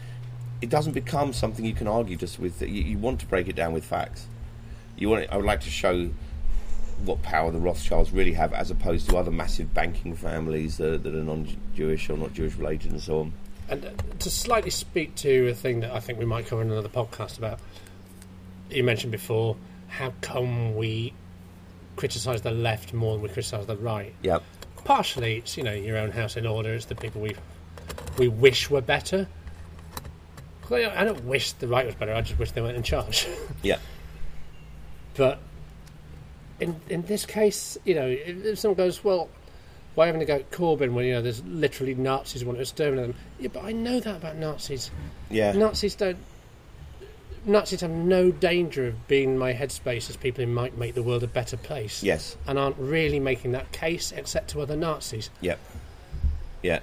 [0.60, 2.60] it doesn't become something you can argue just with.
[2.60, 4.26] You, you want to break it down with facts.
[4.96, 5.30] You want.
[5.30, 6.10] I would like to show
[7.04, 11.14] what power the Rothschilds really have, as opposed to other massive banking families that, that
[11.14, 13.32] are non-Jewish or not Jewish related, and so on.
[13.68, 16.70] And uh, to slightly speak to a thing that I think we might cover in
[16.70, 17.60] another podcast about,
[18.70, 19.56] you mentioned before,
[19.88, 21.12] how come we
[21.96, 24.14] criticise the left more than we criticise the right?
[24.22, 24.38] Yeah.
[24.84, 26.72] Partially, it's you know your own house in order.
[26.74, 27.36] It's the people we
[28.16, 29.28] we wish were better.
[30.70, 32.14] I don't wish the right was better.
[32.14, 33.26] I just wish they weren't in charge.
[33.62, 33.78] Yeah.
[35.16, 35.40] But
[36.60, 39.28] in in this case, you know, if, if someone goes, well,
[39.96, 43.16] why haven't they got Corbyn when you know there's literally Nazis want to exterminate them?
[43.40, 44.92] Yeah, but I know that about Nazis.
[45.28, 45.52] Yeah.
[45.52, 46.18] Nazis don't.
[47.44, 51.02] Nazis have no danger of being in my headspace as people who might make the
[51.02, 52.02] world a better place.
[52.02, 52.36] Yes.
[52.46, 55.30] And aren't really making that case except to other Nazis.
[55.40, 55.58] Yep.
[56.62, 56.80] Yeah.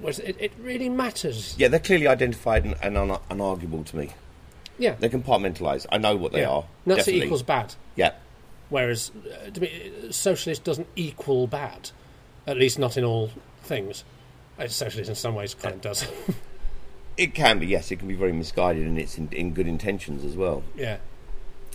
[0.00, 1.54] Whereas it, it really matters.
[1.58, 4.10] Yeah, they're clearly identified and, and un- unarguable to me.
[4.78, 4.94] Yeah.
[4.98, 5.86] They're compartmentalised.
[5.90, 6.50] I know what they Yeah.
[6.50, 6.64] are.
[6.84, 7.24] Nazi definitely.
[7.26, 7.74] equals bad.
[7.94, 8.12] Yeah.
[8.68, 9.10] Whereas,
[9.46, 11.90] uh, to me, socialist doesn't equal bad.
[12.46, 13.30] At least not in all
[13.62, 14.04] things.
[14.58, 16.06] Uh, Socialist in some ways kind of does.
[17.16, 17.90] It can be, yes.
[17.90, 20.62] It can be very misguided and it's in, in good intentions as well.
[20.76, 20.98] yeah.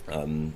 [0.06, 0.54] Um,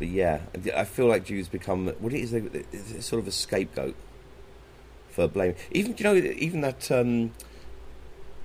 [0.00, 0.40] but yeah,
[0.76, 2.32] I feel like Jews become what it is.
[2.32, 2.38] They,
[2.72, 3.94] it's sort of a scapegoat
[5.18, 5.54] for blame.
[5.72, 7.32] Even you know, even that um,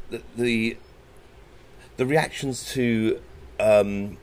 [0.09, 0.77] the, the
[1.97, 3.21] the reactions to
[3.59, 4.17] um,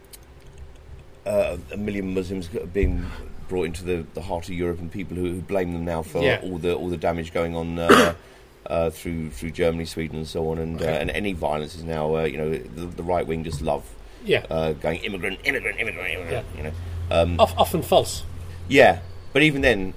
[1.25, 3.07] uh, a million Muslims being
[3.49, 6.23] brought into the, the heart of Europe, and people who, who blame them now for
[6.23, 6.41] Yeah.
[6.43, 8.15] all the all the damage going on uh,
[8.67, 10.99] uh, through through Germany, Sweden, and so on, and uh, Okay.
[11.01, 13.85] and any violence is now uh, you know the, the right wing just love
[14.25, 16.47] Yeah, uh, going immigrant, immigrant, immigrant, immigrant.
[16.53, 16.57] Yeah.
[16.57, 16.73] You know,
[17.13, 18.25] um, Off, often false.
[18.69, 19.01] yeah,
[19.33, 19.95] but even then,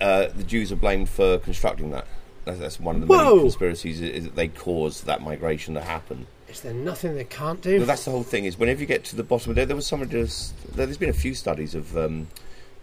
[0.00, 2.06] uh, the Jews are blamed for constructing that.
[2.44, 3.24] That's, that's one of the Whoa.
[3.30, 6.26] many conspiracies is that they caused that migration to happen.
[6.48, 7.78] Is there nothing they can't do?
[7.78, 8.44] Well, that's the whole thing.
[8.44, 10.08] Is whenever you get to the bottom, of there, there was some.
[10.08, 12.28] Just, there, there's been a few studies of um,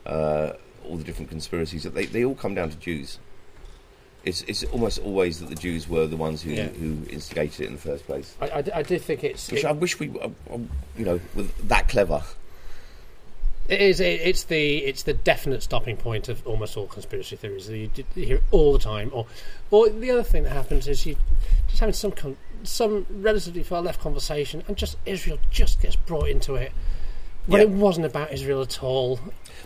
[0.06, 0.54] uh,
[0.86, 3.20] all the different conspiracies that they, they all come down to Jews.
[4.24, 6.68] It's it's almost always that the Jews were the ones who, Yeah.
[6.68, 8.36] who instigated it in the first place.
[8.42, 10.58] I, I, I do think it's Which it- I wish we, uh, uh,
[10.98, 12.22] you know, were that clever.
[13.68, 14.00] It is.
[14.00, 17.70] It, it's the it's the definite stopping point of almost all conspiracy theories.
[17.70, 19.12] You, you hear it all the time.
[19.14, 19.26] Or,
[19.72, 21.18] or the other thing that happens is you
[21.68, 26.30] just having some con- some relatively far left conversation, and just Israel just gets brought
[26.30, 26.72] into it
[27.46, 29.20] when it wasn't about Israel at all.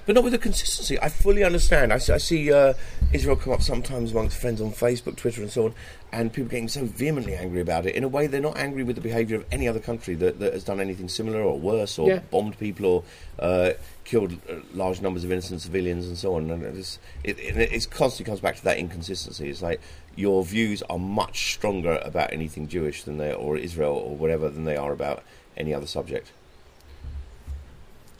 [0.05, 0.99] But not with the consistency.
[0.99, 1.93] I fully understand.
[1.93, 2.73] I see, I see uh,
[3.13, 5.73] Israel come up sometimes amongst friends on Facebook, Twitter, and so on,
[6.11, 7.93] and people getting so vehemently angry about it.
[7.95, 10.53] In a way, they're not angry with the behaviour of any other country that, that
[10.53, 12.19] has done anything similar or worse, or Yeah.
[12.31, 13.03] bombed people, or
[13.39, 13.73] uh,
[14.03, 16.49] killed uh, large numbers of innocent civilians, and so on.
[16.49, 19.49] And it's, it, it constantly comes back to that inconsistency.
[19.49, 19.79] It's like
[20.15, 24.65] your views are much stronger about anything Jewish than they or Israel or whatever than
[24.65, 25.23] they are about
[25.55, 26.31] any other subject.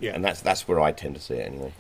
[0.01, 0.15] Yeah.
[0.15, 1.73] And that's that's where I tend to see it anyway.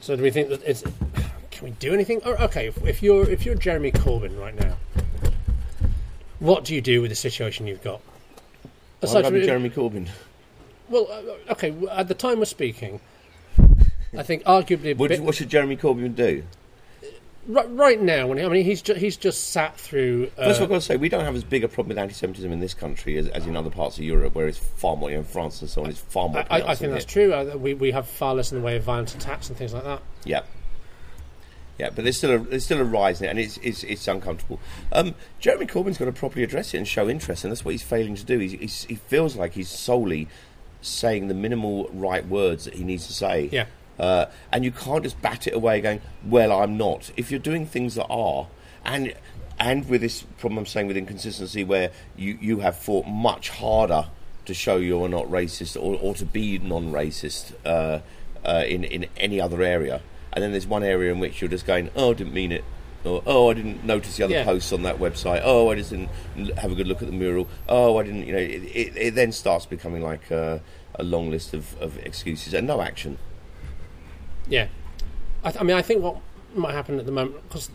[0.00, 0.82] So do we think that it's?
[1.50, 2.22] Can we do anything?
[2.24, 4.76] Or, okay, if, if you're if you're Jeremy Corbyn right now,
[6.38, 8.00] what do you do with the situation you've got?
[9.02, 9.06] I
[9.40, 10.08] from- Jeremy Corbyn?
[10.88, 11.74] Well, uh, okay.
[11.90, 13.00] At the time we're speaking,
[14.16, 16.42] I think arguably a What, bit, what should Jeremy Corbyn do?
[17.46, 18.26] Right, right now.
[18.26, 20.30] When he, I mean, he's ju- he's just sat through.
[20.38, 21.88] Uh, First of all, I've got to say, we don't have as big a problem
[21.88, 24.96] with anti-Semitism in this country as, as in other parts of Europe, where it's far
[24.96, 27.32] more, you know, France and so on, it's far more I, I think that's true.
[27.32, 29.84] Uh, we we have far less in the way of violent attacks and things like
[29.84, 30.02] that.
[30.24, 30.42] Yeah.
[31.78, 34.06] Yeah, but there's still a there's still a rise in it, and it's it's, it's
[34.06, 34.60] uncomfortable.
[34.92, 37.82] Um, Jeremy Corbyn's got to properly address it and show interest, and that's what he's
[37.82, 38.38] failing to do.
[38.38, 40.28] He's, he's, he feels like he's solely
[40.82, 43.48] saying the minimal right words that he needs to say.
[43.50, 43.64] Yeah.
[44.00, 47.10] Uh, and you can't just bat it away going, well, I'm not.
[47.18, 48.48] If you're doing things that are,
[48.84, 49.12] and
[49.58, 54.06] and with this problem I'm saying with inconsistency, where you, you have fought much harder
[54.46, 58.00] to show you're not racist or, or to be non-racist uh,
[58.42, 60.00] uh, in in any other area,
[60.32, 62.64] and then there's one area in which you're just going, oh, I didn't mean it.
[63.04, 64.44] Or, oh, I didn't notice the other Yeah.
[64.44, 65.40] posts on that website.
[65.42, 66.10] Oh, I just didn't
[66.58, 67.48] have a good look at the mural.
[67.66, 70.58] Oh, I didn't, you know, it, it, it then starts becoming like uh,
[70.96, 73.16] a long list of, of excuses and no action.
[74.50, 74.66] Yeah,
[75.44, 76.16] I, th- I mean, I think what
[76.54, 77.70] might happen at the moment, because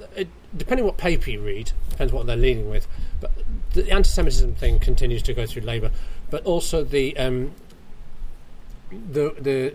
[0.56, 2.88] depending what paper you read, depends what they're leading with.
[3.22, 3.32] But
[3.74, 5.92] the anti-Semitism thing continues to go through Labour,
[6.30, 7.54] but also the um,
[8.92, 9.74] the the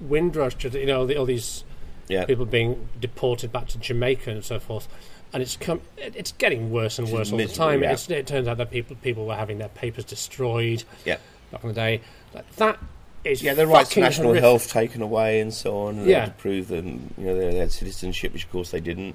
[0.00, 1.64] Windrush, you know, the, all these
[2.08, 2.24] Yeah.
[2.24, 4.86] people being deported back to Jamaica and so forth.
[5.32, 7.82] And it's come, it's getting worse and worse all the time.
[7.82, 7.92] yeah.
[7.92, 11.16] It's, it turns out that people people were having their papers destroyed Yeah.
[11.50, 12.00] back in the day.
[12.34, 12.78] Like, that
[13.24, 14.42] is Yeah, their rights to national horrific.
[14.42, 15.98] health taken away and so on.
[15.98, 16.26] And Yeah.
[16.26, 19.14] to prove them, you know they they had citizenship, which of course they didn't.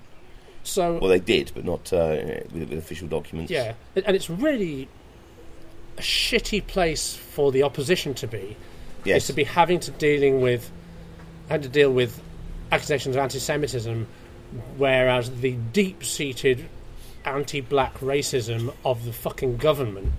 [0.64, 2.18] So Well, they did, but not uh,
[2.54, 3.52] with, with official documents.
[3.52, 4.88] Yeah, and and it's really
[5.98, 8.56] a shitty place for the opposition to be.
[9.06, 9.24] Yes.
[9.24, 10.72] Is to be having to dealing with,
[11.50, 12.22] had to deal with
[12.72, 14.08] accusations of anti-Semitism,
[14.78, 16.66] whereas the deep-seated
[17.26, 20.14] anti-black racism of the fucking government,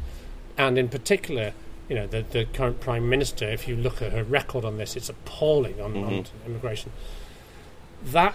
[0.58, 1.52] and in particular,
[1.88, 3.48] you know, the the current prime minister.
[3.48, 6.46] If you look at her record on this, it's appalling on, on mm-hmm.
[6.46, 6.92] immigration.
[8.04, 8.34] That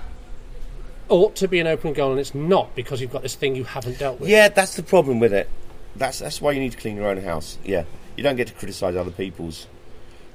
[1.08, 3.64] ought to be an open goal, and it's not because you've got this thing you
[3.64, 4.30] haven't dealt with.
[4.30, 5.50] Yeah, that's the problem with it.
[5.96, 7.58] That's that's why you need to clean your own house.
[7.64, 7.86] Yeah,
[8.16, 9.68] you don't get to criticise other people's.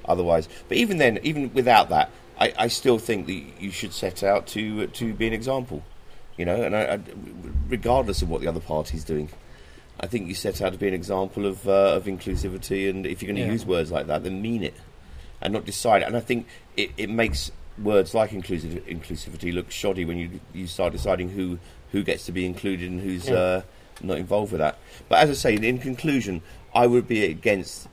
[0.07, 4.23] Otherwise, but even then, even without that, I, I still think that you should set
[4.23, 5.83] out to to be an example.
[6.37, 7.01] You know, and I, I,
[7.69, 9.31] regardless of what the other party's doing,
[10.01, 12.91] I think you set out to be an example of uh, of inclusivity.
[12.91, 13.53] And if you're going to Yeah.
[13.53, 14.75] use words like that, then mean it,
[15.41, 16.03] and not decide.
[16.03, 16.07] it.
[16.09, 16.47] And I think
[16.77, 17.51] it, it makes
[17.83, 21.59] words like inclusive, inclusivity look shoddy when you you start deciding who
[21.93, 23.35] who gets to be included and who's Yeah.
[23.35, 23.63] uh,
[24.03, 24.79] not involved with that.
[25.09, 26.43] But as I say, in conclusion,
[26.75, 27.87] I would be against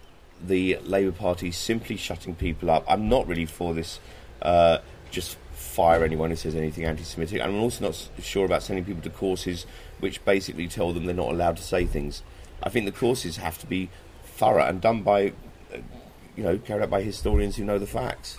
[0.43, 2.83] the Labour Party simply shutting people up.
[2.87, 3.99] I'm not really for this.
[4.41, 4.79] Uh,
[5.11, 7.39] just fire anyone who says anything anti-Semitic.
[7.39, 9.67] And I'm also not sure about sending people to courses
[10.01, 12.23] which basically tell them they're not allowed to say things.
[12.61, 13.89] I think the courses have to be
[14.23, 15.29] thorough and done by,
[15.73, 15.77] uh,
[16.35, 18.35] you know, carried out by historians who know the facts.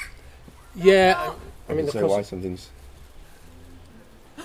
[0.74, 1.34] Yeah,
[1.68, 2.70] I, I mean, so process- why some things.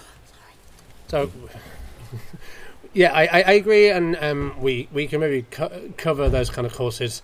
[1.07, 1.31] So
[2.93, 6.65] Yeah, I, I, I agree, and um, we we can maybe co- cover those kind
[6.65, 7.21] of courses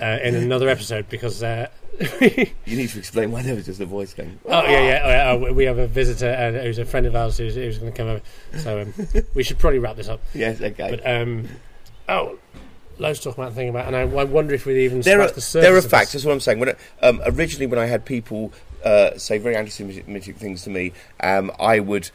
[0.00, 1.42] uh, in another episode because.
[1.42, 1.68] Uh,
[2.20, 4.38] You need to explain why there was just a voice going.
[4.46, 5.32] Oh yeah, yeah.
[5.32, 7.96] Uh, we have a visitor uh, who's a friend of ours who's, who's going to
[7.96, 8.20] come over.
[8.58, 10.20] So um, we should probably wrap this up.
[10.34, 10.90] Yes, okay.
[10.90, 11.48] But um,
[12.08, 12.38] oh,
[12.98, 15.30] loads to talk about, thinking about, and I, I wonder if we even there are
[15.30, 15.68] the surface.
[15.68, 16.12] there are facts.
[16.12, 16.58] That's what I'm saying.
[16.58, 18.52] When it, um, originally, when I had people
[18.84, 22.10] uh, say very anti-Semitic things to me, um, I would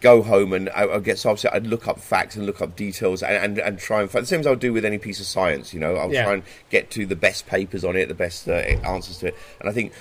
[0.00, 1.54] go home and I, I'd get so upset.
[1.54, 4.26] I'd look up facts and look up details and, and, and try and find the
[4.28, 5.72] same as I would do with any piece of science.
[5.72, 6.24] You know, I'll Yeah.
[6.24, 9.36] try and get to the best papers on it, the best uh, answers to it,
[9.60, 9.92] and I think.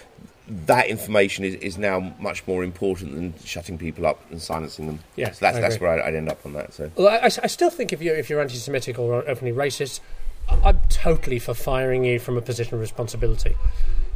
[0.65, 4.99] That information is, is now much more important than shutting people up and silencing them.
[5.15, 6.73] Yeah, so that's I that's where I'd, I'd end up on that.
[6.73, 9.99] So Well, I, I still think if you're if you're anti-Semitic or openly racist,
[10.63, 13.55] I'm totally for firing you from a position of responsibility.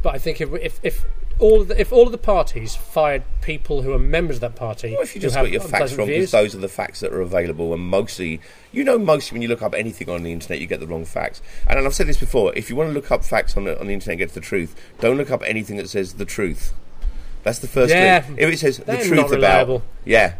[0.04, 1.06] But I think if if, if
[1.40, 4.56] all of the, if all of the parties fired people who are members of that
[4.56, 6.08] party, What if you just got your facts wrong?
[6.08, 8.40] Because those are the facts that are available, and mostly,
[8.72, 11.06] you know, mostly when you look up anything on the internet, you get the wrong
[11.06, 11.42] facts.
[11.68, 13.88] And, I've said this before: if you want to look up facts on the, on
[13.88, 16.74] the internet and get the truth, don't look up anything that says the truth.
[17.44, 18.38] That's the first Yeah, thing.
[18.38, 20.36] If it says the truth about, yeah,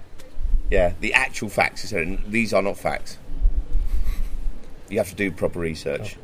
[0.70, 3.18] yeah, the actual facts, is these are not facts.
[4.90, 6.18] You have to do proper research.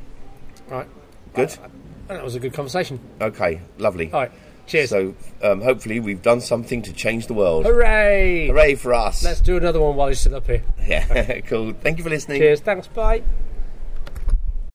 [0.70, 0.78] Oh.
[0.78, 0.88] right?
[1.34, 1.58] Good.
[1.64, 1.70] Uh,
[2.10, 3.00] That was a good conversation.
[3.22, 4.12] Okay, lovely.
[4.12, 4.32] All right,
[4.66, 4.90] cheers.
[4.90, 5.14] So,
[5.44, 7.66] um, hopefully, we've done something to change the world.
[7.66, 8.48] Hooray!
[8.48, 9.24] Hooray for us!
[9.24, 10.64] Let's do another one while he's still up here.
[10.88, 11.74] Yeah, cool.
[11.74, 12.42] Thank you for listening.
[12.42, 12.62] Cheers.
[12.62, 12.88] Thanks.
[12.88, 13.22] Bye.